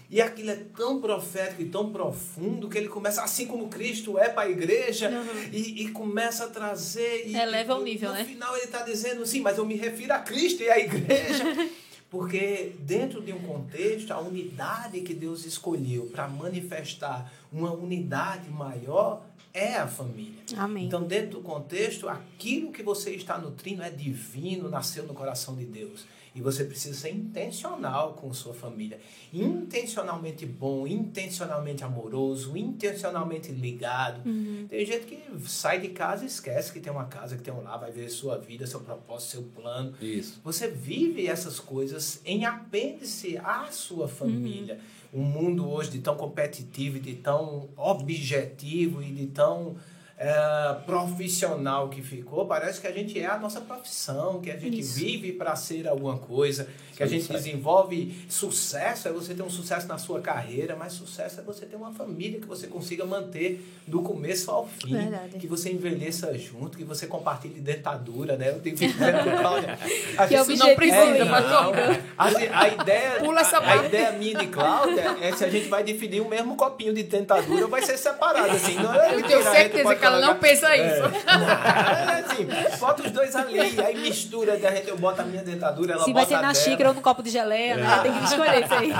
E 0.09 0.21
aquilo 0.23 0.51
é 0.51 0.59
tão 0.77 1.01
profético 1.01 1.61
e 1.61 1.65
tão 1.65 1.91
profundo 1.91 2.69
que 2.69 2.79
ele 2.79 2.87
começa, 2.87 3.21
assim 3.21 3.47
como 3.47 3.67
Cristo 3.69 4.17
é 4.17 4.29
para 4.29 4.43
a 4.43 4.51
igreja, 4.51 5.11
e, 5.51 5.83
e 5.83 5.89
começa 5.89 6.45
a 6.45 6.49
trazer. 6.49 7.27
E, 7.27 7.35
Eleva 7.35 7.75
o 7.75 7.83
nível, 7.83 8.11
no 8.11 8.15
né? 8.15 8.25
final 8.25 8.55
ele 8.55 8.67
está 8.67 8.83
dizendo, 8.83 9.27
sim, 9.27 9.41
mas 9.41 9.59
eu 9.59 9.67
me 9.67 9.75
refiro 9.75 10.13
a 10.13 10.21
Cristo 10.21 10.63
e 10.63 10.71
à 10.71 10.79
igreja. 10.79 11.45
Porque 12.13 12.75
dentro 12.79 13.23
de 13.23 13.33
um 13.33 13.39
contexto, 13.39 14.13
a 14.13 14.21
unidade 14.21 15.01
que 15.01 15.15
Deus 15.15 15.47
escolheu 15.47 16.11
para 16.13 16.29
manifestar 16.29 17.33
uma 17.51 17.73
unidade 17.73 18.51
maior 18.51 19.25
é 19.51 19.77
a 19.77 19.89
família. 19.89 20.43
Amém. 20.59 20.85
Então, 20.85 21.03
dentro 21.03 21.39
do 21.39 21.41
contexto, 21.41 22.11
aquilo 22.11 22.71
que 22.71 22.83
você 22.83 23.13
está 23.13 23.39
nutrindo 23.39 23.83
é 23.83 23.89
divino, 23.89 24.69
nasceu 24.69 25.05
no 25.05 25.15
coração 25.15 25.57
de 25.57 25.65
Deus. 25.65 26.05
E 26.35 26.41
você 26.41 26.65
precisa 26.65 26.99
ser 26.99 27.11
intencional 27.11 28.15
com 28.15 28.33
sua 28.33 28.55
família. 28.55 28.99
Intencionalmente 29.33 30.47
bom, 30.47 30.87
intencionalmente 30.87 31.85
amoroso, 31.85 32.57
intencionalmente 32.57 33.53
ligado. 33.53 34.23
Tem 34.69 34.87
gente 34.87 35.07
que 35.07 35.23
sai 35.47 35.81
de 35.81 35.89
casa 35.89 36.25
e 36.25 36.27
esquece 36.27 36.73
que 36.73 36.81
tem 36.81 36.93
uma 36.93 37.05
casa, 37.05 37.37
que 37.37 37.43
tem 37.43 37.53
um 37.53 37.63
lar, 37.63 37.79
vai 37.79 37.91
ver 37.91 38.09
sua 38.09 38.39
vida, 38.39 38.67
seu 38.67 38.81
propósito, 38.81 39.31
seu 39.31 39.43
plano. 39.43 39.95
Isso. 40.01 40.41
Você 40.43 40.69
vive 40.69 41.27
essas 41.27 41.61
coisas 41.61 42.21
em 42.25 42.45
apêndice 42.45 43.37
à 43.39 43.67
sua 43.71 44.09
família. 44.09 44.81
Um 45.13 45.23
mundo 45.23 45.69
hoje 45.69 45.91
de 45.91 45.99
tão 45.99 46.17
competitivo, 46.17 46.99
de 46.99 47.17
tão 47.17 47.69
objetivo 47.77 49.03
e 49.03 49.13
de 49.13 49.27
tão 49.27 49.77
eh, 50.19 50.77
profissional 50.87 51.89
que 51.89 52.01
ficou, 52.03 52.47
parece 52.47 52.81
que 52.81 52.87
a 52.87 52.93
gente 52.93 53.19
é 53.19 53.27
a 53.27 53.39
nossa 53.39 53.61
profissão, 53.61 54.41
que 54.41 54.51
a 54.51 54.57
gente 54.57 54.79
Isso. 54.81 54.95
vive 54.99 55.33
para 55.33 55.55
ser 55.57 55.89
alguma 55.89 56.17
coisa, 56.19 56.69
que 56.97 57.03
a 57.03 57.07
gente 57.07 57.23
Isso 57.23 57.33
aí. 57.33 57.39
desenvolve 57.39 58.25
sucesso, 58.29 59.09
é 59.09 59.13
você 59.13 59.35
ter 59.35 59.43
um 59.43 59.51
sucesso 59.51 59.87
na 59.89 59.99
sua 59.99 60.21
carreira, 60.21 60.77
mas 60.77 60.93
sucesso 60.93 61.41
é 61.41 61.43
você 61.43 61.67
ter 61.67 61.77
uma 61.77 61.93
família 61.93 62.41
que 62.41 62.47
você 62.47 62.67
consiga 62.67 63.05
manter 63.05 63.65
do 63.87 64.03
começo 64.03 64.51
ao 64.51 64.67
fim, 64.67 64.95
Verdade. 64.95 65.39
que 65.39 65.47
você 65.47 65.73
envelheça 65.73 66.37
junto, 66.39 66.77
que 66.79 66.85
você 66.85 67.07
compartilhe 67.07 67.61
dentadura, 67.61 68.37
né? 68.37 68.51
Eu 68.51 68.61
tenho 68.61 68.77
que 68.77 68.87
dizer 68.87 69.13
com 69.25 69.37
Cláudia. 69.39 69.79
a 70.19 70.27
Que 70.27 70.35
é 70.37 70.43
o 70.43 70.45
gente- 70.45 70.59
não 70.59 70.75
precisa, 70.77 71.25
mas 71.25 71.45
não. 71.51 71.73
A, 72.19 72.27
a 72.61 72.69
ideia, 72.69 73.11
Pula 73.21 73.41
essa 73.41 73.59
a, 73.59 73.73
a 73.81 73.87
ideia 73.87 74.13
minha 74.13 74.39
de 74.39 74.47
Cláudia 74.49 75.17
é 75.21 75.33
se 75.35 75.45
a 75.45 75.49
gente 75.51 75.69
vai 75.69 75.83
dividir 75.83 76.21
o 76.21 76.29
mesmo 76.29 76.57
copinho 76.57 76.93
de 76.93 77.05
tentadura 77.05 77.65
ou 77.65 77.71
vai 77.71 77.83
ser 77.83 77.97
separado 77.97 78.51
assim. 78.53 78.75
Não 78.77 78.95
é 78.95 79.15
Eu 79.17 79.23
tenho 79.23 79.43
gente 79.43 79.51
certeza 79.53 79.95
que 80.03 80.07
ela 80.07 80.21
não 80.21 80.37
pensa 80.39 80.77
isso. 80.77 81.03
É, 81.33 82.21
assim, 82.21 82.79
bota 82.79 83.03
os 83.03 83.11
dois 83.11 83.35
ali, 83.35 83.59
aí 83.59 83.97
mistura, 83.99 84.57
de 84.57 84.67
repente 84.67 84.89
eu 84.89 84.99
boto 84.99 85.23
a 85.23 85.25
minha 85.25 85.43
dentadura, 85.43 85.95
ela 85.95 86.05
Se 86.05 86.13
bota 86.13 86.27
vai 86.27 86.37
ser 86.37 86.43
na 86.43 86.55
xícara 86.55 86.91
ou 86.91 86.95
no 86.95 87.01
copo 87.01 87.23
de 87.23 87.31
geleia, 87.31 87.77
né? 87.77 88.01
Tem 88.03 88.13
que 88.13 88.25
escolher 88.25 88.65
isso 88.65 88.75
aí. 88.75 88.93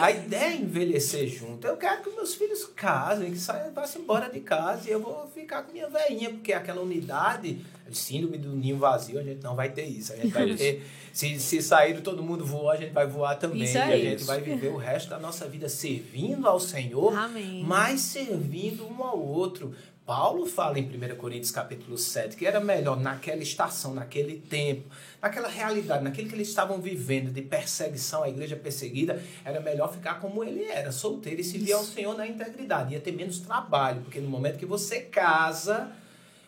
A 0.00 0.10
ideia 0.10 0.52
é 0.52 0.56
envelhecer 0.56 1.28
junto. 1.28 1.66
Eu 1.66 1.76
quero 1.76 2.02
que 2.02 2.10
meus 2.10 2.34
filhos 2.34 2.64
casem, 2.76 3.30
que 3.30 3.38
saiam, 3.38 3.72
vá 3.72 3.84
embora 3.96 4.28
de 4.28 4.40
casa 4.40 4.88
e 4.88 4.92
eu 4.92 5.00
vou 5.00 5.28
ficar 5.44 5.62
com 5.62 5.72
minha 5.72 5.88
velhinha, 5.88 6.30
porque 6.30 6.52
aquela 6.52 6.80
unidade, 6.80 7.64
síndrome 7.92 8.38
do 8.38 8.56
ninho 8.56 8.76
vazio, 8.76 9.18
a 9.18 9.22
gente 9.22 9.42
não 9.42 9.54
vai 9.54 9.70
ter 9.70 9.84
isso. 9.84 10.12
A 10.12 10.16
gente 10.16 10.32
vai 10.32 10.54
ter. 10.54 10.84
Se, 11.12 11.38
se 11.38 11.62
sair 11.62 12.00
todo 12.00 12.22
mundo 12.22 12.44
voar, 12.44 12.74
a 12.74 12.76
gente 12.76 12.92
vai 12.92 13.06
voar 13.06 13.36
também. 13.36 13.62
Isso 13.62 13.78
e 13.78 13.80
a 13.80 13.96
gente 13.96 14.24
vai 14.24 14.40
viver 14.40 14.68
o 14.68 14.76
resto 14.76 15.10
da 15.10 15.18
nossa 15.18 15.48
vida 15.48 15.68
servindo 15.68 16.48
ao 16.48 16.58
Senhor, 16.58 17.16
Amém. 17.16 17.62
mas 17.64 18.00
servindo 18.00 18.84
um 18.84 19.04
ao 19.04 19.20
outro. 19.20 19.74
Paulo 20.04 20.44
fala 20.44 20.78
em 20.78 20.82
1 20.82 21.16
Coríntios 21.16 21.50
capítulo 21.50 21.96
7 21.96 22.36
que 22.36 22.44
era 22.44 22.60
melhor 22.60 23.00
naquela 23.00 23.42
estação, 23.42 23.94
naquele 23.94 24.38
tempo, 24.38 24.90
naquela 25.24 25.48
realidade, 25.48 26.04
naquilo 26.04 26.28
que 26.28 26.34
eles 26.34 26.48
estavam 26.48 26.82
vivendo 26.82 27.32
de 27.32 27.40
perseguição, 27.40 28.22
a 28.22 28.28
igreja 28.28 28.56
perseguida, 28.56 29.22
era 29.42 29.58
melhor 29.58 29.90
ficar 29.90 30.20
como 30.20 30.44
ele 30.44 30.64
era, 30.64 30.92
solteiro 30.92 31.40
e 31.40 31.44
servir 31.44 31.72
ao 31.72 31.82
Senhor 31.82 32.14
na 32.14 32.26
integridade. 32.26 32.92
Ia 32.92 33.00
ter 33.00 33.12
menos 33.12 33.38
trabalho, 33.38 34.02
porque 34.02 34.20
no 34.20 34.28
momento 34.28 34.58
que 34.58 34.66
você 34.66 35.00
casa, 35.00 35.90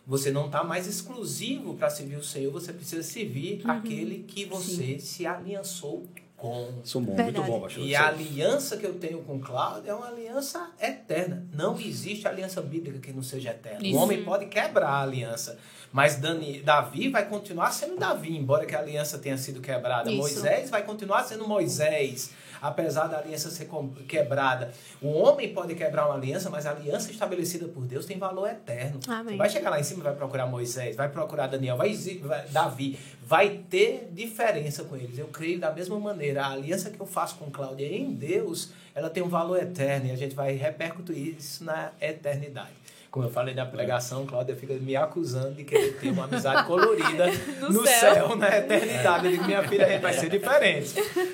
você 0.07 0.31
não 0.31 0.45
está 0.45 0.63
mais 0.63 0.87
exclusivo 0.87 1.75
para 1.75 1.89
servir 1.89 2.17
o 2.17 2.23
Senhor, 2.23 2.53
você 2.53 2.71
precisa 2.71 3.03
servir 3.03 3.63
aquele 3.65 4.25
que 4.25 4.45
você 4.45 4.99
se 4.99 5.25
aliançou 5.25 6.07
com. 6.37 6.81
Isso 6.85 6.99
é 6.99 7.01
muito 7.01 7.43
bom, 7.43 7.61
pastor. 7.61 7.83
E 7.83 7.97
a 7.97 8.09
aliança 8.09 8.77
que 8.77 8.85
eu 8.85 8.95
tenho 8.95 9.23
com 9.23 9.41
Cláudio 9.41 9.91
é 9.91 9.95
uma 9.95 10.09
aliança 10.09 10.71
eterna. 10.81 11.47
Não 11.53 11.79
existe 11.79 12.29
aliança 12.29 12.61
bíblica 12.61 12.99
que 12.99 13.13
não 13.13 13.23
seja 13.23 13.51
eterna. 13.51 13.87
Isso. 13.87 13.97
O 13.97 14.03
homem 14.03 14.23
pode 14.23 14.47
quebrar 14.47 14.89
a 14.89 15.03
aliança, 15.03 15.59
mas 15.93 16.17
Dani, 16.17 16.61
Davi 16.61 17.09
vai 17.09 17.27
continuar 17.29 17.71
sendo 17.73 17.97
Davi, 17.97 18.37
embora 18.37 18.67
que 18.67 18.75
a 18.75 18.79
aliança 18.79 19.19
tenha 19.19 19.39
sido 19.39 19.61
quebrada. 19.61 20.11
Isso. 20.11 20.19
Moisés 20.19 20.71
vai 20.71 20.83
continuar 20.83 21.25
sendo 21.25 21.49
Moisés, 21.49 22.31
apesar 22.67 23.07
da 23.07 23.19
aliança 23.19 23.51
ser 23.51 23.69
quebrada. 24.09 24.73
O 25.01 25.09
homem 25.09 25.53
pode 25.53 25.75
quebrar 25.75 26.07
uma 26.07 26.15
aliança, 26.15 26.51
mas 26.51 26.67
a 26.67 26.71
aliança 26.71 27.11
estabelecida 27.11 27.67
por 27.69 27.85
Deus 27.85 28.07
tem 28.07 28.19
valor 28.19 28.49
eterno. 28.49 29.01
Amém. 29.09 29.37
Vai 29.37 29.49
chegar 29.51 29.71
lá 29.71 29.81
em 29.81 29.85
cima, 29.85 30.03
vai 30.05 30.15
procurar 30.15 30.47
Moisés, 30.47 30.97
vai 30.97 31.09
procurar 31.09 31.47
Daniel, 31.47 31.77
vai, 31.77 31.93
vai- 32.23 32.47
Davi, 32.49 32.99
vai 33.25 33.61
ter 33.71 34.09
diferença 34.13 34.85
com 34.85 34.97
eles. 34.97 35.19
Eu 35.19 35.27
creio 35.29 35.59
da 35.59 35.71
mesma 35.73 35.99
maneira, 35.99 36.45
a 36.45 36.53
aliança 36.53 36.91
que 36.91 37.01
eu 37.01 37.07
faço 37.07 37.37
com 37.37 37.51
Cláudia 37.51 37.87
em 37.87 38.13
Deus, 38.13 38.71
ela 38.95 39.11
tem 39.11 39.23
um 39.23 39.29
valor 39.29 39.61
eterno 39.63 40.07
e 40.07 40.11
a 40.11 40.17
gente 40.17 40.35
vai 40.35 40.55
repercutir 40.55 41.37
isso 41.37 41.65
na 41.65 41.91
eternidade. 42.01 42.71
Como 43.17 43.29
eu 43.29 43.33
falei 43.33 43.55
na 43.55 43.65
pregação, 43.65 44.27
Cláudia 44.27 44.55
fica 44.55 44.75
me 44.75 44.95
acusando 44.95 45.55
de 45.55 45.65
querer 45.65 45.97
ter 45.99 46.11
uma 46.11 46.25
amizade 46.25 46.67
colorida 46.69 47.29
No 47.63 47.71
no, 47.73 47.87
céu. 47.87 48.15
céu. 48.15 48.37
na 48.37 48.59
eternidade. 48.59 49.25
Eu 49.25 49.33
digo, 49.33 49.45
minha 49.45 49.67
filha, 49.67 49.87
a 49.87 49.89
gente 49.89 50.03
vai 50.03 50.13
ser 50.13 50.29
diferente. 50.29 50.93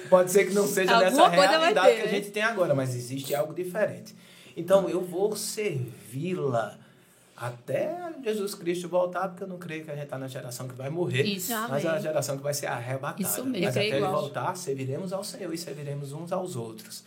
Pode 0.08 0.30
ser 0.30 0.44
que 0.44 0.54
não 0.54 0.64
seja 0.64 0.92
Alguma 0.94 1.10
nessa 1.10 1.28
realidade 1.28 1.88
ter, 1.88 1.96
que 1.96 2.02
a 2.02 2.04
né? 2.04 2.10
gente 2.12 2.30
tem 2.30 2.44
agora, 2.44 2.72
mas 2.72 2.94
existe 2.94 3.34
algo 3.34 3.52
diferente. 3.52 4.14
Então 4.56 4.88
eu 4.88 5.00
vou 5.00 5.34
servi-la 5.34 6.78
até 7.36 8.12
Jesus 8.22 8.54
Cristo 8.54 8.88
voltar, 8.88 9.26
porque 9.30 9.42
eu 9.42 9.48
não 9.48 9.58
creio 9.58 9.84
que 9.84 9.90
a 9.90 9.94
gente 9.94 10.04
está 10.04 10.16
na 10.16 10.28
geração 10.28 10.68
que 10.68 10.76
vai 10.76 10.88
morrer, 10.88 11.24
Isso. 11.24 11.52
mas 11.68 11.84
é 11.84 11.88
a 11.88 11.98
geração 11.98 12.36
que 12.36 12.44
vai 12.44 12.54
ser 12.54 12.66
arrebatada. 12.66 13.20
Isso 13.20 13.44
mesmo, 13.44 13.64
Mas 13.66 13.76
até 13.76 13.88
ele 13.88 14.06
voltar, 14.06 14.56
serviremos 14.56 15.12
ao 15.12 15.24
Senhor 15.24 15.52
e 15.52 15.58
serviremos 15.58 16.12
uns 16.12 16.30
aos 16.30 16.54
outros. 16.54 17.02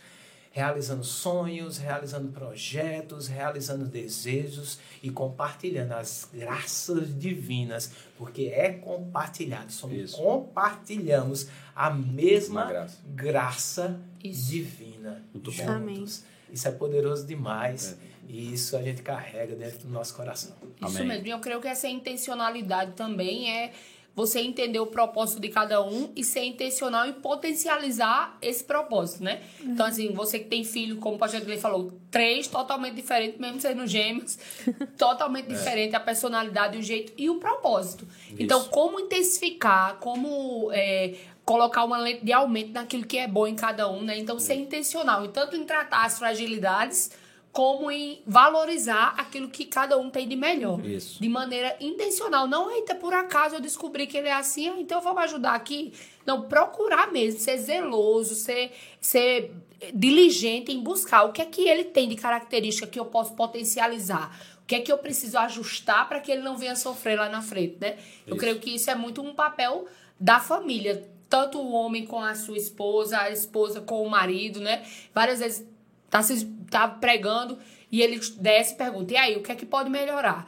Realizando 0.56 1.04
sonhos, 1.04 1.76
realizando 1.76 2.32
projetos, 2.32 3.26
realizando 3.28 3.84
desejos 3.84 4.78
e 5.02 5.10
compartilhando 5.10 5.92
as 5.92 6.30
graças 6.32 7.14
divinas, 7.18 7.92
porque 8.16 8.44
é 8.54 8.72
compartilhado. 8.72 9.70
Somos, 9.70 9.98
Isso. 9.98 10.16
compartilhamos 10.16 11.48
a 11.74 11.90
mesma 11.90 12.62
Uma 12.62 12.70
graça. 12.70 12.98
graça 13.06 14.00
Isso. 14.24 14.50
divina 14.50 15.22
Muito 15.34 15.50
bom. 15.50 15.56
juntos. 15.58 15.68
Amém. 15.68 16.04
Isso 16.50 16.68
é 16.68 16.70
poderoso 16.70 17.26
demais 17.26 17.98
e 18.26 18.54
isso 18.54 18.78
a 18.78 18.82
gente 18.82 19.02
carrega 19.02 19.54
dentro 19.54 19.80
do 19.80 19.88
nosso 19.90 20.14
coração. 20.14 20.56
Isso 20.80 20.96
Amém. 20.96 21.08
mesmo. 21.08 21.26
E 21.26 21.30
eu 21.32 21.38
creio 21.38 21.60
que 21.60 21.68
essa 21.68 21.86
intencionalidade 21.86 22.92
também 22.92 23.50
é 23.50 23.72
você 24.16 24.40
entender 24.40 24.80
o 24.80 24.86
propósito 24.86 25.38
de 25.38 25.50
cada 25.50 25.84
um 25.84 26.10
e 26.16 26.24
ser 26.24 26.42
intencional 26.44 27.06
em 27.06 27.12
potencializar 27.12 28.38
esse 28.40 28.64
propósito, 28.64 29.22
né? 29.22 29.42
Então, 29.60 29.84
assim, 29.84 30.10
você 30.14 30.38
que 30.38 30.46
tem 30.46 30.64
filho, 30.64 30.96
como 30.96 31.16
o 31.16 31.18
pastor 31.18 31.42
Edley 31.42 31.58
falou, 31.58 31.92
três 32.10 32.48
totalmente 32.48 32.94
diferentes, 32.94 33.38
mesmo 33.38 33.60
sendo 33.60 33.86
gêmeos, 33.86 34.38
totalmente 34.96 35.48
diferente 35.48 35.94
a 35.94 36.00
personalidade, 36.00 36.78
o 36.78 36.82
jeito 36.82 37.12
e 37.18 37.28
o 37.28 37.34
propósito. 37.34 38.08
Então, 38.38 38.64
como 38.64 38.98
intensificar, 38.98 39.96
como 39.96 40.70
é, 40.72 41.14
colocar 41.44 41.84
uma 41.84 41.98
lente 41.98 42.24
de 42.24 42.32
aumento 42.32 42.72
naquilo 42.72 43.04
que 43.04 43.18
é 43.18 43.28
bom 43.28 43.46
em 43.46 43.54
cada 43.54 43.86
um, 43.90 44.02
né? 44.02 44.16
Então, 44.18 44.38
ser 44.38 44.54
intencional, 44.54 45.26
e 45.26 45.28
tanto 45.28 45.56
em 45.56 45.64
tratar 45.64 46.06
as 46.06 46.18
fragilidades, 46.18 47.10
como 47.56 47.90
em 47.90 48.20
valorizar 48.26 49.14
aquilo 49.16 49.48
que 49.48 49.64
cada 49.64 49.96
um 49.96 50.10
tem 50.10 50.28
de 50.28 50.36
melhor. 50.36 50.84
Isso. 50.84 51.22
De 51.22 51.26
maneira 51.26 51.74
intencional. 51.80 52.46
Não, 52.46 52.70
eita, 52.70 52.94
por 52.94 53.14
acaso 53.14 53.54
eu 53.54 53.62
descobri 53.62 54.06
que 54.06 54.14
ele 54.18 54.28
é 54.28 54.34
assim, 54.34 54.68
ah, 54.68 54.74
então 54.78 55.00
vamos 55.00 55.22
ajudar 55.22 55.54
aqui. 55.54 55.94
Não, 56.26 56.42
procurar 56.42 57.10
mesmo, 57.10 57.40
ser 57.40 57.56
zeloso, 57.56 58.34
ser, 58.34 58.72
ser 59.00 59.54
diligente 59.94 60.70
em 60.70 60.82
buscar 60.82 61.22
o 61.22 61.32
que 61.32 61.40
é 61.40 61.46
que 61.46 61.66
ele 61.66 61.84
tem 61.84 62.10
de 62.10 62.16
característica 62.16 62.86
que 62.86 63.00
eu 63.00 63.06
posso 63.06 63.32
potencializar. 63.32 64.38
O 64.62 64.66
que 64.66 64.74
é 64.74 64.80
que 64.80 64.92
eu 64.92 64.98
preciso 64.98 65.38
ajustar 65.38 66.06
para 66.10 66.20
que 66.20 66.30
ele 66.30 66.42
não 66.42 66.58
venha 66.58 66.76
sofrer 66.76 67.18
lá 67.18 67.30
na 67.30 67.40
frente, 67.40 67.78
né? 67.80 67.96
Eu 68.26 68.34
Isso. 68.34 68.36
creio 68.36 68.60
que 68.60 68.74
isso 68.74 68.90
é 68.90 68.94
muito 68.94 69.22
um 69.22 69.32
papel 69.32 69.86
da 70.20 70.40
família. 70.40 71.08
Tanto 71.26 71.58
o 71.58 71.72
homem 71.72 72.04
com 72.04 72.20
a 72.20 72.34
sua 72.34 72.58
esposa, 72.58 73.18
a 73.18 73.30
esposa 73.30 73.80
com 73.80 74.02
o 74.02 74.10
marido, 74.10 74.60
né? 74.60 74.84
Várias 75.14 75.40
vezes 75.40 75.66
tá, 76.10 76.22
se, 76.22 76.46
tá 76.70 76.88
pregando 76.88 77.58
e 77.90 78.02
ele 78.02 78.20
desce 78.38 78.74
e 78.74 78.76
pergunta: 78.76 79.12
e 79.12 79.16
aí, 79.16 79.36
o 79.36 79.42
que 79.42 79.52
é 79.52 79.54
que 79.54 79.66
pode 79.66 79.90
melhorar? 79.90 80.46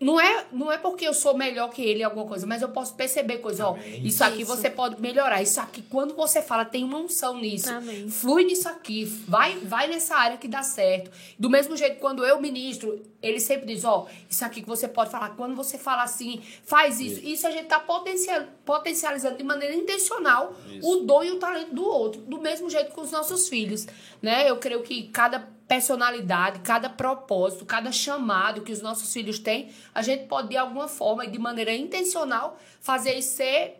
Não 0.00 0.20
é, 0.20 0.46
não 0.52 0.70
é 0.70 0.78
porque 0.78 1.04
eu 1.04 1.12
sou 1.12 1.36
melhor 1.36 1.70
que 1.70 1.82
ele 1.82 2.00
em 2.00 2.04
alguma 2.04 2.24
coisa, 2.24 2.46
mas 2.46 2.62
eu 2.62 2.68
posso 2.68 2.94
perceber 2.94 3.38
coisas. 3.38 3.66
Ó, 3.66 3.76
isso 4.02 4.22
aqui 4.22 4.42
Isso. 4.42 4.56
você 4.56 4.70
pode 4.70 5.00
melhorar. 5.00 5.42
Isso 5.42 5.60
aqui, 5.60 5.82
quando 5.82 6.14
você 6.14 6.40
fala, 6.40 6.64
tem 6.64 6.84
uma 6.84 6.98
unção 6.98 7.36
nisso. 7.36 7.68
Amém. 7.68 8.08
Flui 8.08 8.44
nisso 8.44 8.68
aqui. 8.68 9.04
Vai, 9.04 9.58
vai 9.58 9.88
nessa 9.88 10.14
área 10.14 10.36
que 10.36 10.46
dá 10.46 10.62
certo. 10.62 11.10
Do 11.36 11.50
mesmo 11.50 11.76
jeito, 11.76 11.98
quando 11.98 12.24
eu 12.24 12.40
ministro, 12.40 13.02
ele 13.20 13.40
sempre 13.40 13.66
diz: 13.66 13.84
Ó, 13.84 14.06
isso 14.30 14.44
aqui 14.44 14.62
que 14.62 14.68
você 14.68 14.86
pode 14.86 15.10
falar. 15.10 15.30
Quando 15.30 15.56
você 15.56 15.76
fala 15.76 16.04
assim, 16.04 16.40
faz 16.62 17.00
isso. 17.00 17.20
Isso 17.24 17.48
a 17.48 17.50
gente 17.50 17.66
tá 17.66 17.80
potencial, 17.80 18.44
potencializando 18.64 19.36
de 19.36 19.42
maneira 19.42 19.74
intencional 19.74 20.54
Isso. 20.70 20.88
o 20.88 21.04
dom 21.04 21.24
e 21.24 21.32
o 21.32 21.38
talento 21.40 21.74
do 21.74 21.84
outro. 21.84 22.20
Do 22.20 22.40
mesmo 22.40 22.70
jeito 22.70 22.92
com 22.92 23.00
os 23.00 23.10
nossos 23.10 23.48
filhos. 23.48 23.86
Né? 24.22 24.48
Eu 24.48 24.58
creio 24.58 24.82
que 24.82 25.08
cada 25.08 25.57
personalidade, 25.68 26.60
cada 26.60 26.88
propósito, 26.88 27.66
cada 27.66 27.92
chamado 27.92 28.62
que 28.62 28.72
os 28.72 28.80
nossos 28.80 29.12
filhos 29.12 29.38
têm, 29.38 29.68
a 29.94 30.00
gente 30.00 30.26
pode 30.26 30.48
de 30.48 30.56
alguma 30.56 30.88
forma 30.88 31.26
e 31.26 31.30
de 31.30 31.38
maneira 31.38 31.72
intencional 31.74 32.58
fazer 32.80 33.18
isso 33.18 33.36
ser 33.36 33.76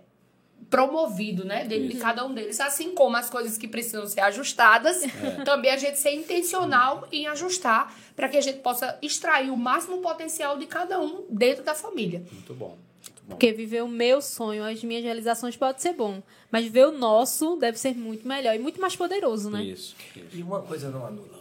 promovido, 0.69 1.45
né, 1.45 1.65
dentro 1.65 1.89
de 1.89 1.97
cada 1.97 2.27
um 2.27 2.35
deles, 2.35 2.61
assim 2.61 2.93
como 2.93 3.17
as 3.17 3.31
coisas 3.31 3.57
que 3.57 3.67
precisam 3.67 4.07
ser 4.07 4.21
ajustadas, 4.21 5.01
também 5.47 5.71
a 5.71 5.79
gente 5.79 5.99
ser 5.99 6.13
intencional 6.13 7.09
em 7.11 7.27
ajustar 7.27 7.97
para 8.15 8.29
que 8.29 8.37
a 8.37 8.41
gente 8.41 8.59
possa 8.59 8.99
extrair 9.01 9.51
o 9.51 9.57
máximo 9.57 9.99
potencial 9.99 10.59
de 10.59 10.67
cada 10.67 11.01
um 11.01 11.25
dentro 11.31 11.65
da 11.65 11.75
família. 11.75 12.23
Muito 12.31 12.53
bom. 12.53 12.77
Muito 13.01 13.23
bom. 13.23 13.29
Porque 13.29 13.53
viver 13.53 13.83
o 13.83 13.89
meu 13.89 14.21
sonho, 14.21 14.63
as 14.65 14.83
minhas 14.85 15.05
realizações 15.05 15.57
pode 15.57 15.81
ser 15.81 15.95
bom. 15.95 16.23
Mas 16.51 16.65
viver 16.65 16.87
o 16.87 16.93
nosso 16.93 17.57
deve 17.57 17.79
ser 17.79 17.97
muito 17.97 18.27
melhor 18.27 18.55
e 18.55 18.59
muito 18.59 18.81
mais 18.81 18.95
poderoso, 18.95 19.49
né? 19.49 19.63
Isso. 19.63 19.97
isso. 20.15 20.37
E 20.37 20.43
uma 20.43 20.61
coisa 20.61 20.91
não 20.91 21.07
anula. 21.07 21.38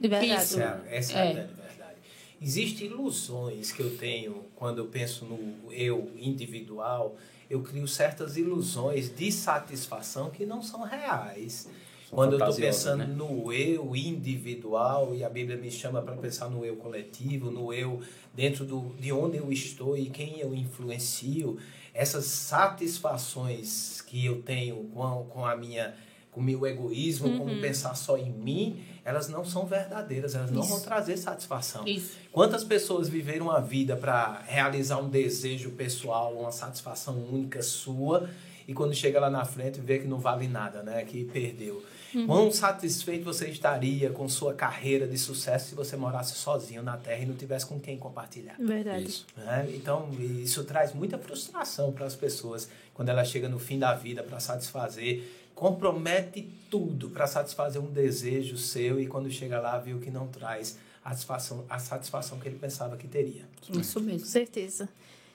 De 0.00 0.08
verdade. 0.08 0.42
Isso. 0.42 0.60
Essa 0.60 0.62
é, 0.62 0.64
a- 0.66 0.96
essa 0.96 1.12
é. 1.12 1.16
É. 1.16 1.20
a 1.20 1.32
grande 1.32 1.54
verdade. 1.54 1.96
Existem 2.40 2.86
ilusões 2.88 3.70
que 3.72 3.80
eu 3.80 3.96
tenho 3.96 4.44
quando 4.56 4.78
eu 4.78 4.86
penso 4.86 5.24
no 5.24 5.72
eu 5.72 6.10
individual. 6.16 7.16
Eu 7.48 7.62
crio 7.62 7.86
certas 7.86 8.36
ilusões 8.36 9.14
de 9.14 9.30
satisfação 9.30 10.30
que 10.30 10.44
não 10.46 10.62
são 10.62 10.82
reais. 10.82 11.68
São 12.08 12.16
quando 12.16 12.32
eu 12.32 12.38
estou 12.38 12.54
pensando 12.56 13.06
né? 13.06 13.06
no 13.06 13.52
eu 13.52 13.94
individual 13.94 15.14
e 15.14 15.22
a 15.22 15.28
Bíblia 15.28 15.56
me 15.56 15.70
chama 15.70 16.00
para 16.02 16.16
pensar 16.16 16.48
no 16.50 16.64
eu 16.64 16.76
coletivo, 16.76 17.50
no 17.50 17.72
eu 17.72 18.00
dentro 18.34 18.64
do, 18.64 18.94
de 18.98 19.12
onde 19.12 19.36
eu 19.36 19.52
estou 19.52 19.96
e 19.96 20.08
quem 20.10 20.40
eu 20.40 20.54
influencio, 20.54 21.58
essas 21.94 22.24
satisfações 22.24 24.00
que 24.00 24.24
eu 24.24 24.42
tenho 24.42 24.84
com, 24.94 25.24
com 25.28 25.46
a 25.46 25.56
minha 25.56 25.94
com 26.30 26.40
o 26.40 26.42
meu 26.42 26.66
egoísmo, 26.66 27.36
como 27.36 27.60
pensar 27.60 27.94
só 27.94 28.16
em 28.16 28.30
mim, 28.32 28.82
elas 29.04 29.28
não 29.28 29.44
são 29.44 29.66
verdadeiras, 29.66 30.34
elas 30.34 30.50
não 30.50 30.62
Isso. 30.62 30.70
vão 30.70 30.80
trazer 30.80 31.16
satisfação. 31.16 31.86
Isso. 31.86 32.16
Quantas 32.30 32.62
pessoas 32.62 33.08
viveram 33.08 33.50
a 33.50 33.60
vida 33.60 33.96
para 33.96 34.42
realizar 34.46 34.98
um 34.98 35.08
desejo 35.08 35.70
pessoal, 35.70 36.34
uma 36.34 36.52
satisfação 36.52 37.14
única 37.30 37.62
sua, 37.62 38.28
e 38.66 38.72
quando 38.72 38.94
chega 38.94 39.18
lá 39.18 39.28
na 39.28 39.44
frente 39.44 39.80
vê 39.80 39.98
que 39.98 40.06
não 40.06 40.18
vale 40.18 40.46
nada, 40.46 40.82
né? 40.82 41.04
Que 41.04 41.24
perdeu. 41.24 41.82
Uhum. 42.14 42.26
Quão 42.26 42.52
satisfeito 42.52 43.24
você 43.24 43.48
estaria 43.48 44.10
com 44.10 44.28
sua 44.28 44.54
carreira 44.54 45.06
de 45.06 45.16
sucesso 45.18 45.70
se 45.70 45.74
você 45.74 45.96
morasse 45.96 46.34
sozinho 46.34 46.82
na 46.82 46.96
Terra 46.96 47.22
e 47.22 47.26
não 47.26 47.34
tivesse 47.34 47.66
com 47.66 47.80
quem 47.80 47.98
compartilhar? 47.98 48.54
Verdade. 48.58 49.04
Isso. 49.04 49.26
É? 49.38 49.66
Então, 49.74 50.08
isso 50.20 50.62
traz 50.64 50.92
muita 50.94 51.18
frustração 51.18 51.90
para 51.92 52.06
as 52.06 52.14
pessoas 52.14 52.68
quando 52.94 53.08
ela 53.08 53.24
chega 53.24 53.48
no 53.48 53.58
fim 53.58 53.78
da 53.78 53.94
vida 53.94 54.22
para 54.22 54.38
satisfazer. 54.38 55.22
Compromete 55.54 56.48
tudo 56.70 57.10
para 57.10 57.26
satisfazer 57.26 57.80
um 57.80 57.90
desejo 57.90 58.56
seu 58.56 59.00
e 59.00 59.06
quando 59.06 59.30
chega 59.30 59.60
lá 59.60 59.78
viu 59.78 59.98
que 60.00 60.10
não 60.10 60.26
traz 60.28 60.78
a 61.04 61.10
satisfação, 61.10 61.64
a 61.68 61.78
satisfação 61.78 62.38
que 62.38 62.48
ele 62.48 62.58
pensava 62.58 62.96
que 62.96 63.06
teria. 63.06 63.44
Isso 63.72 64.00
mesmo. 64.00 64.20
Com 64.20 64.26
certeza. 64.26 64.88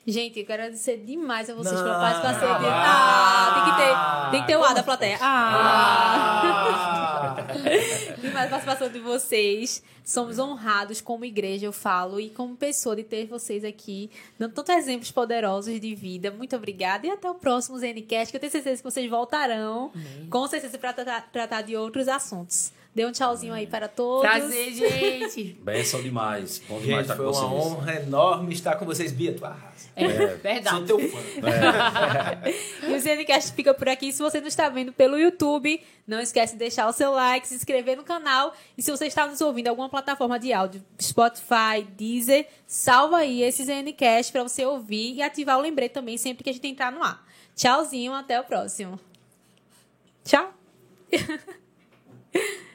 Gente, 0.10 0.40
eu 0.40 0.46
quero 0.46 0.64
agradecer 0.64 0.96
demais 1.04 1.50
a 1.50 1.54
vocês 1.54 1.76
não, 1.76 1.84
pela 1.84 2.00
participação. 2.00 2.48
Ah, 2.50 3.50
ah, 3.50 3.54
tem 3.54 3.66
que 3.66 3.78
ter, 3.78 4.32
tem 4.32 4.42
que 4.42 4.48
ter 4.48 4.56
o 4.56 4.64
ar 4.64 4.74
da 4.74 4.82
plateia. 4.82 5.18
Ah! 5.20 6.42
ah. 7.36 7.38
demais 8.18 8.46
a 8.46 8.50
participação 8.50 8.90
de 8.90 9.00
vocês. 9.00 9.84
Somos 10.06 10.40
honrados 10.40 11.02
como 11.02 11.26
igreja, 11.26 11.66
eu 11.66 11.74
falo, 11.74 12.22
e 12.22 12.30
como 12.30 12.56
pessoa 12.56 12.96
de 12.96 13.04
ter 13.04 13.26
vocês 13.26 13.66
aqui, 13.66 14.10
dando 14.40 14.54
tantos 14.54 14.74
exemplos 14.76 15.12
poderosos 15.12 15.78
de 15.78 15.94
vida. 15.94 16.32
Muito 16.32 16.56
obrigada 16.56 17.06
e 17.06 17.10
até 17.10 17.30
o 17.30 17.36
próximo 17.36 17.78
ZNCast, 17.78 18.32
que 18.32 18.38
eu 18.38 18.40
tenho 18.40 18.52
certeza 18.52 18.78
que 18.78 18.90
vocês 18.90 19.10
voltarão, 19.10 19.92
Amém. 19.94 20.30
com 20.30 20.48
certeza, 20.48 20.78
para 20.78 20.94
tratar, 20.94 21.30
tratar 21.30 21.62
de 21.64 21.76
outros 21.76 22.08
assuntos. 22.08 22.72
Dê 22.98 23.06
um 23.06 23.12
tchauzinho 23.12 23.54
aí 23.54 23.68
para 23.68 23.88
todos. 23.88 24.28
Prazer, 24.28 24.74
gente. 24.74 25.56
Benção 25.62 26.02
demais. 26.02 26.60
Bom 26.68 26.80
demais 26.80 27.06
gente, 27.06 27.12
estar 27.12 27.16
com 27.16 27.26
vocês. 27.26 27.38
Foi 27.38 27.48
uma 27.48 27.64
honra 27.64 27.96
enorme 28.02 28.54
estar 28.56 28.76
com 28.76 28.86
vocês, 28.86 29.12
Bia. 29.12 29.36
Tu 29.36 29.46
arrasa. 29.46 29.90
É, 29.96 30.04
é, 30.04 30.36
verdade. 30.36 30.88
Sou 30.88 30.98
teu 30.98 31.10
fã. 31.12 31.20
É. 31.48 32.50
e 32.90 32.96
o 32.96 33.52
fica 33.54 33.72
por 33.76 33.88
aqui. 33.88 34.12
Se 34.12 34.20
você 34.20 34.42
não 34.42 34.48
está 34.48 34.68
vendo 34.70 34.92
pelo 34.92 35.16
YouTube, 35.20 35.80
não 36.08 36.20
esquece 36.20 36.54
de 36.54 36.58
deixar 36.58 36.88
o 36.88 36.92
seu 36.92 37.12
like, 37.12 37.48
se 37.48 37.54
inscrever 37.54 37.96
no 37.96 38.04
canal. 38.04 38.56
E 38.76 38.82
se 38.82 38.90
você 38.90 39.06
está 39.06 39.28
nos 39.28 39.42
ouvindo 39.42 39.68
em 39.68 39.70
alguma 39.70 39.90
plataforma 39.90 40.40
de 40.40 40.52
áudio, 40.52 40.84
Spotify, 41.00 41.86
Deezer, 41.96 42.48
salva 42.66 43.18
aí 43.18 43.44
esse 43.44 43.64
Zencast 43.64 44.32
para 44.32 44.42
você 44.42 44.66
ouvir 44.66 45.14
e 45.14 45.22
ativar 45.22 45.60
o 45.60 45.62
lembrete 45.62 45.92
também 45.92 46.18
sempre 46.18 46.44
que 46.44 46.50
a 46.50 46.54
gente 46.54 46.68
entrar 46.68 46.92
no 46.92 47.04
ar. 47.04 47.24
Tchauzinho, 47.56 48.16
até 48.16 48.42
o 48.42 48.44
próximo. 48.44 49.00
Tchau. 50.24 50.52